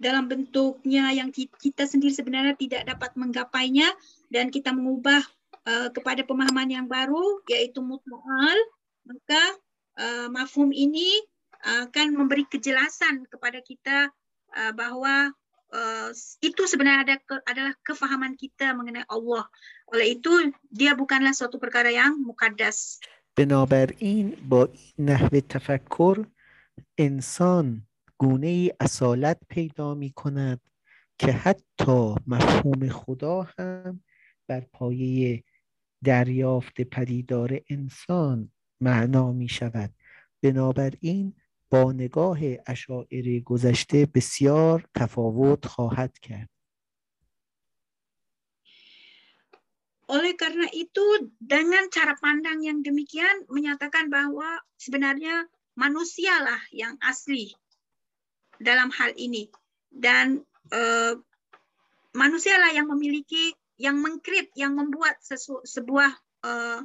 dalam 0.00 0.32
bentuknya 0.32 1.12
yang 1.12 1.28
kita 1.34 1.84
sendiri 1.84 2.12
sebenarnya 2.14 2.56
tidak 2.56 2.88
dapat 2.88 3.12
menggapainya 3.20 3.88
dan 4.32 4.48
kita 4.48 4.72
mengubah 4.72 5.20
uh, 5.68 5.88
kepada 5.92 6.24
pemahaman 6.24 6.72
yang 6.72 6.86
baru 6.88 7.44
yaitu 7.52 7.84
mutma'al 7.84 8.58
maka 9.04 9.42
uh, 10.00 10.26
mafhum 10.32 10.72
ini 10.72 11.20
akan 11.60 12.16
memberi 12.16 12.48
kejelasan 12.48 13.28
kepada 13.28 13.60
kita 13.60 14.08
uh, 14.56 14.72
bahwa 14.72 15.28
uh, 15.72 16.10
itu 16.40 16.62
sebenarnya 16.64 17.00
ada 17.04 17.16
ke, 17.20 17.36
adalah 17.44 17.76
kefahaman 17.84 18.32
kita 18.40 18.72
mengenai 18.72 19.04
Allah. 19.12 19.44
Oleh 19.92 20.16
itu 20.16 20.32
dia 20.72 20.96
bukanlah 20.96 21.36
suatu 21.36 21.60
perkara 21.60 21.92
yang 21.92 22.16
mukaddas. 22.20 23.00
بنابراین 23.38 24.36
با 24.48 24.68
این 24.74 25.06
نحو 25.06 25.38
تفکر 25.38 26.26
انسان 26.98 27.82
گونه 28.17 28.47
ای 28.47 28.71
اصالت 28.79 29.39
پیدا 29.49 29.93
می 29.93 30.11
کند 30.11 30.61
که 31.19 31.31
حتی 31.31 32.15
مفهوم 32.27 32.89
خدا 32.89 33.41
هم 33.41 34.03
بر 34.47 34.61
پایه 34.73 35.43
دریافت 36.03 36.81
پدیدار 36.81 37.59
انسان 37.69 38.51
معنا 38.81 39.31
می 39.31 39.49
شود 39.49 39.93
بنابراین 40.43 41.33
با 41.69 41.91
نگاه 41.91 42.39
اشاعره 42.67 43.39
گذشته 43.39 44.07
بسیار 44.13 44.89
تفاوت 44.95 45.65
خواهد 45.65 46.19
کرد. 46.19 46.49
Oleh 50.05 50.37
karena 50.37 50.69
itu, 50.69 51.33
dengan 51.41 51.89
cara 51.89 52.13
pandang 52.21 52.61
yang 52.61 52.85
demikian 52.85 53.49
menyatakan 53.49 54.05
bahwa 54.05 54.61
sebenarnya 54.77 55.49
manusialah 55.73 56.61
yang 56.69 56.93
asli 57.01 57.57
dalam 58.60 58.92
hal 58.92 59.16
ini 59.16 59.48
dan 59.90 60.44
uh, 60.70 61.14
manusialah 62.14 62.74
yang 62.74 62.90
memiliki, 62.90 63.54
yang 63.80 63.98
mengkrit, 63.98 64.52
yang 64.54 64.76
membuat 64.76 65.18
sesu, 65.24 65.62
sebuah 65.64 66.10
uh, 66.44 66.80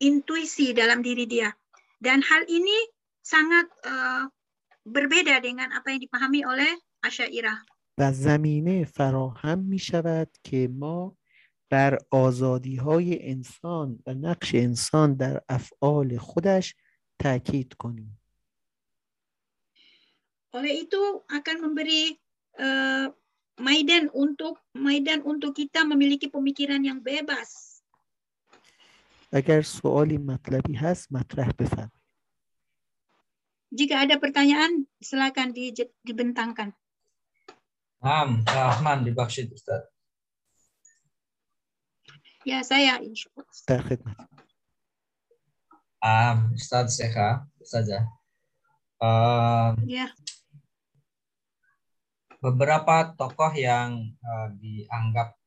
intuisi 0.00 0.76
dalam 0.76 1.02
diri 1.02 1.26
dia. 1.26 1.50
Dan 1.96 2.20
hal 2.20 2.44
ini 2.46 2.76
sangat 3.24 3.66
uh, 3.88 4.28
berbeda 4.86 5.42
dengan 5.42 5.72
apa 5.74 5.90
yang 5.90 6.00
dipahami 6.00 6.44
oleh 6.46 6.72
Asyairah. 7.02 7.60
و 7.98 8.12
زمینه 8.12 8.84
فراهم 8.84 9.58
می 9.58 9.78
شود 9.78 10.28
که 10.44 10.68
ما 10.68 11.16
بر 11.70 11.98
آزادی 12.10 12.76
های 12.76 13.30
انسان 13.30 13.98
و 14.06 14.14
نقش 14.14 14.54
انسان 14.54 15.14
در 15.14 15.40
افعال 15.48 16.18
خودش 16.18 16.74
تاکید 17.18 17.74
کنیم. 17.74 18.18
Oleh 20.56 20.86
itu 20.86 21.00
akan 21.28 21.56
memberi 21.60 22.16
uh, 22.60 23.12
maidan 23.60 24.08
untuk 24.12 24.60
maidan 24.76 25.24
untuk 25.24 25.56
kita 25.56 25.84
memiliki 25.84 26.28
pemikiran 26.28 26.80
yang 26.84 27.00
bebas. 27.00 27.76
اگر 29.32 29.62
سوالی 29.62 30.18
مطلبی 30.18 30.76
هست 30.76 31.12
مطرح 31.12 31.48
بفرمایید. 31.58 31.96
Jika 33.74 34.06
ada 34.06 34.16
pertanyaan, 34.22 34.86
silakan 35.02 35.50
di, 35.50 35.74
dibentangkan. 36.06 36.70
Naam, 37.98 38.46
Rahman 38.46 39.02
dibakshid 39.02 39.50
Ustaz. 39.50 39.90
Ya, 42.46 42.62
saya 42.62 43.02
insya 43.02 43.28
Um, 46.06 46.54
Ustaz 46.54 46.94
Sekha, 46.94 47.42
Ustazah. 47.58 48.06
Um, 49.02 49.74
ya. 49.90 50.14
Beberapa 52.41 53.13
tokoh 53.13 53.53
yang 53.53 54.17
uh, 54.25 54.49
dianggap 54.57 55.37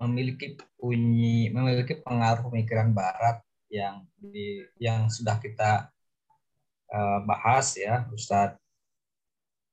memiliki 0.00 0.56
bunyi 0.76 1.52
memiliki 1.52 2.00
pengaruh 2.00 2.48
pemikiran 2.48 2.96
barat 2.96 3.40
yang 3.68 4.04
di, 4.16 4.64
yang 4.80 5.08
sudah 5.12 5.36
kita 5.36 5.92
uh, 6.92 7.20
bahas 7.28 7.76
ya 7.76 8.08
Ustadz. 8.08 8.56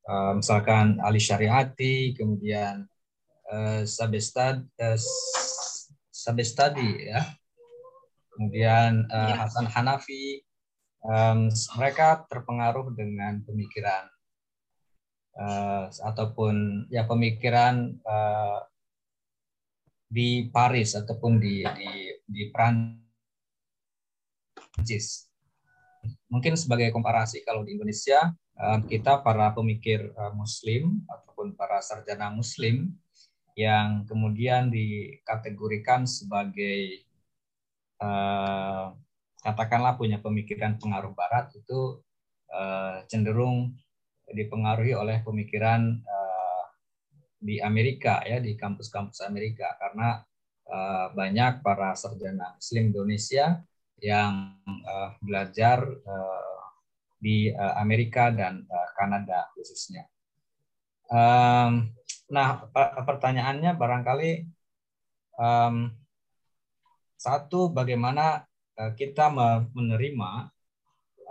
Uh, 0.04 0.36
misalkan 0.44 1.00
Ali 1.00 1.24
Syariati 1.24 2.12
kemudian 2.12 2.84
uh, 3.48 3.88
Sabestad 3.88 4.60
uh, 4.84 5.00
Sabestadi 6.12 7.16
ya. 7.16 7.24
Kemudian 8.36 9.08
uh, 9.08 9.40
Hasan 9.40 9.72
Hanafi. 9.72 10.44
Um, 11.04 11.52
mereka 11.76 12.24
terpengaruh 12.32 12.96
dengan 12.96 13.44
pemikiran 13.44 14.08
uh, 15.38 15.90
ataupun 15.90 16.86
ya 16.90 17.06
pemikiran 17.10 17.98
uh, 18.06 18.62
di 20.14 20.50
Paris 20.54 20.94
ataupun 20.94 21.42
di 21.42 21.66
di 21.66 21.90
di 22.30 22.44
Prancis. 22.54 23.02
Mungkin 26.30 26.54
sebagai 26.54 26.94
komparasi 26.94 27.42
kalau 27.48 27.64
di 27.66 27.74
Indonesia 27.80 28.30
eh, 28.60 28.80
kita 28.92 29.24
para 29.24 29.56
pemikir 29.56 30.12
Muslim 30.36 31.00
ataupun 31.08 31.56
para 31.56 31.80
sarjana 31.80 32.28
Muslim 32.30 32.92
yang 33.56 34.04
kemudian 34.04 34.68
dikategorikan 34.68 36.04
sebagai 36.04 37.08
katakanlah 39.40 39.96
punya 39.96 40.20
pemikiran 40.20 40.76
pengaruh 40.76 41.16
Barat 41.16 41.56
itu 41.56 42.04
cenderung 43.08 43.80
dipengaruhi 44.32 44.96
oleh 44.96 45.20
pemikiran 45.26 46.00
di 47.44 47.60
Amerika 47.60 48.24
ya 48.24 48.40
di 48.40 48.56
kampus-kampus 48.56 49.20
Amerika 49.28 49.76
karena 49.76 50.24
banyak 51.12 51.60
para 51.60 51.92
sarjana 51.92 52.56
Muslim 52.56 52.96
Indonesia 52.96 53.60
yang 54.04 54.60
uh, 54.84 55.16
belajar 55.24 55.80
uh, 55.84 56.64
di 57.24 57.48
uh, 57.56 57.80
Amerika 57.80 58.28
dan 58.36 58.68
uh, 58.68 58.90
Kanada 59.00 59.48
khususnya. 59.56 60.04
Um, 61.08 61.96
nah, 62.28 62.68
pertanyaannya 63.08 63.80
barangkali 63.80 64.32
um, 65.40 65.96
satu 67.16 67.72
bagaimana 67.72 68.44
uh, 68.76 68.92
kita 68.92 69.32
menerima 69.72 70.52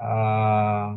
uh, 0.00 0.96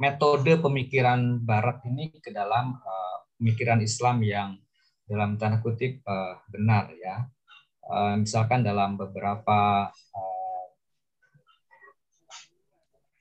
metode 0.00 0.56
pemikiran 0.56 1.36
Barat 1.44 1.84
ini 1.84 2.08
ke 2.24 2.32
dalam 2.32 2.72
uh, 2.80 3.16
pemikiran 3.36 3.84
Islam 3.84 4.24
yang 4.24 4.56
dalam 5.04 5.36
tanda 5.36 5.60
kutip 5.60 6.00
uh, 6.08 6.40
benar 6.48 6.88
ya. 6.96 7.28
Uh, 7.84 8.16
misalkan 8.16 8.64
dalam 8.64 8.96
beberapa 8.96 9.92
uh, 9.92 10.66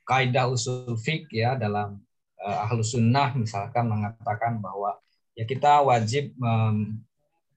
kaidah 0.08 0.48
usul 0.48 0.96
fik 0.96 1.28
ya 1.36 1.60
dalam 1.60 2.00
uh, 2.40 2.58
ahlu 2.66 2.80
sunnah 2.80 3.36
misalkan 3.36 3.92
mengatakan 3.92 4.64
bahwa 4.64 4.96
ya 5.36 5.44
kita 5.44 5.84
wajib 5.84 6.32
mem 6.40 7.04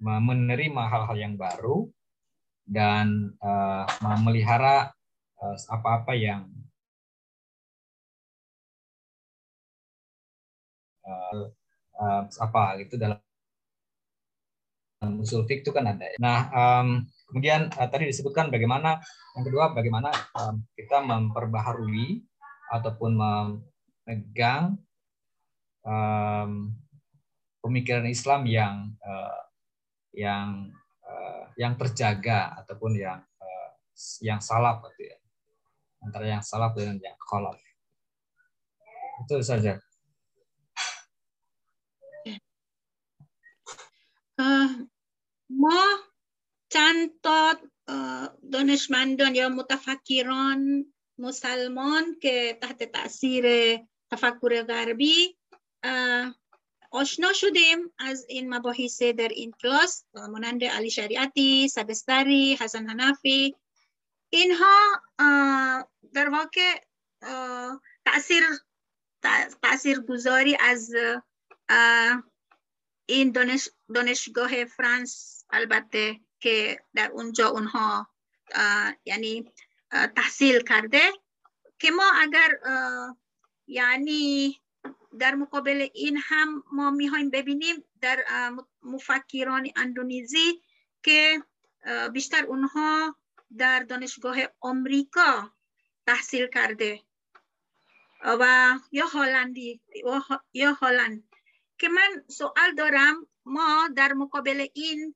menerima 0.02 0.82
hal-hal 0.90 1.14
yang 1.14 1.34
baru 1.38 1.86
dan 2.66 3.38
uh, 3.38 3.86
memelihara 4.02 4.90
apa-apa 5.70 6.10
uh, 6.10 6.18
yang 6.18 6.42
uh, 11.06 11.44
uh, 11.98 12.22
apa 12.26 12.62
gitu 12.82 12.98
dalam 12.98 13.18
usul 15.18 15.42
fik 15.46 15.66
itu 15.66 15.74
kan 15.74 15.90
ada. 15.90 16.06
Nah, 16.22 16.38
um, 16.54 16.88
kemudian 17.30 17.66
uh, 17.74 17.88
tadi 17.90 18.06
disebutkan 18.06 18.54
bagaimana 18.54 19.02
yang 19.34 19.44
kedua 19.44 19.74
bagaimana 19.74 20.14
um, 20.38 20.62
kita 20.78 21.02
memperbaharui 21.02 22.22
ataupun 22.70 23.10
memegang 23.18 24.78
um, 25.82 26.70
pemikiran 27.62 28.06
Islam 28.06 28.46
yang 28.46 28.94
uh, 29.02 29.42
yang 30.14 30.70
uh, 31.02 31.44
yang 31.58 31.74
terjaga 31.74 32.54
ataupun 32.62 32.94
yang 32.96 33.20
uh, 33.20 33.68
yang 34.22 34.38
salaf 34.38 34.86
gitu 34.94 35.10
ya. 35.10 35.18
Antara 36.02 36.26
yang 36.26 36.42
salaf 36.42 36.74
dengan 36.74 36.98
yang 36.98 37.18
khalaf. 37.18 37.58
Itu 39.22 39.38
saja. 39.42 39.78
ما 45.50 45.82
چند 46.72 47.20
تا 47.22 47.60
دانشمندان 48.52 49.34
یا 49.34 49.48
متفکران 49.48 50.92
مسلمان 51.18 52.18
که 52.22 52.58
تحت 52.62 52.82
تاثیر 52.82 53.76
تفکر 54.10 54.62
غربی 54.62 55.38
آشنا 56.90 57.32
شدیم 57.32 57.92
از 57.98 58.26
این 58.28 58.54
مباحث 58.54 59.02
در 59.02 59.28
این 59.28 59.52
کلاس. 59.62 60.04
مانند 60.14 60.64
علی 60.64 60.90
شریعتی، 60.90 61.68
سبستری، 61.68 62.54
حسن 62.60 62.88
حنفی. 62.88 63.56
اینها 64.30 65.02
در 66.12 66.28
واقع 66.28 66.80
تاثیر 68.04 68.42
تاثیر 69.62 70.00
گذاری 70.00 70.56
از 70.60 70.90
این 73.12 73.32
دانش 73.32 73.68
دانشگاه 73.94 74.64
فرانس 74.64 75.44
البته 75.50 76.20
که 76.40 76.80
در 76.94 77.10
اونجا 77.10 77.48
اونها 77.48 78.08
یعنی 79.04 79.52
تحصیل 80.16 80.60
کرده 80.60 81.00
که 81.78 81.90
ما 81.90 82.12
اگر 82.20 82.58
یعنی 83.66 84.60
در 85.18 85.34
مقابل 85.34 85.88
این 85.94 86.20
هم 86.22 86.64
ما 86.72 86.90
می‌خوایم 86.90 87.30
ببینیم 87.30 87.84
در 88.00 88.24
مفکران 88.82 89.70
اندونزی 89.76 90.62
که 91.02 91.42
بیشتر 92.12 92.44
اونها 92.44 93.16
در 93.58 93.80
دانشگاه 93.80 94.36
آمریکا 94.60 95.52
تحصیل 96.06 96.46
کرده 96.46 97.00
و 98.24 98.74
یا 98.92 99.06
هالندی 99.06 99.80
یا 100.54 100.72
هالند 100.72 101.31
که 101.82 101.88
من 101.88 102.24
سوال 102.28 102.74
دارم 102.76 103.26
ما 103.44 103.88
در 103.96 104.12
مقابل 104.12 104.66
این 104.74 105.14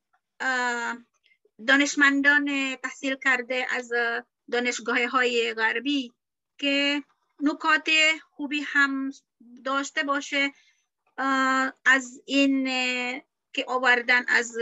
دانشمندان 1.67 2.77
تحصیل 2.77 3.17
کرده 3.25 3.67
از 3.71 3.93
دانشگاه 4.53 5.07
های 5.07 5.55
غربی 5.55 6.12
که 6.59 7.03
نکات 7.41 7.89
خوبی 8.31 8.61
هم 8.67 9.11
داشته 9.64 10.03
باشه 10.03 10.53
از 11.85 12.23
این 12.25 12.64
که 13.53 13.64
آوردن 13.69 14.25
از 14.29 14.59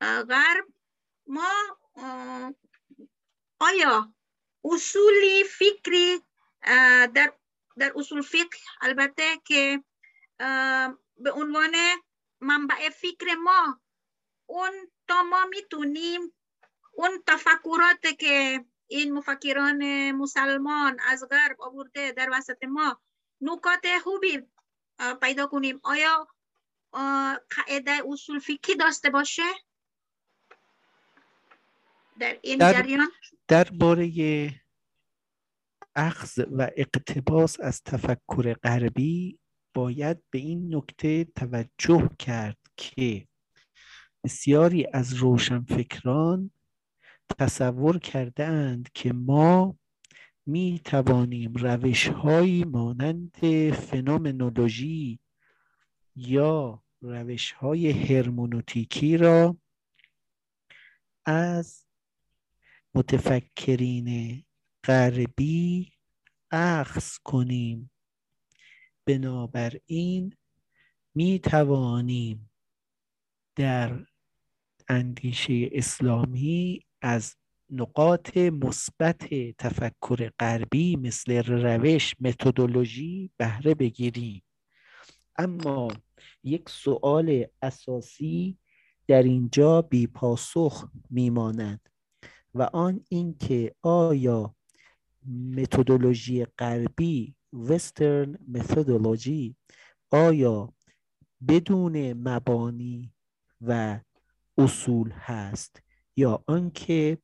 غرب 0.00 0.66
ما 1.26 1.50
آیا 3.58 4.14
اصولی 4.64 5.44
فکری 5.44 6.20
در 7.14 7.32
در 7.78 7.92
اصول 7.96 8.22
فقه 8.22 8.58
البته 8.80 9.40
که 9.44 9.84
به 11.18 11.32
عنوان 11.32 11.72
منبع 12.40 12.90
فکر 12.90 13.34
ما 13.34 13.80
اون 14.46 14.70
تا 15.08 15.22
ما 15.22 15.44
می‌تونیم 15.44 16.32
اون 16.92 17.22
تفکرات 17.26 18.06
که 18.18 18.64
این 18.86 19.12
مفکران 19.12 20.10
مسلمان 20.12 21.00
از 21.00 21.24
غرب 21.30 21.62
آورده 21.62 22.12
در 22.12 22.28
وسط 22.32 22.64
ما 22.64 23.00
نکات 23.40 23.86
خوبی 24.02 24.42
پیدا 25.22 25.46
کنیم. 25.46 25.80
آیا 25.82 26.28
قاعده 27.56 28.02
اصول 28.06 28.38
فکری 28.38 28.76
داشته 28.76 29.10
باشه؟ 29.10 29.42
در 32.18 32.38
این 32.42 32.58
در 32.58 32.72
جریان؟ 32.72 33.08
درباره 33.48 34.10
اخذ 35.96 36.38
و 36.38 36.70
اقتباس 36.76 37.60
از 37.60 37.82
تفکر 37.82 38.54
غربی 38.54 39.38
باید 39.78 40.22
به 40.30 40.38
این 40.38 40.74
نکته 40.74 41.24
توجه 41.24 42.10
کرد 42.18 42.58
که 42.76 43.28
بسیاری 44.24 44.86
از 44.92 45.14
روشنفکران 45.14 46.50
تصور 47.38 47.98
کردند 47.98 48.88
که 48.94 49.12
ما 49.12 49.78
می 50.46 50.80
توانیم 50.84 51.52
روش 51.54 52.08
هایی 52.08 52.64
مانند 52.64 53.36
فنومنولوژی 53.70 55.20
یا 56.16 56.82
روش 57.00 57.52
های 57.52 57.90
هرمونوتیکی 57.90 59.16
را 59.16 59.56
از 61.26 61.86
متفکرین 62.94 64.44
غربی 64.84 65.92
اخذ 66.50 67.16
کنیم. 67.24 67.90
بنابراین 69.08 70.36
می 71.14 71.38
توانیم 71.38 72.50
در 73.56 74.06
اندیشه 74.88 75.68
اسلامی 75.72 76.80
از 77.02 77.36
نقاط 77.70 78.36
مثبت 78.36 79.34
تفکر 79.58 80.30
غربی 80.38 80.96
مثل 80.96 81.42
روش 81.42 82.14
متدولوژی 82.20 83.30
بهره 83.36 83.74
بگیریم. 83.74 84.42
اما 85.36 85.88
یک 86.44 86.68
سوال 86.68 87.46
اساسی 87.62 88.58
در 89.06 89.22
اینجا 89.22 89.82
بی 89.82 90.06
پاسخ 90.06 90.88
میماند 91.10 91.88
و 92.54 92.62
آن 92.62 93.04
اینکه 93.08 93.74
آیا 93.82 94.54
متدولوژی 95.56 96.44
غربی 96.44 97.37
وسترن 97.52 98.38
متدولوژی 98.48 99.56
آیا 100.10 100.72
بدون 101.48 102.12
مبانی 102.12 103.12
و 103.60 104.00
اصول 104.58 105.10
هست 105.10 105.82
یا 106.16 106.44
آنکه 106.46 107.18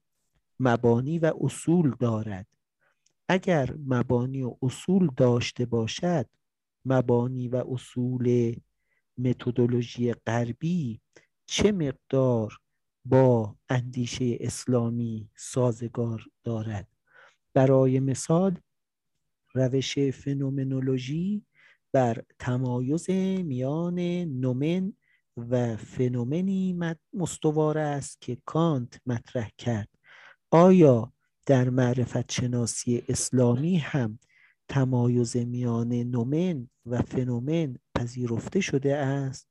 مبانی 0.61 1.19
و 1.19 1.33
اصول 1.41 1.97
دارد؟ 2.01 2.47
اگر 3.29 3.75
مبانی 3.87 4.43
و 4.43 4.57
اصول 4.63 5.11
داشته 5.17 5.67
باشد 5.67 6.27
مبانی 6.85 7.49
و 7.49 7.65
اصول 7.69 8.57
متدولوژی 9.19 10.13
غربی 10.13 11.01
چه 11.47 11.73
مقدار 11.73 12.59
با 13.05 13.57
اندیشه 13.69 14.37
اسلامی 14.41 15.31
سازگار 15.37 16.27
دارد؟ 16.45 16.89
برای 17.55 18.01
مثال 18.01 18.61
روش 19.55 19.99
فنومنولوژی 19.99 21.43
بر 21.93 22.23
تمایز 22.39 23.11
میان 23.45 23.99
نومن 24.25 24.93
و 25.37 25.77
فنومنی 25.77 26.79
مستوار 27.13 27.79
است 27.79 28.21
که 28.21 28.39
کانت 28.45 29.01
مطرح 29.07 29.51
کرد. 29.59 29.89
آیا 30.51 31.13
در 31.47 31.71
معرفت 31.71 32.33
شناسی 32.33 33.03
اسلامی 33.09 33.77
هم 33.77 34.19
تمایز 34.69 35.37
میان 35.37 35.93
نومن 35.93 36.69
و 36.87 37.03
فنومن 37.03 37.77
پذیرفته 37.95 38.61
شده 38.61 38.97
است 38.97 39.49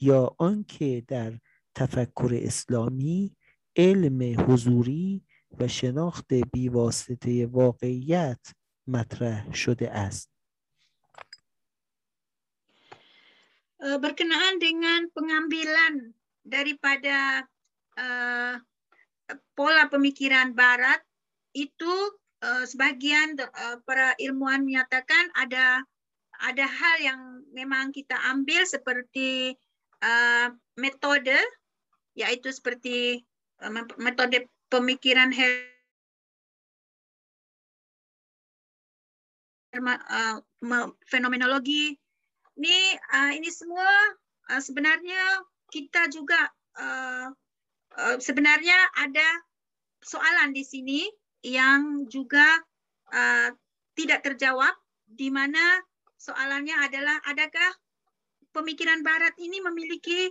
یا 0.00 0.34
آنکه 0.38 1.04
در 1.08 1.38
تفکر 1.74 2.40
اسلامی 2.42 3.36
علم 3.76 4.40
حضوری 4.48 5.22
و 5.58 5.68
شناخت 5.68 6.34
بیواسطه 6.34 7.46
واقعیت 7.46 8.40
مطرح 8.87 9.53
شده 9.53 9.91
است 9.91 10.31
berkenaan 13.81 14.61
dengan 14.61 15.09
pengambilan 15.09 16.13
daripada 16.45 17.41
uh, 17.97 18.53
pola 19.57 19.89
pemikiran 19.89 20.53
barat 20.53 21.01
itu 21.57 21.89
uh, 22.45 22.65
sebagian 22.69 23.41
uh, 23.41 23.81
para 23.81 24.13
ilmuwan 24.21 24.69
menyatakan 24.69 25.33
ada 25.33 25.81
ada 26.41 26.65
hal 26.65 26.95
yang 27.01 27.21
memang 27.53 27.89
kita 27.89 28.17
ambil 28.29 28.65
seperti 28.69 29.57
uh, 30.05 30.53
metode 30.77 31.37
yaitu 32.13 32.53
seperti 32.53 33.25
uh, 33.65 33.71
metode 33.97 34.45
pemikiran 34.69 35.33
uh, 39.80 40.38
fenomenologi. 41.06 41.96
Ini 42.56 42.78
uh, 43.12 43.32
ini 43.36 43.48
semua 43.52 43.88
uh, 44.48 44.62
sebenarnya 44.62 45.44
kita 45.72 46.08
juga 46.12 46.38
sebenarnya 48.20 48.76
ada 49.00 49.24
soalan 50.04 50.52
di 50.52 50.60
sini 50.60 51.08
yang 51.40 52.04
juga 52.12 52.44
tidak 53.96 54.20
terjawab 54.20 54.76
di 55.08 55.32
mana 55.32 55.80
soalannya 56.20 56.76
adalah 56.76 57.16
adakah 57.24 57.72
pemikiran 58.52 59.00
barat 59.00 59.32
ini 59.40 59.64
memiliki 59.64 60.28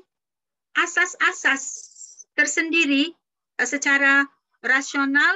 asas-asas 0.77 1.65
tersendiri 2.37 3.17
secara 3.57 4.29
rasional 4.61 5.33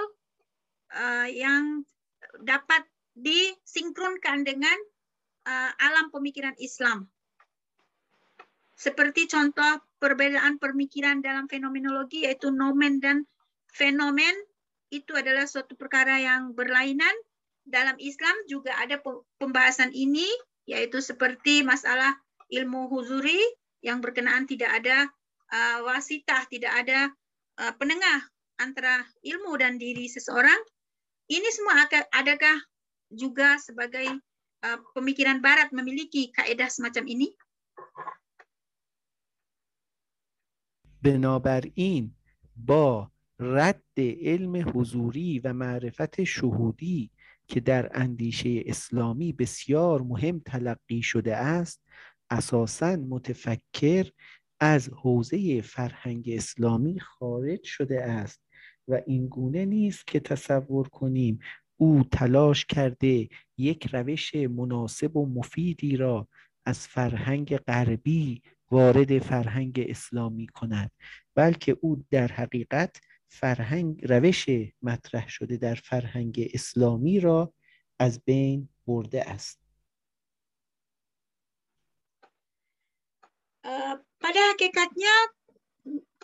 yang 1.34 1.82
dapat 2.46 2.86
disinkronkan 3.20 4.48
dengan 4.48 4.78
uh, 5.48 5.72
alam 5.78 6.10
pemikiran 6.10 6.56
Islam. 6.60 7.08
Seperti 8.80 9.28
contoh 9.28 9.84
perbedaan 10.00 10.56
pemikiran 10.56 11.20
dalam 11.20 11.52
fenomenologi 11.52 12.24
yaitu 12.24 12.48
nomen 12.48 13.04
dan 13.04 13.28
fenomen 13.76 14.32
itu 14.90 15.14
adalah 15.14 15.44
suatu 15.46 15.76
perkara 15.76 16.18
yang 16.18 16.56
berlainan. 16.56 17.12
Dalam 17.70 18.00
Islam 18.02 18.34
juga 18.50 18.74
ada 18.80 18.98
pembahasan 19.38 19.94
ini 19.94 20.26
yaitu 20.66 21.04
seperti 21.04 21.62
masalah 21.62 22.18
ilmu 22.50 22.90
huzuri 22.90 23.38
yang 23.86 24.02
berkenaan 24.02 24.50
tidak 24.50 24.74
ada 24.74 25.12
uh, 25.54 25.78
wasitah, 25.86 26.48
tidak 26.50 26.74
ada 26.74 27.12
uh, 27.62 27.74
penengah 27.78 28.26
antara 28.58 29.06
ilmu 29.22 29.56
dan 29.60 29.78
diri 29.78 30.08
seseorang. 30.08 30.58
Ini 31.30 31.46
semua 31.54 31.86
adakah 32.10 32.58
juga 33.10 33.58
sebagai 33.58 34.08
uh, 34.66 34.78
pemikiran 34.94 35.42
barat 35.42 35.74
memiliki 35.74 36.30
kaedah 36.34 36.70
semacam 36.70 37.06
ini? 37.10 37.30
بنابراین 41.00 42.12
با 42.56 43.12
رد 43.40 43.98
علم 43.98 44.72
حضوری 44.76 45.40
و 45.40 45.54
معرفت 45.54 46.24
شهودی 46.24 47.12
که 47.48 47.60
در 47.60 47.90
اندیشه 47.94 48.64
اسلامی 48.66 49.34
بسیار 49.34 50.02
مهم 50.02 50.40
تلقی 50.40 51.02
شده 51.02 51.36
است 51.36 51.84
اساسا 52.30 52.96
متفکر 52.96 54.12
از 54.60 54.90
حوزه 54.90 55.62
فرهنگ 55.62 56.30
اسلامی 56.34 57.00
خارج 57.00 57.64
شده 57.64 58.04
است 58.04 58.42
و 58.88 59.02
این 59.08 59.28
گونه 59.28 59.66
نیست 59.66 60.08
که 60.08 60.20
تصور 60.20 60.88
کنیم 60.88 61.40
او 61.80 62.04
تلاش 62.12 62.66
کرده 62.66 63.30
یک 63.58 63.88
روش 63.94 64.36
مناسب 64.36 65.18
و 65.18 65.26
مفیدی 65.26 65.98
را 65.98 66.28
از 66.66 66.88
فرهنگ 66.88 67.58
غربی 67.58 68.42
وارد 68.72 69.20
فرهنگ 69.20 69.86
اسلامی 69.90 70.48
کند 70.48 70.92
بلکه 71.36 71.78
او 71.82 72.04
در 72.12 72.28
حقیقت 72.28 73.02
فرهنگ 73.28 74.06
روش 74.12 74.46
مطرح 74.82 75.30
شده 75.30 75.58
در 75.58 75.76
فرهنگ 75.76 76.50
اسلامی 76.54 77.20
را 77.20 77.54
از 78.00 78.22
بین 78.26 78.70
برده 78.88 79.30
است. 79.30 79.60
pada 84.20 84.42
hakikatnya 84.52 85.16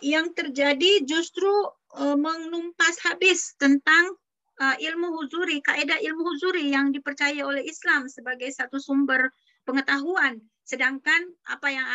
yang 0.04 0.36
terjadi 0.36 1.08
justru 1.08 1.48
menumpas 1.96 3.00
habis 3.08 3.56
tentang 3.56 4.20
uh, 4.60 4.76
ilmu 4.80 5.12
huzuri, 5.20 5.60
kaidah 5.60 6.00
ilmu 6.00 6.22
huzuri 6.24 6.72
yang 6.72 6.92
dipercaya 6.92 7.44
oleh 7.44 7.64
Islam 7.64 8.08
sebagai 8.08 8.48
satu 8.52 8.80
sumber 8.80 9.32
pengetahuan, 9.68 10.40
sedangkan 10.64 11.32
apa 11.48 11.68
yang 11.72 11.86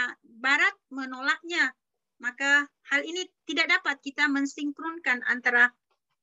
Barat 0.41 0.73
menolaknya, 0.91 1.73
maka 2.21 2.69
hal 2.91 3.01
ini 3.01 3.25
tidak 3.49 3.71
dapat 3.79 3.97
kita 4.03 4.29
mensinkronkan 4.29 5.25
antara 5.25 5.73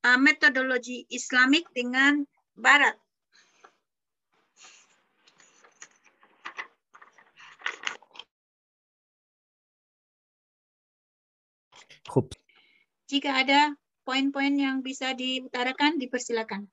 uh, 0.06 0.19
metodologi 0.20 1.06
Islamik 1.10 1.66
dengan 1.74 2.23
Barat. 2.55 2.94
Jika 13.09 13.44
ada 13.44 13.77
poin-poin 14.09 14.56
yang 14.56 14.80
bisa 14.80 15.12
diutarakan, 15.12 16.01
dipersilakan. 16.01 16.64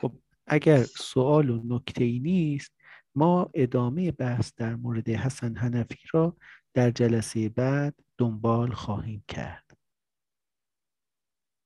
خب 0.00 0.12
اگر 0.48 0.82
سوال 0.96 1.50
و 1.50 1.60
نکته 1.64 2.04
ای 2.04 2.18
نیست 2.18 2.72
ما 3.14 3.50
ادامه 3.54 4.12
بحث 4.12 4.52
در 4.56 4.74
مورد 4.76 5.08
حسن 5.08 5.56
حنفی 5.56 6.00
را 6.12 6.36
در 6.74 6.90
جلسه 6.90 7.48
بعد 7.48 7.94
دنبال 8.18 8.72
خواهیم 8.72 9.24
کرد. 9.28 9.61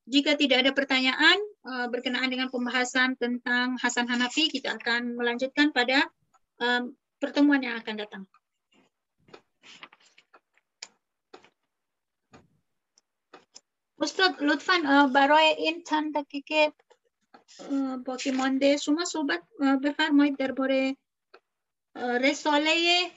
Jika 0.09 0.33
tidak 0.33 0.65
ada 0.65 0.71
pertanyaan 0.73 1.37
uh, 1.63 1.87
berkenaan 1.87 2.27
dengan 2.27 2.49
pembahasan 2.49 3.15
tentang 3.15 3.77
Hasan 3.77 4.09
Hanafi, 4.09 4.49
kita 4.49 4.75
akan 4.75 5.15
melanjutkan 5.15 5.69
pada 5.71 6.03
um, 6.57 6.91
pertemuan 7.21 7.61
yang 7.61 7.77
akan 7.79 7.97
datang. 8.01 8.25
استاد 14.01 14.43
لطفا 14.43 15.07
برای 15.13 15.55
این 15.57 15.83
چند 15.89 16.17
دقیقه 16.17 16.73
باقی 18.05 18.31
مانده 18.31 18.77
شما 18.77 19.05
صحبت 19.05 19.43
بفرمایید 19.83 20.37
درباره 20.37 20.97
رساله 21.95 23.11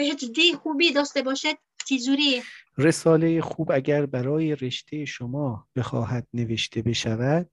PhD 0.00 0.54
خوبی 0.62 0.92
داشته 0.92 1.22
باشد 1.22 1.58
چجوریه 1.85 2.41
رساله 2.77 3.41
خوب 3.41 3.71
اگر 3.71 4.05
برای 4.05 4.55
رشته 4.55 5.05
شما 5.05 5.67
بخواهد 5.75 6.27
نوشته 6.33 6.81
بشود 6.81 7.49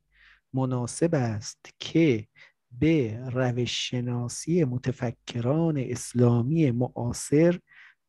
مناسب 0.53 1.15
است 1.15 1.75
که 1.79 2.27
به 2.71 3.21
روش 3.33 3.91
شناسی 3.91 4.65
متفکران 4.65 5.79
اسلامی 5.79 6.71
معاصر 6.71 7.59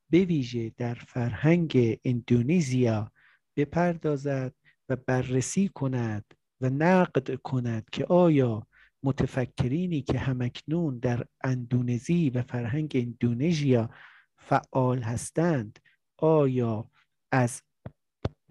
به 0.10 0.26
ویژه 0.26 0.72
در 0.77 0.93
فرهنگ 0.93 1.99
اندونزیا 2.06 3.11
بپردازد 3.57 4.53
و 4.89 4.95
بررسی 4.95 5.68
کند 5.68 6.26
و 6.61 6.69
نقد 6.69 7.35
کند 7.35 7.89
که 7.91 8.06
آیا 8.06 8.68
متفکرینی 9.03 10.02
که 10.02 10.19
همکنون 10.19 10.99
در 10.99 11.26
اندونزی 11.43 12.30
و 12.30 12.41
فرهنگ 12.41 12.91
اندونژیا 12.95 13.89
فعال 14.38 15.02
هستند 15.02 15.80
آیا 16.22 16.89
از 17.31 17.61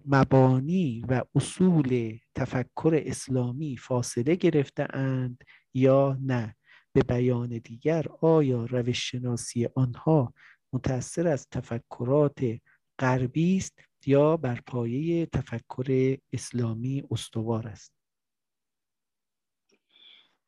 مبانی 0.05 1.05
و 1.09 1.23
اصول 1.35 2.19
تفکر 2.35 3.03
اسلامی 3.05 3.77
فاصله 3.77 4.35
گرفته 4.35 4.87
اند 4.95 5.43
یا 5.73 6.17
نه؟ 6.21 6.55
به 6.93 7.01
بیان 7.03 7.49
دیگر 7.49 8.05
آیا 8.21 8.65
روش 8.65 9.11
شناسی 9.11 9.69
آنها 9.75 10.33
متأثر 10.73 11.27
از 11.27 11.47
تفکرات 11.49 12.39
غربی 12.99 13.57
است 13.57 13.79
یا 14.05 14.37
بر 14.37 14.61
پایه 14.67 15.25
تفکر 15.25 16.17
اسلامی 16.33 17.03
استوار 17.11 17.67
است؟ 17.67 17.93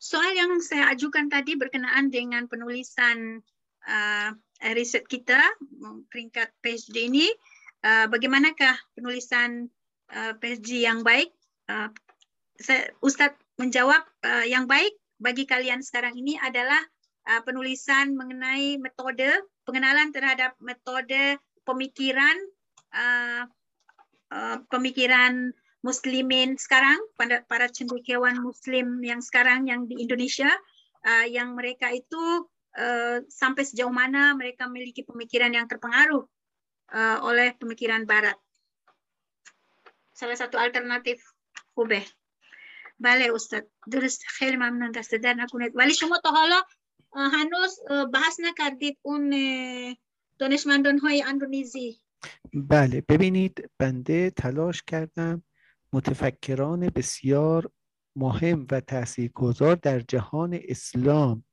Soal 0.03 0.35
yang 0.35 0.59
saya 0.59 0.91
ajukan 0.91 1.31
tadi 1.31 1.55
berkenaan 1.55 2.11
dengan 2.11 2.51
penulisan 2.51 3.39
uh, 3.87 4.29
riset 4.75 5.05
kita 5.07 5.39
peringkat 6.07 6.51
PhD 6.63 7.11
ini, 7.11 7.27
uh, 7.83 8.07
bagaimanakah 8.07 8.75
penulisan 8.95 9.67
uh, 10.11 10.33
PhD 10.39 10.87
yang 10.87 11.03
baik? 11.03 11.31
Uh, 11.67 11.91
saya, 12.59 12.91
Ustadz 13.03 13.39
menjawab 13.59 14.01
uh, 14.23 14.45
yang 14.47 14.65
baik 14.65 14.93
bagi 15.21 15.47
kalian 15.47 15.83
sekarang 15.83 16.15
ini 16.17 16.39
adalah 16.41 16.79
uh, 17.29 17.41
penulisan 17.43 18.15
mengenai 18.17 18.79
metode 18.79 19.29
pengenalan 19.63 20.11
terhadap 20.11 20.57
metode 20.59 21.39
pemikiran 21.63 22.35
uh, 22.91 23.47
uh, 24.33 24.57
pemikiran 24.67 25.55
muslimin 25.83 26.55
sekarang 26.55 26.99
pada 27.19 27.43
para 27.47 27.67
cendekiawan 27.67 28.39
muslim 28.39 29.03
yang 29.03 29.19
sekarang 29.19 29.67
yang 29.67 29.83
di 29.87 29.99
Indonesia 29.99 30.49
uh, 31.03 31.27
yang 31.27 31.55
mereka 31.55 31.91
itu 31.91 32.47
uh, 32.77 33.17
sampai 33.29 33.63
sejauh 33.65 33.91
mana 33.93 34.33
mereka 34.37 34.69
memiliki 34.69 35.05
pemikiran 35.05 35.53
yang 35.53 35.65
terpengaruh 35.69 36.23
uh, 36.93 37.17
oleh 37.25 37.53
pemikiran 37.57 38.05
barat. 38.05 38.37
Salah 40.13 40.37
satu 40.37 40.61
alternatif 40.61 41.21
خوبه 41.75 42.05
بله 42.99 43.35
استاد 43.35 43.67
درست 43.91 44.23
خیلی 44.27 44.55
ممنون 44.55 44.91
دست 44.91 45.15
در 45.15 45.33
نکنید 45.33 45.71
ولی 45.75 45.93
شما 45.93 46.17
تا 46.23 46.29
حالا 46.29 46.61
هنوز 47.15 47.79
بحث 48.13 48.39
نکردید 48.39 48.97
اون 49.01 49.29
دانشمندان 50.39 50.99
های 50.99 51.23
اندونزی 51.23 52.01
بله 52.53 53.01
ببینید 53.01 53.69
بنده 53.79 54.29
تلاش 54.29 54.83
کردم 54.83 55.43
متفکران 55.93 56.89
بسیار 56.89 57.71
مهم 58.15 58.67
و 58.71 58.79
تاثیرگذار 58.79 59.75
در 59.75 59.99
جهان 59.99 60.59
اسلام 60.63 61.43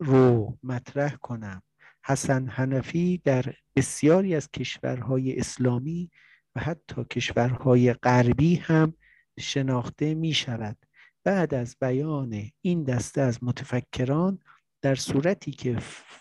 رو 0.00 0.58
مطرح 0.62 1.16
کنم. 1.16 1.62
حسن 2.04 2.46
حنفی 2.46 3.20
در 3.24 3.44
بسیاری 3.76 4.34
از 4.34 4.50
کشورهای 4.50 5.38
اسلامی 5.38 6.10
و 6.56 6.60
حتی 6.60 7.04
کشورهای 7.04 7.92
غربی 7.92 8.54
هم 8.54 8.94
شناخته 9.40 10.14
می 10.14 10.32
شود 10.32 10.76
بعد 11.24 11.54
از 11.54 11.76
بیان 11.80 12.50
این 12.60 12.84
دسته 12.84 13.20
از 13.20 13.44
متفکران 13.44 14.38
در 14.82 14.94
صورتی 14.94 15.52
که 15.52 15.78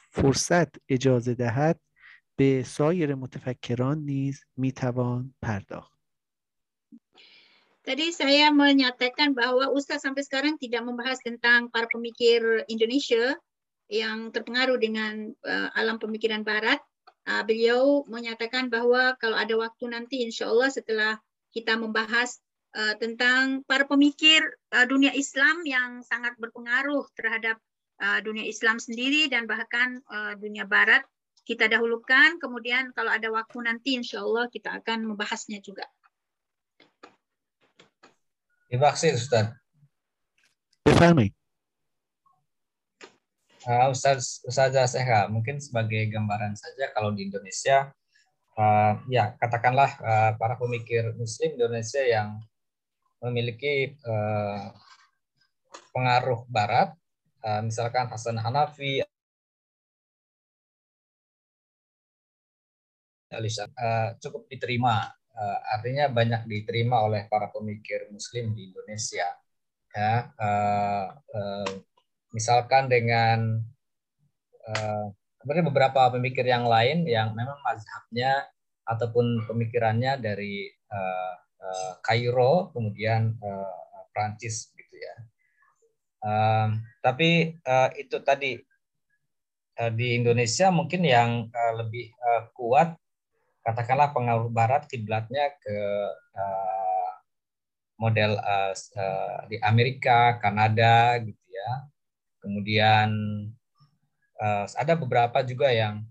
فرصت 0.10 0.68
اجازه 0.90 1.34
دهد 1.34 1.80
به 2.36 2.64
سایر 2.64 3.16
متفکران 3.16 3.98
نیز 3.98 4.44
می 4.58 4.72
توان 4.72 5.34
پرداخت. 5.42 6.00
Tadi 7.90 8.14
saya 8.14 8.54
menyatakan 8.54 9.34
bahwa 9.34 9.74
Ustaz 9.74 10.06
sampai 10.06 10.22
sekarang 10.22 10.62
tidak 10.62 10.86
membahas 10.86 11.18
tentang 11.26 11.74
para 11.74 11.90
pemikir 11.90 12.62
Indonesia. 12.70 13.34
yang 13.90 14.30
terpengaruh 14.30 14.78
dengan 14.78 15.34
uh, 15.44 15.70
alam 15.74 15.98
pemikiran 15.98 16.46
Barat, 16.46 16.78
uh, 17.26 17.42
beliau 17.42 18.06
menyatakan 18.06 18.70
bahwa 18.70 19.18
kalau 19.18 19.36
ada 19.36 19.58
waktu 19.58 19.90
nanti, 19.90 20.22
insya 20.22 20.48
Allah 20.48 20.70
setelah 20.70 21.12
kita 21.50 21.74
membahas 21.74 22.38
uh, 22.78 22.94
tentang 23.02 23.66
para 23.66 23.90
pemikir 23.90 24.46
uh, 24.78 24.86
dunia 24.86 25.10
Islam 25.18 25.66
yang 25.66 26.06
sangat 26.06 26.38
berpengaruh 26.38 27.10
terhadap 27.18 27.58
uh, 27.98 28.22
dunia 28.22 28.46
Islam 28.46 28.78
sendiri 28.78 29.26
dan 29.26 29.50
bahkan 29.50 30.06
uh, 30.06 30.38
dunia 30.38 30.70
Barat, 30.70 31.02
kita 31.50 31.66
dahulukan. 31.66 32.38
Kemudian 32.38 32.94
kalau 32.94 33.10
ada 33.10 33.26
waktu 33.34 33.58
nanti, 33.66 33.98
insya 33.98 34.22
Allah 34.22 34.46
kita 34.54 34.78
akan 34.78 35.10
membahasnya 35.10 35.66
juga. 35.66 35.90
Terima 38.70 38.94
kasih, 38.94 39.18
Ustaz. 39.18 39.50
Fahmi. 40.86 41.39
Uh, 43.68 43.92
Ustaz 43.92 44.40
Ustazah 44.48 44.88
mungkin 45.28 45.60
sebagai 45.60 46.08
gambaran 46.08 46.56
saja 46.56 46.96
kalau 46.96 47.12
di 47.12 47.28
Indonesia, 47.28 47.92
uh, 48.56 48.96
ya 49.12 49.36
katakanlah 49.36 49.92
uh, 50.00 50.32
para 50.40 50.56
pemikir 50.56 51.12
Muslim 51.20 51.60
Indonesia 51.60 52.00
yang 52.00 52.40
memiliki 53.20 54.00
uh, 54.08 54.72
pengaruh 55.92 56.48
Barat, 56.48 56.96
uh, 57.44 57.60
misalkan 57.60 58.08
Hasan 58.08 58.40
Hanafi, 58.40 59.04
uh, 63.36 64.10
cukup 64.24 64.48
diterima 64.48 65.12
uh, 65.36 65.60
artinya 65.76 66.08
banyak 66.08 66.48
diterima 66.48 67.04
oleh 67.04 67.28
para 67.28 67.52
pemikir 67.52 68.08
Muslim 68.08 68.56
di 68.56 68.72
Indonesia. 68.72 69.28
Ya, 69.90 70.32
uh, 70.38 71.06
uh, 71.34 71.89
misalkan 72.34 72.90
dengan 72.90 73.62
uh, 74.70 75.06
beberapa 75.46 76.12
pemikir 76.12 76.46
yang 76.46 76.68
lain 76.68 77.08
yang 77.08 77.34
memang 77.34 77.58
mazhabnya 77.64 78.46
ataupun 78.86 79.46
pemikirannya 79.48 80.20
dari 80.20 80.70
uh, 80.92 81.34
uh, 81.62 81.94
Kairo 82.02 82.74
kemudian 82.74 83.38
uh, 83.40 84.04
Prancis 84.12 84.74
gitu 84.74 84.96
ya. 84.98 85.16
Uh, 86.20 86.68
tapi 87.00 87.56
uh, 87.64 87.90
itu 87.96 88.20
tadi 88.20 88.60
uh, 89.80 89.92
di 89.94 90.20
Indonesia 90.20 90.68
mungkin 90.74 91.02
yang 91.08 91.48
uh, 91.48 91.74
lebih 91.80 92.12
uh, 92.20 92.52
kuat 92.52 93.00
katakanlah 93.64 94.12
pengaruh 94.12 94.50
barat 94.50 94.90
kiblatnya 94.90 95.54
ke 95.62 95.78
uh, 96.36 97.10
model 98.00 98.40
uh, 98.40 98.74
uh, 98.74 99.40
di 99.52 99.60
Amerika, 99.60 100.40
Kanada 100.40 101.20
gitu 101.20 101.46
ya. 101.52 101.70
Kemudian 102.40 103.10
uh, 104.40 104.66
ada 104.66 104.94
beberapa 104.96 105.44
juga 105.44 105.70
yang 105.70 106.04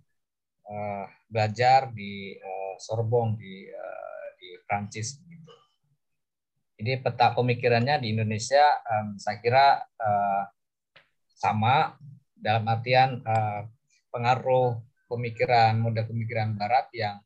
uh, 0.69 1.05
belajar 1.29 1.93
di 1.93 2.37
uh, 2.37 2.75
Sorbonne 2.81 3.37
di 3.41 3.69
uh, 3.69 4.27
di 4.39 4.49
Prancis 4.69 5.19
gitu. 5.25 5.53
Jadi 6.79 7.03
peta 7.03 7.35
pemikirannya 7.35 7.99
di 7.99 8.15
Indonesia 8.15 8.63
um, 8.87 9.19
saya 9.19 9.43
kira 9.43 9.83
uh, 9.83 10.43
sama 11.35 11.99
dalam 12.39 12.65
artian 12.71 13.19
uh, 13.27 13.67
pengaruh 14.15 14.79
pemikiran 15.11 15.75
model 15.81 16.07
pemikiran 16.07 16.55
barat 16.55 16.87
yang 16.95 17.19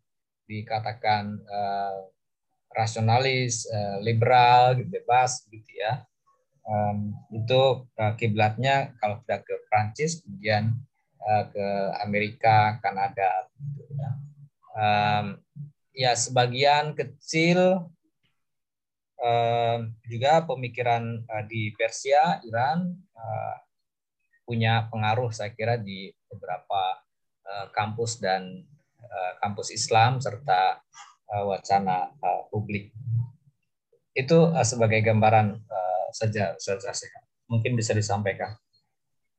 dikatakan 0.48 1.36
uh, 1.48 2.08
rasionalis, 2.72 3.68
uh, 3.68 4.00
liberal, 4.00 4.76
bebas, 4.80 5.44
gitu 5.52 5.70
ya. 5.76 6.04
Um, 6.62 7.18
itu 7.34 7.86
uh, 7.98 8.14
kiblatnya 8.14 8.94
kalau 9.02 9.18
sudah 9.22 9.42
ke 9.42 9.54
Prancis, 9.66 10.22
kemudian 10.22 10.78
uh, 11.18 11.44
ke 11.50 11.66
Amerika, 12.06 12.78
Kanada, 12.78 13.50
gitu 13.58 13.92
ya. 13.98 14.10
Um, 14.72 15.26
ya 15.92 16.14
sebagian 16.16 16.94
kecil 16.94 17.90
um, 19.20 19.78
juga 20.06 20.46
pemikiran 20.46 21.26
uh, 21.26 21.44
di 21.44 21.74
Persia, 21.74 22.38
Iran 22.46 22.94
uh, 23.12 23.54
punya 24.46 24.86
pengaruh 24.88 25.34
saya 25.34 25.50
kira 25.50 25.76
di 25.76 26.14
beberapa 26.30 27.02
uh, 27.42 27.66
kampus 27.74 28.22
dan 28.22 28.64
Eh, 29.12 29.32
kampus 29.44 29.68
Islam 29.68 30.24
serta 30.24 30.80
uh, 31.28 31.44
wacana 31.44 32.16
uh, 32.16 32.48
publik. 32.48 32.96
Itu 34.16 34.48
uh, 34.48 34.64
sebagai 34.64 35.04
gambaran 35.04 35.52
uh, 35.52 35.91
saja 36.13 36.55
saja 36.59 37.19
Mungkin 37.47 37.79
bisa 37.79 37.95
disampaikan. 37.95 38.55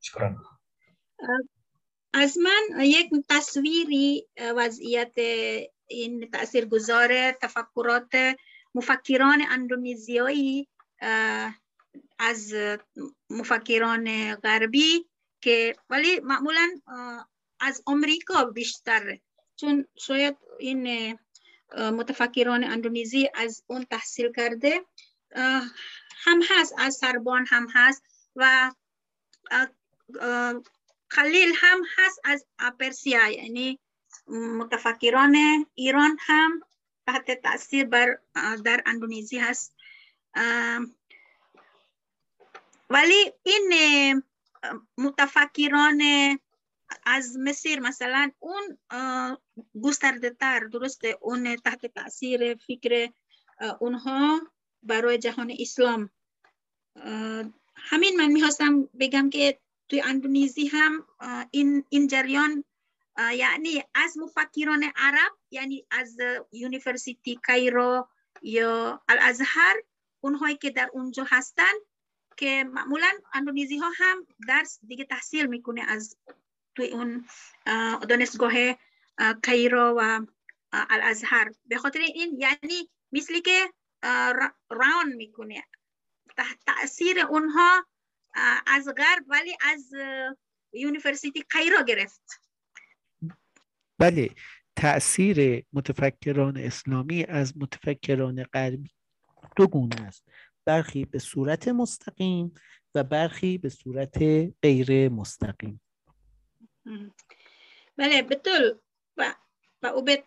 Syukuran. 0.01 0.37
من 2.37 2.81
یک 2.81 3.13
تصویری 3.29 4.25
وضعیت 4.57 5.13
این 5.87 6.29
تأثیر 6.33 6.65
گذار 6.65 7.31
تفکرات 7.31 8.35
مفکران 8.75 9.41
اندونزیایی 9.49 10.67
از 12.19 12.53
مفکران 13.29 14.35
غربی 14.35 15.05
که 15.41 15.75
ولی 15.89 16.19
معمولا 16.19 16.67
از 17.59 17.83
آمریکا 17.85 18.45
بیشتر 18.45 19.19
چون 19.55 19.85
شاید 19.97 20.37
این 20.59 21.17
متفکران 21.77 22.63
اندونزی 22.63 23.29
از 23.33 23.63
اون 23.67 23.85
تحصیل 23.85 24.31
کرده 24.31 24.85
هم 26.16 26.42
هست 26.50 26.74
از 26.78 26.94
سربان 26.94 27.46
هم 27.48 27.66
هست 27.74 28.02
و 28.36 28.72
خلیل 31.08 31.54
هم 31.56 31.82
هست 31.96 32.20
از 32.24 32.46
پرسیا 32.80 33.28
یعنی 33.30 33.80
متفکران 34.28 35.36
ایران 35.74 36.18
هم 36.20 36.60
تحت 37.06 37.42
تاثیر 37.42 37.84
بر 37.84 38.18
در 38.64 38.82
اندونزی 38.86 39.38
هست. 39.38 39.76
ولی 42.90 43.32
این 43.42 44.22
متفکران 44.98 46.02
از 47.06 47.36
مصر 47.38 47.78
مثلا 47.80 48.30
اون 48.38 48.78
گسترده 49.82 50.30
تر 50.30 50.60
درسته 50.60 51.18
اون 51.20 51.56
تحت 51.56 51.86
تاثیر 51.86 52.54
فکر 52.54 53.12
اونها 53.80 54.40
برای 54.84 55.18
جهان 55.18 55.56
اسلام. 55.58 56.10
همین 57.76 58.16
من 58.16 58.26
می‌خواستم 58.26 58.88
بگم 59.00 59.30
که 59.30 59.58
توی 59.88 60.00
اندونزی 60.00 60.66
هم 60.66 61.06
این 61.50 61.84
این 61.88 62.06
جریان 62.06 62.64
یعنی 63.18 63.82
از 63.94 64.18
مفکران 64.18 64.92
عرب 64.96 65.32
یعنی 65.50 65.86
از 65.90 66.16
یونیورسیتی 66.52 67.40
کایرو 67.46 68.08
یا 68.42 69.02
الازهر 69.08 69.74
اونهایی 70.20 70.56
که 70.56 70.70
در 70.70 70.90
اونجا 70.92 71.26
هستن 71.28 71.72
که 72.36 72.64
معمولا 72.64 73.10
اندونزی 73.34 73.76
ها 73.76 73.90
هم 73.96 74.26
درس 74.48 74.78
دیگه 74.86 75.04
تحصیل 75.04 75.46
می‌کنه 75.46 75.82
از 75.88 76.16
توی 76.74 76.88
اون 76.90 77.24
دانشگاه 78.08 78.52
کایرو 79.46 79.94
و 79.98 80.26
الازهر 80.72 81.52
به 81.66 81.76
خاطر 81.76 81.98
این 81.98 82.40
یعنی 82.40 82.90
مثلی 83.12 83.40
که 83.40 83.72
راون 84.70 85.12
می‌کنه 85.16 85.64
تحت 86.36 86.58
تاثیر 86.66 87.20
اونها 87.20 87.86
از 88.66 88.88
غرب 88.96 89.24
ولی 89.28 89.56
از 89.60 89.92
یونیورسیتی 90.72 91.44
کایرو 91.52 91.84
گرفت. 91.84 92.40
بله 93.98 94.30
تاثیر 94.76 95.64
متفکران 95.72 96.56
اسلامی 96.56 97.24
از 97.24 97.56
متفکران 97.56 98.44
غربی 98.44 98.90
دو 99.56 99.66
گونه 99.66 100.00
است. 100.02 100.24
برخی 100.64 101.04
به 101.04 101.18
صورت 101.18 101.68
مستقیم 101.68 102.54
و 102.94 103.04
برخی 103.04 103.58
به 103.58 103.68
صورت 103.68 104.18
غیر 104.62 105.08
مستقیم. 105.08 105.80
بله 107.96 108.26
betul 108.26 108.82
Pak 109.14 109.38
Pak 109.78 109.94
Ubed 109.94 110.26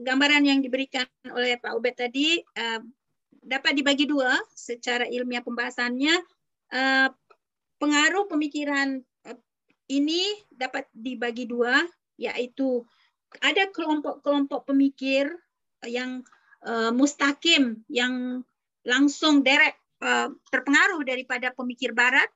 gambaran 0.00 0.48
yang 0.48 0.64
diberikan 0.64 1.04
oleh 1.28 1.60
Pak 1.60 1.76
Ubed 1.76 1.92
tadi 1.92 2.40
dapat 3.46 3.78
dibagi 3.78 4.10
dua 4.10 4.34
secara 4.50 5.06
ilmiah 5.06 5.46
pembahasannya. 5.46 6.14
Pengaruh 7.78 8.26
pemikiran 8.26 8.98
ini 9.86 10.22
dapat 10.50 10.90
dibagi 10.90 11.46
dua 11.46 11.86
yaitu 12.18 12.82
ada 13.44 13.68
kelompok-kelompok 13.70 14.66
pemikir 14.66 15.28
yang 15.84 16.24
uh, 16.64 16.90
mustakim 16.90 17.84
yang 17.86 18.42
langsung 18.86 19.44
derek 19.44 19.76
uh, 20.00 20.32
terpengaruh 20.48 21.04
daripada 21.04 21.52
pemikir 21.52 21.92
barat. 21.92 22.26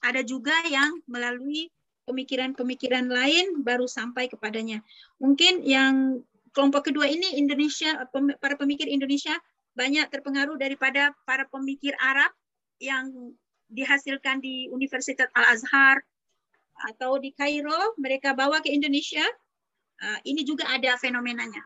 Ada 0.00 0.24
juga 0.24 0.52
yang 0.68 1.00
melalui 1.08 1.68
pemikiran-pemikiran 2.08 3.08
lain 3.08 3.60
baru 3.60 3.84
sampai 3.84 4.32
kepadanya. 4.32 4.80
Mungkin 5.20 5.64
yang 5.64 6.24
kelompok 6.56 6.88
kedua 6.88 7.06
ini 7.06 7.36
Indonesia 7.36 8.08
para 8.40 8.56
pemikir 8.56 8.88
Indonesia 8.88 9.36
banyak 9.79 10.07
terpengaruh 10.07 10.55
daripada 10.55 11.11
para 11.27 11.43
pemikir 11.51 11.95
Arab 11.99 12.31
yang 12.79 13.35
dihasilkan 13.67 14.39
di 14.39 14.71
Universitas 14.71 15.27
Al 15.35 15.57
Azhar 15.57 15.97
atau 16.91 17.19
di 17.19 17.31
Kairo 17.35 17.95
mereka 17.99 18.35
bawa 18.35 18.59
ke 18.59 18.71
Indonesia 18.71 19.23
ini 20.27 20.43
juga 20.43 20.67
ada 20.71 20.95
fenomenanya 20.99 21.63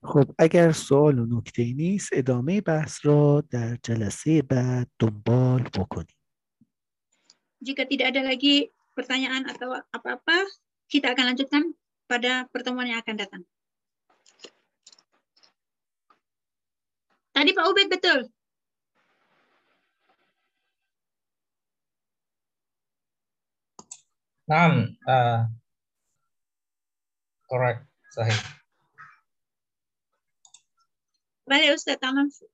خب 0.00 0.32
اگر 0.38 0.72
سوال 0.72 1.18
و 1.18 1.26
نکته 1.26 1.74
نیست 1.76 2.10
ادامه 2.12 2.60
بحث 2.60 3.06
را 3.06 3.44
در 3.50 3.76
جلسه 3.84 4.42
بعد 4.42 4.88
دنبال 4.98 5.62
بکنیم 5.62 6.16
jika 7.60 7.84
tidak 7.84 8.16
ada 8.16 8.24
lagi 8.24 8.72
pertanyaan 8.96 9.44
atau 9.44 9.76
apa-apa 9.92 10.48
kita 10.88 11.12
akan 11.12 11.36
lanjutkan 11.36 11.62
pada 12.08 12.48
pertemuan 12.48 12.88
yang 12.88 13.04
akan 13.04 13.16
datang 13.20 13.42
tadi 17.35 17.51
Pak 17.51 17.67
Ubed 17.67 17.89
betul. 17.91 18.19
نعم 24.49 24.97
uh, 25.09 25.49
correct 27.49 27.85
صحیح 28.15 28.61
بله 31.47 31.73
استاد 31.73 31.97
تمام 31.97 32.29
شد 32.29 32.49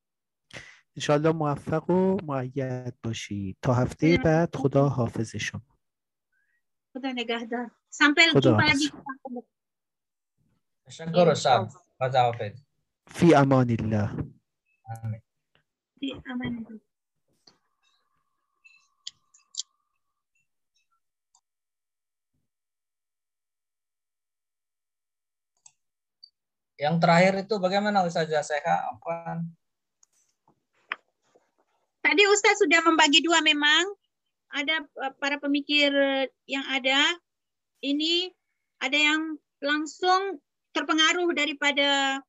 انشالله 0.95 1.31
موفق 1.31 1.89
و 1.89 2.17
معید 2.23 3.01
باشی 3.03 3.57
تا 3.61 3.73
هفته 3.73 4.17
بعد 4.17 4.55
خدا 4.55 4.89
حافظ 4.89 5.35
شما 5.35 5.77
خدا 6.93 7.11
نگهدار 7.11 7.71
sampai 7.93 8.33
خدا 8.33 8.57
jumpa 8.57 8.63
حافظ 8.63 8.83
lagi 8.83 9.43
تشکر 10.85 11.29
استاد 11.29 11.69
خدا 11.99 12.21
حافظ 12.21 12.61
فی 13.07 13.35
امان 13.35 13.69
الله 13.69 14.40
Yang 26.81 26.95
terakhir 26.97 27.33
itu 27.45 27.55
bagaimana 27.61 28.01
Ustazah 28.01 28.41
Seha? 28.41 28.89
apaan? 28.89 29.45
Tadi 32.01 32.23
Ustaz 32.25 32.57
sudah 32.57 32.81
membagi 32.81 33.21
dua 33.21 33.45
memang. 33.45 33.85
Ada 34.51 34.81
eh, 34.83 35.13
para 35.21 35.37
pemikir 35.37 35.93
yang 36.49 36.65
ada. 36.73 37.05
Ini 37.85 38.33
ada 38.81 38.97
yang 38.97 39.37
langsung 39.61 40.41
terpengaruh 40.73 41.29
daripada 41.37 42.19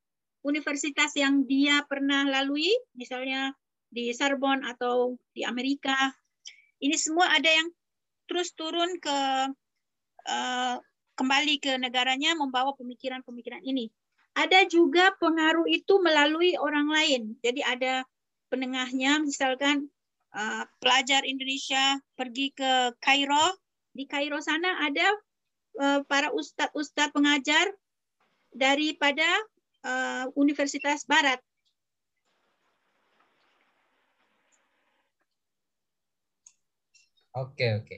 universitas 0.43 1.15
yang 1.19 1.47
dia 1.47 1.83
pernah 1.87 2.27
lalui. 2.27 2.71
Misalnya 2.95 3.55
di 3.93 4.09
Sorbonne 4.17 4.65
atau 4.65 5.21
di 5.37 5.45
Amerika. 5.45 5.95
Ini 6.81 6.97
semua 6.97 7.29
ada 7.29 7.47
yang 7.47 7.69
terus 8.25 8.57
turun 8.57 8.97
ke 8.99 9.19
uh, 10.27 10.77
kembali 11.13 11.61
ke 11.61 11.77
negaranya 11.77 12.33
membawa 12.33 12.73
pemikiran-pemikiran 12.81 13.61
ini. 13.63 13.93
Ada 14.33 14.65
juga 14.65 15.13
pengaruh 15.21 15.69
itu 15.69 16.01
melalui 16.01 16.57
orang 16.57 16.89
lain. 16.89 17.23
Jadi 17.45 17.61
ada 17.61 18.01
penengahnya, 18.49 19.21
misalkan 19.21 19.93
uh, 20.33 20.65
pelajar 20.81 21.29
Indonesia 21.29 22.01
pergi 22.17 22.57
ke 22.57 22.97
Kairo. 22.97 23.61
Di 23.93 24.09
Kairo 24.09 24.41
sana 24.41 24.89
ada 24.89 25.05
uh, 25.85 26.01
para 26.09 26.33
ustadz-ustadz 26.33 27.13
pengajar 27.13 27.69
daripada 28.57 29.29
uh, 29.87 30.25
Universitas 30.39 31.05
Barat. 31.07 31.39
Oke, 37.33 37.65
oke. 37.81 37.97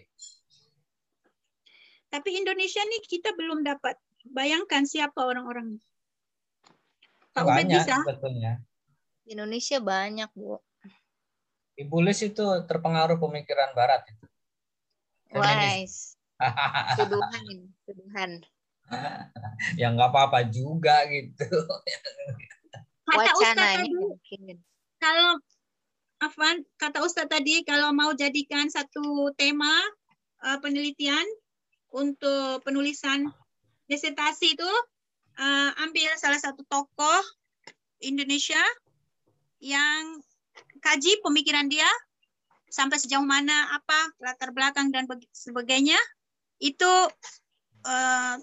Tapi 2.06 2.30
Indonesia 2.38 2.78
nih 2.86 3.02
kita 3.02 3.34
belum 3.34 3.66
dapat 3.66 3.98
bayangkan 4.30 4.86
siapa 4.86 5.26
orang-orangnya. 5.26 5.82
Pak 7.34 7.42
Ubed 7.42 7.66
bisa? 7.66 7.98
sebetulnya. 8.06 8.62
Indonesia 9.26 9.82
banyak, 9.82 10.30
Bu. 10.38 10.62
Ibu 11.74 11.98
Lis 12.06 12.22
itu 12.22 12.46
terpengaruh 12.70 13.18
pemikiran 13.18 13.74
barat 13.74 14.06
itu. 14.06 14.24
Wise. 15.34 16.14
Tuduhan 16.98 17.42
ini, 17.50 17.66
tuduhan. 17.82 18.30
ya 19.80 19.92
nggak 19.92 20.10
apa-apa 20.10 20.48
juga 20.48 21.04
gitu. 21.08 21.46
Kata 23.04 23.20
Ustadz 23.20 23.36
Wacananya 23.36 23.84
tadi, 23.84 23.90
mungkin. 23.92 24.54
kalau 24.96 25.30
Afwan, 26.24 26.56
kata 26.80 27.04
Ustadz 27.04 27.28
tadi 27.28 27.60
kalau 27.68 27.92
mau 27.92 28.16
jadikan 28.16 28.64
satu 28.72 29.28
tema 29.36 29.76
uh, 30.40 30.56
penelitian 30.64 31.24
untuk 31.92 32.64
penulisan 32.64 33.28
disertasi 33.92 34.56
itu 34.56 34.70
uh, 35.36 35.70
ambil 35.84 36.16
salah 36.16 36.40
satu 36.40 36.64
tokoh 36.64 37.22
Indonesia 38.00 38.60
yang 39.60 40.24
kaji 40.80 41.20
pemikiran 41.20 41.68
dia 41.68 41.88
sampai 42.72 42.98
sejauh 42.98 43.24
mana 43.24 43.70
apa 43.76 44.16
latar 44.18 44.50
belakang 44.50 44.90
dan 44.90 45.06
sebagainya 45.30 45.96
itu 46.58 46.92
uh, 47.86 48.36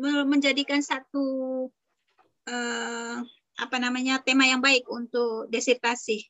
menjadikan 0.00 0.80
satu 0.80 1.26
uh, 2.48 3.16
apa 3.60 3.76
namanya 3.76 4.18
tema 4.24 4.48
yang 4.48 4.64
baik 4.64 4.88
untuk 4.88 5.46
disertasi. 5.52 6.24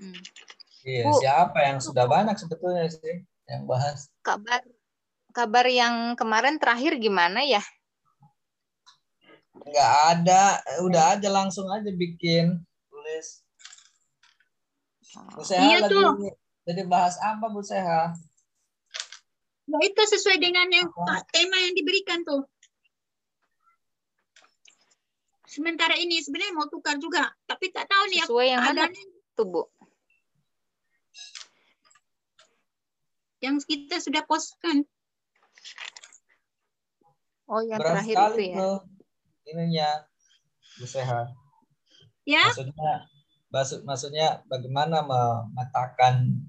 Hmm. 0.00 0.20
Iya, 0.84 1.02
Bu, 1.08 1.16
siapa 1.20 1.58
yang 1.64 1.78
sudah 1.80 2.04
banyak 2.04 2.36
sebetulnya 2.36 2.88
sih 2.92 3.24
yang 3.48 3.64
bahas? 3.64 4.08
Kabar 4.20 4.60
kabar 5.32 5.66
yang 5.68 6.12
kemarin 6.16 6.60
terakhir 6.60 7.00
gimana 7.00 7.40
ya? 7.44 7.60
Enggak 9.54 9.92
ada, 10.12 10.42
udah 10.84 11.16
aja 11.16 11.28
langsung 11.32 11.70
aja 11.72 11.88
bikin 11.88 12.60
tulis. 12.92 13.44
Bu 15.38 15.42
Seha 15.46 15.62
iya 15.62 15.78
lagi 15.78 15.94
tuh. 15.94 16.34
jadi 16.66 16.82
bahas 16.84 17.14
apa 17.22 17.46
Bu 17.48 17.62
Seha? 17.62 18.12
Ya 19.64 19.78
itu 19.80 20.02
sesuai 20.04 20.38
dengan 20.40 20.68
yang 20.68 20.88
tema 21.32 21.56
yang 21.56 21.74
diberikan 21.74 22.20
tuh. 22.24 22.44
Sementara 25.48 25.94
ini 25.96 26.18
sebenarnya 26.20 26.52
mau 26.52 26.66
tukar 26.66 26.98
juga, 26.98 27.30
tapi 27.46 27.70
tak 27.70 27.86
tahu 27.86 28.10
nih 28.10 28.20
sesuai 28.26 28.46
yang 28.50 28.62
ada 28.62 28.90
tuh 29.38 29.46
Bu. 29.46 29.62
yang 33.44 33.60
kita 33.60 34.00
sudah 34.00 34.24
postkan. 34.24 34.88
Oh, 37.44 37.60
yang 37.60 37.76
Berat 37.76 38.00
terakhir 38.00 38.16
itu 38.16 38.42
ya. 38.48 38.56
Tuh, 38.56 38.80
ininya 39.52 39.88
Bu 40.80 40.86
Seha. 40.88 41.28
Ya. 42.24 42.48
Maksudnya 42.48 42.92
maksud 43.52 43.78
maksudnya 43.84 44.40
bagaimana 44.48 45.04
memetakan 45.04 46.40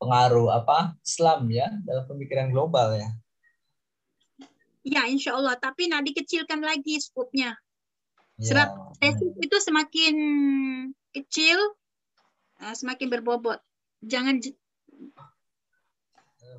pengaruh 0.00 0.48
apa 0.48 0.96
Islam 1.04 1.46
ya 1.52 1.68
dalam 1.84 2.08
pemikiran 2.08 2.48
global 2.48 2.96
ya. 2.96 3.12
Ya, 4.80 5.04
insya 5.04 5.36
Allah. 5.36 5.60
Tapi 5.60 5.92
nak 5.92 6.08
dikecilkan 6.08 6.64
lagi 6.64 6.96
skupnya. 6.96 7.52
Ya. 8.40 8.44
Sebab 8.48 8.68
tesis 8.96 9.36
itu 9.36 9.56
semakin 9.60 10.14
kecil, 11.12 11.60
eh, 12.64 12.72
semakin 12.72 13.12
berbobot. 13.12 13.60
Jangan 14.00 14.40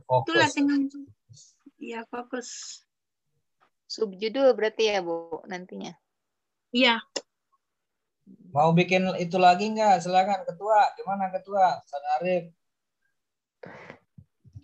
fokus. 0.06 0.30
Itulah 0.30 0.50
dengan 0.54 0.80
ya 1.82 2.06
fokus. 2.06 2.50
Subjudul 3.90 4.54
berarti 4.54 4.94
ya 4.94 5.02
Bu 5.02 5.42
nantinya. 5.50 5.98
Iya. 6.70 7.02
Mau 8.54 8.72
bikin 8.72 9.10
itu 9.20 9.36
lagi 9.42 9.68
enggak? 9.68 10.06
Silakan 10.06 10.46
ketua. 10.48 10.94
Gimana 10.96 11.34
ketua? 11.34 11.82
San 11.84 12.06
Arif. 12.22 12.54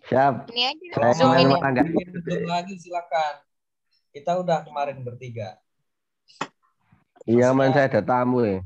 Siap. 0.08 0.48
Ini 0.48 0.62
aja. 0.72 1.12
Zoom 1.12 1.36
ini. 1.36 1.54
Zoom 2.24 2.44
lagi 2.48 2.74
silakan. 2.80 3.44
Kita 4.08 4.40
udah 4.40 4.64
kemarin 4.64 5.04
bertiga. 5.04 5.60
Iya, 7.28 7.52
man 7.52 7.76
saya 7.76 7.92
ada 7.92 8.00
tamu 8.00 8.40
ya. 8.40 8.64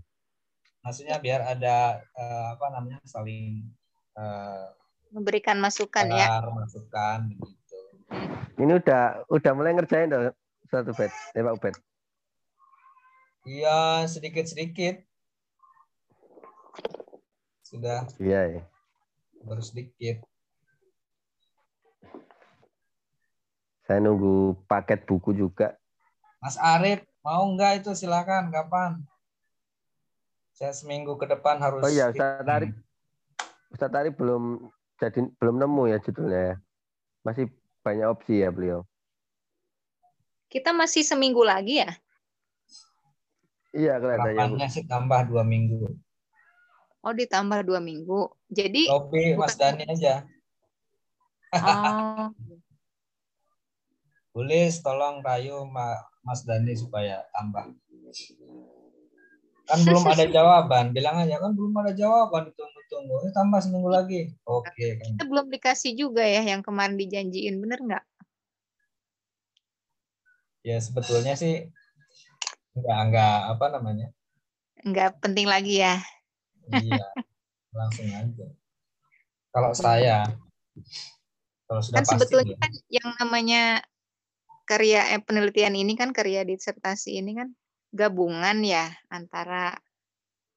Maksudnya 0.87 1.19
biar 1.19 1.43
ada 1.43 1.99
uh, 2.15 2.55
apa 2.55 2.67
namanya 2.71 3.03
saling 3.03 3.67
uh, 4.15 4.71
memberikan 5.11 5.59
masukan 5.59 6.07
ya. 6.15 6.47
Masukan 6.47 7.27
begitu. 7.35 7.79
Ini 8.63 8.79
udah 8.79 9.27
udah 9.27 9.53
mulai 9.55 9.75
ngerjain 9.75 10.15
dong 10.15 10.31
satu 10.71 10.95
bed, 10.95 11.11
ya 11.35 11.43
Pak 11.43 11.55
Ubed. 11.59 11.75
Iya, 13.43 14.07
sedikit-sedikit. 14.07 15.03
Sudah. 17.67 18.07
Iya, 18.23 18.41
ya. 18.59 18.63
Baru 19.43 19.59
sedikit. 19.59 20.23
Saya 23.83 23.99
nunggu 23.99 24.63
paket 24.71 25.03
buku 25.05 25.35
juga. 25.35 25.75
Mas 26.39 26.59
Arif, 26.59 27.03
mau 27.23 27.47
enggak 27.47 27.83
itu 27.83 27.95
silakan 27.95 28.51
kapan? 28.51 29.03
Saya 30.55 30.71
seminggu 30.75 31.19
ke 31.19 31.27
depan 31.27 31.59
harus 31.59 31.83
Oh 31.83 31.91
iya, 31.91 32.11
Ustaz 32.11 32.47
Arif. 32.47 32.75
Ustaz 33.75 33.95
Arif 33.95 34.15
belum 34.15 34.71
jadi 34.99 35.19
belum 35.39 35.57
nemu 35.59 35.83
ya 35.91 35.99
judulnya 35.99 36.41
ya. 36.55 36.57
Masih 37.27 37.51
banyak 37.83 38.07
opsi 38.07 38.43
ya 38.43 38.55
beliau. 38.55 38.87
Kita 40.47 40.71
masih 40.71 41.03
seminggu 41.03 41.43
lagi 41.43 41.83
ya? 41.83 41.91
Iya 43.73 43.97
kelihatannya. 43.99 44.69
sih 44.69 44.85
tambah 44.85 45.25
dua 45.27 45.43
minggu. 45.43 45.89
Oh 47.03 47.11
ditambah 47.11 47.67
dua 47.67 47.81
minggu. 47.83 48.31
Jadi. 48.47 48.87
Kopi 48.87 49.35
Mas 49.35 49.57
Dani 49.59 49.89
aja. 49.89 50.23
Oh. 51.57 52.31
Boleh 54.33 54.73
tolong 54.81 55.21
rayu 55.21 55.69
Mas 56.25 56.41
Dani 56.49 56.73
supaya 56.73 57.21
tambah. 57.37 57.69
Kan 59.69 59.79
belum 59.85 60.05
ada 60.09 60.25
jawaban. 60.37 60.97
Bilang 60.97 61.21
aja 61.21 61.37
kan 61.37 61.53
belum 61.53 61.77
ada 61.85 61.93
jawaban. 61.93 62.49
Ditunggu-tunggu. 62.49 63.29
Ini 63.29 63.31
tambah 63.37 63.61
seminggu 63.61 63.93
lagi. 63.93 64.33
Oke. 64.49 64.73
Okay, 64.73 64.91
kan. 64.97 65.13
Kita 65.21 65.25
belum 65.29 65.47
dikasih 65.53 65.93
juga 65.93 66.25
ya 66.25 66.41
yang 66.49 66.65
kemarin 66.65 66.97
dijanjiin. 66.97 67.61
Bener 67.61 67.79
nggak? 67.85 68.05
Ya 70.63 70.79
sebetulnya 70.81 71.37
sih 71.37 71.69
nggak 72.73 73.01
nggak 73.13 73.39
apa 73.53 73.67
namanya? 73.69 74.09
Nggak 74.81 75.21
penting 75.21 75.45
lagi 75.45 75.85
ya. 75.85 76.01
Iya. 76.73 77.05
Langsung 77.77 78.09
aja. 78.09 78.47
Kalau 79.53 79.71
saya 79.77 80.25
kalau 81.69 81.81
sudah 81.85 82.01
kan 82.01 82.05
pasti 82.05 82.13
sebetulnya 82.17 82.53
ya. 82.53 82.61
kan 82.61 82.73
yang 82.89 83.09
namanya 83.17 83.63
karya 84.65 85.17
eh, 85.17 85.23
penelitian 85.23 85.75
ini 85.77 85.99
kan 85.99 86.15
karya 86.15 86.47
disertasi 86.47 87.19
ini 87.21 87.37
kan 87.39 87.49
gabungan 87.93 88.65
ya 88.65 88.89
antara 89.13 89.77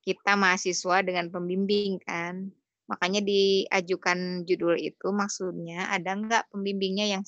kita 0.06 0.38
mahasiswa 0.38 1.02
dengan 1.02 1.34
pembimbing 1.34 1.98
kan. 2.06 2.54
Makanya 2.86 3.26
diajukan 3.26 4.46
judul 4.46 4.78
itu 4.78 5.10
maksudnya 5.10 5.90
ada 5.90 6.14
nggak 6.14 6.54
pembimbingnya 6.54 7.18
yang 7.18 7.24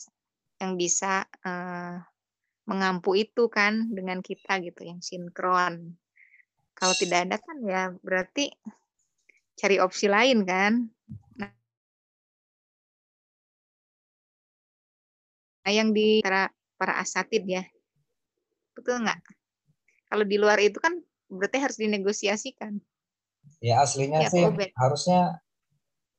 yang 0.62 0.78
bisa 0.78 1.26
uh, 1.46 1.98
mengampu 2.70 3.18
itu 3.18 3.50
kan 3.50 3.90
dengan 3.90 4.22
kita 4.22 4.62
gitu 4.62 4.82
yang 4.86 5.02
sinkron. 5.02 5.98
Kalau 6.78 6.94
tidak 6.94 7.26
ada 7.26 7.38
kan 7.42 7.58
ya 7.66 7.90
berarti 8.06 8.54
cari 9.58 9.82
opsi 9.82 10.06
lain 10.06 10.46
kan. 10.46 10.86
Nah, 11.42 11.50
yang 15.74 15.90
di 15.90 16.22
para 16.22 16.54
para 16.78 17.02
asatid 17.02 17.44
ya. 17.50 17.66
Betul 18.78 19.04
nggak? 19.04 19.20
Kalau 20.08 20.24
di 20.24 20.38
luar 20.40 20.62
itu 20.62 20.78
kan 20.78 20.96
berarti 21.28 21.58
harus 21.60 21.76
dinegosiasikan. 21.76 22.80
Ya 23.60 23.82
aslinya 23.84 24.24
ya, 24.24 24.30
sih 24.32 24.46
Ubed. 24.46 24.72
harusnya 24.78 25.42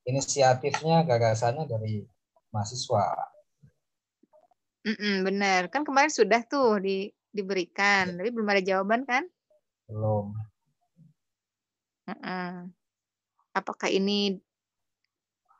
inisiatifnya 0.05 1.07
gagasannya 1.07 1.65
dari 1.71 2.05
mahasiswa. 2.53 3.07
Mm 4.89 4.97
-mm, 4.97 5.15
benar, 5.25 5.63
kan 5.69 5.85
kemarin 5.85 6.09
sudah 6.09 6.41
tuh 6.49 6.81
di, 6.81 7.13
diberikan, 7.29 8.17
tapi 8.17 8.33
belum 8.33 8.49
ada 8.49 8.63
jawaban 8.65 9.05
kan? 9.05 9.25
Belum. 9.85 10.33
Mm 12.09 12.19
-mm. 12.19 12.53
Apakah 13.53 13.93
ini 13.93 14.41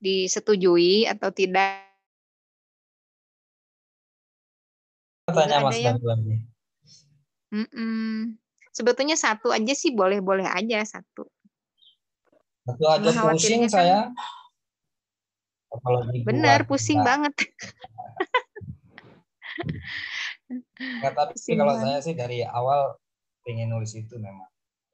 disetujui 0.01 1.05
atau 1.05 1.29
tidak? 1.29 1.88
Tanya 5.29 5.61
Mas 5.65 5.79
yang... 5.81 5.99
Sebetulnya 8.73 9.19
satu 9.19 9.51
aja 9.51 9.75
sih 9.75 9.91
boleh-boleh 9.91 10.47
aja 10.47 10.85
satu. 10.87 11.27
Satu 12.69 12.85
aja 12.85 13.11
pusing 13.33 13.67
kan, 13.67 13.73
saya. 13.73 13.99
Benar, 16.23 16.69
pusing 16.69 17.01
banget. 17.03 17.35
Nggak, 20.79 21.13
tapi 21.19 21.33
pusing 21.35 21.59
kalau 21.59 21.75
banget. 21.75 21.85
saya 21.91 21.99
sih 22.05 22.15
dari 22.15 22.45
awal 22.45 22.97
pengen 23.43 23.73
nulis 23.73 23.97
itu 23.97 24.15
memang. 24.21 24.47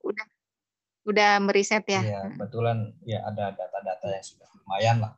Udah 0.07 0.27
udah 1.05 1.31
meriset 1.45 1.85
ya. 1.85 2.01
Iya, 2.01 2.21
kebetulan 2.33 2.97
ya 3.05 3.21
ada 3.29 3.53
data-data 3.53 4.07
yang 4.09 4.25
sudah 4.25 4.49
lumayan 4.65 4.97
lah. 5.05 5.13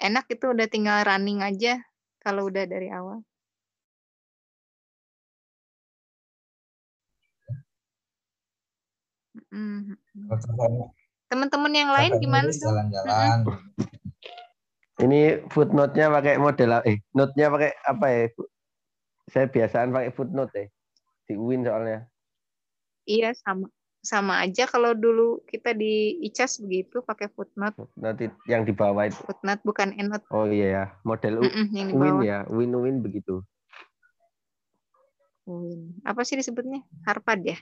Enak 0.00 0.32
itu 0.32 0.46
udah 0.48 0.66
tinggal 0.70 1.04
running 1.04 1.42
aja 1.44 1.82
kalau 2.22 2.48
udah 2.48 2.64
dari 2.64 2.88
awal. 2.88 3.20
Teman-teman 11.30 11.72
yang 11.74 11.90
lain 11.90 12.12
gimana 12.22 12.50
tuh? 12.50 12.70
Jalan-jalan. 12.70 13.38
Ini 15.00 15.48
footnote-nya 15.48 16.12
pakai 16.12 16.34
model 16.36 16.70
eh 16.84 17.00
note-nya 17.16 17.46
pakai 17.48 17.70
apa 17.88 18.06
ya? 18.10 18.24
Saya 19.30 19.46
biasaan 19.48 19.94
pakai 19.94 20.10
footnote 20.12 20.52
ya. 20.54 20.66
Di 21.30 21.34
UIN 21.38 21.64
soalnya. 21.64 22.06
Iya 23.08 23.32
sama 23.34 23.70
sama 24.00 24.40
aja 24.40 24.64
kalau 24.64 24.96
dulu 24.96 25.44
kita 25.44 25.76
di 25.76 26.16
ICAS 26.24 26.64
begitu 26.64 27.04
pakai 27.04 27.28
footnote. 27.32 27.76
Nanti 28.00 28.32
yang 28.48 28.64
di 28.64 28.72
bawah 28.72 29.08
itu. 29.08 29.20
Footnote 29.28 29.62
bukan 29.64 29.92
endnote. 29.96 30.24
Oh 30.32 30.48
iya 30.48 30.66
ya, 30.72 30.84
model 31.04 31.44
mm 31.44 31.52
-mm, 31.68 31.86
UIN 31.96 32.16
ya, 32.24 32.38
UIN 32.48 32.72
UIN 32.72 32.96
begitu. 33.04 33.44
UIN. 35.44 36.00
Apa 36.04 36.24
sih 36.24 36.40
disebutnya? 36.40 36.80
Harvard 37.04 37.44
ya? 37.44 37.60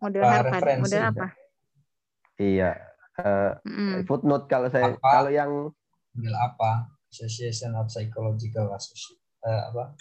Model 0.00 0.22
Apa, 0.22 0.32
Harvard. 0.34 0.52
referensi 0.56 0.82
Model 0.82 1.04
apa? 1.06 1.26
Iya. 2.36 2.70
Eh, 3.20 3.52
Mm-mm. 3.68 4.08
footnote 4.08 4.48
kalau 4.48 4.68
saya 4.68 4.96
Apa? 4.96 5.08
kalau 5.12 5.30
yang 5.30 5.50
Model 6.10 6.34
apa? 6.34 6.88
Association 7.08 7.74
of 7.74 7.86
Psychological 7.86 8.72
Association. 8.72 9.16
eh, 9.40 9.62
apa? 9.72 9.96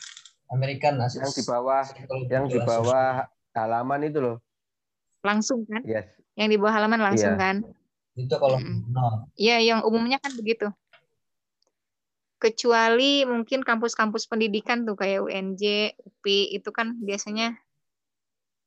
American 0.49 0.97
yang 0.97 1.29
di 1.29 1.43
bawah 1.45 1.83
yang 2.27 2.45
di 2.47 2.59
bawah 2.59 3.23
halaman 3.53 4.01
itu 4.03 4.19
loh. 4.19 4.37
Langsung 5.21 5.63
kan? 5.63 5.83
Yes. 5.83 6.09
Yang 6.33 6.47
di 6.49 6.57
bawah 6.57 6.73
halaman 6.73 6.99
langsung 7.01 7.35
Iya. 7.35 7.39
kan? 7.39 7.55
Association. 7.61 7.87
Itu 8.17 8.35
kalau 8.35 8.57
Mm-mm. 8.57 8.89
no. 8.89 9.29
Iya, 9.35 9.57
yang 9.61 9.79
umumnya 9.83 10.17
kan 10.17 10.31
begitu. 10.33 10.67
Kecuali 12.35 13.23
mungkin 13.23 13.61
kampus-kampus 13.61 14.23
pendidikan 14.25 14.83
tuh 14.83 14.95
kayak 14.95 15.19
UNJ, 15.21 15.63
UPI 15.99 16.55
itu 16.55 16.71
kan 16.71 16.95
biasanya 16.97 17.59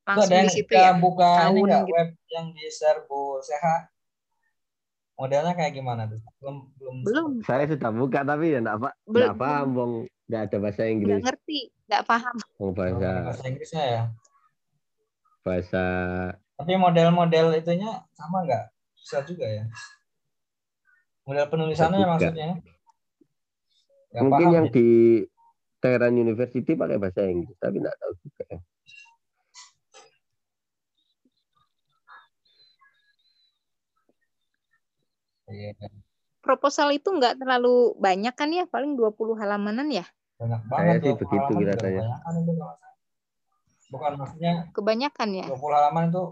langsung 0.03 0.35
yang 0.35 0.49
di 0.51 0.55
situ 0.55 0.67
kita 0.67 0.83
ya. 0.83 0.93
buka 0.99 1.31
ini 1.55 1.63
gitu. 1.63 1.79
web 1.95 2.09
yang 2.35 2.47
di 2.51 2.65
share 2.69 3.01
Bu 3.07 3.39
Seha? 3.43 3.87
Modelnya 5.15 5.55
kayak 5.55 5.73
gimana 5.79 6.11
tuh? 6.11 6.19
Belum 6.43 6.57
belum. 6.81 6.97
Belum, 7.07 7.31
Saya 7.47 7.71
sudah 7.71 7.91
buka 7.95 8.27
tapi 8.27 8.57
ya 8.57 8.59
enggak 8.59 8.77
apa 8.83 8.91
Belum. 9.07 9.15
enggak 9.15 9.39
paham 9.39 9.69
Bang. 9.77 9.93
Enggak 10.27 10.43
ada 10.49 10.57
bahasa 10.59 10.83
Inggris. 10.89 11.23
ngerti, 11.23 11.61
nggak 11.87 12.05
paham. 12.09 12.37
Bang 12.59 12.73
belum 12.73 12.83
ada 12.83 12.97
bahasa 12.99 13.23
bahasa 13.31 13.45
Inggrisnya 13.47 13.85
ya. 13.85 14.03
bahasa 15.43 15.85
Tapi 16.55 16.73
model-model 16.79 17.47
itunya 17.59 17.91
sama 18.15 18.47
nggak? 18.47 18.65
Bisa 18.99 19.19
juga 19.27 19.47
ya. 19.47 19.65
Model 21.23 21.47
penulisannya 21.47 22.07
maksudnya. 22.07 22.49
Nggak 24.11 24.23
mungkin 24.27 24.47
paham 24.51 24.57
yang 24.59 24.67
ya? 24.67 24.75
di 24.75 24.89
Tehran 25.83 26.15
University 26.15 26.73
pakai 26.75 26.99
bahasa 26.99 27.23
Inggris 27.27 27.55
tapi 27.63 27.79
enggak 27.79 27.95
tahu 28.03 28.13
juga. 28.27 28.47
Iya, 35.53 35.77
Proposal 36.43 36.97
itu 36.97 37.13
nggak 37.13 37.39
terlalu 37.39 37.95
banyak 38.01 38.35
kan 38.35 38.51
ya, 38.51 38.67
paling 38.67 38.99
20 38.99 39.39
halamanan 39.39 39.87
ya. 39.93 40.03
banyak 40.43 40.59
Saya 40.67 40.73
banget 40.75 40.95
sih 40.99 41.07
tuh 41.07 41.17
begitu 41.23 41.53
kalau 41.55 41.77
saya. 41.79 42.03
Bukan 43.93 44.13
maksudnya 44.19 44.53
Kebanyakan 44.75 45.29
ya. 45.37 45.47
20 45.53 45.77
halaman 45.77 46.05
itu 46.11 46.25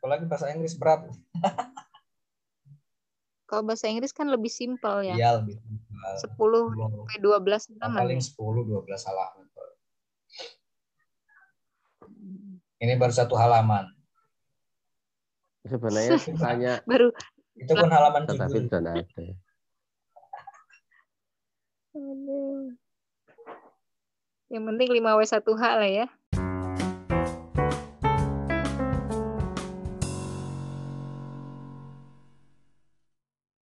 apalagi 0.00 0.24
bahasa 0.30 0.48
Inggris 0.54 0.78
berat. 0.80 1.04
Kalau 3.50 3.66
bahasa 3.66 3.90
Inggris 3.90 4.14
kan 4.14 4.30
lebih 4.30 4.46
simpel 4.46 5.02
ya. 5.02 5.18
Iya 5.18 5.42
lebih 5.42 5.58
tebal. 5.58 6.14
10 6.22 6.70
Belum. 6.70 6.90
sampai 7.02 7.18
12 7.18 7.66
halaman. 7.82 7.98
paling 7.98 8.20
ya. 8.22 8.30
10 8.30 8.86
12 8.86 9.08
halaman. 9.10 9.44
Ini 12.80 12.94
baru 12.96 13.12
satu 13.12 13.34
halaman. 13.36 13.84
Sebenarnya 15.66 16.16
banyak 16.46 16.78
Baru 16.88 17.12
Itu 17.60 17.72
pun 17.76 17.90
halaman 17.92 18.24
tetapi 18.24 18.56
judul. 18.56 18.64
sudah 18.66 18.80
ada. 18.80 18.92
Aduh. 21.94 22.72
Yang 24.50 24.64
penting 24.66 24.88
5W1H 24.98 25.62
lah 25.78 25.90
ya. 25.90 26.06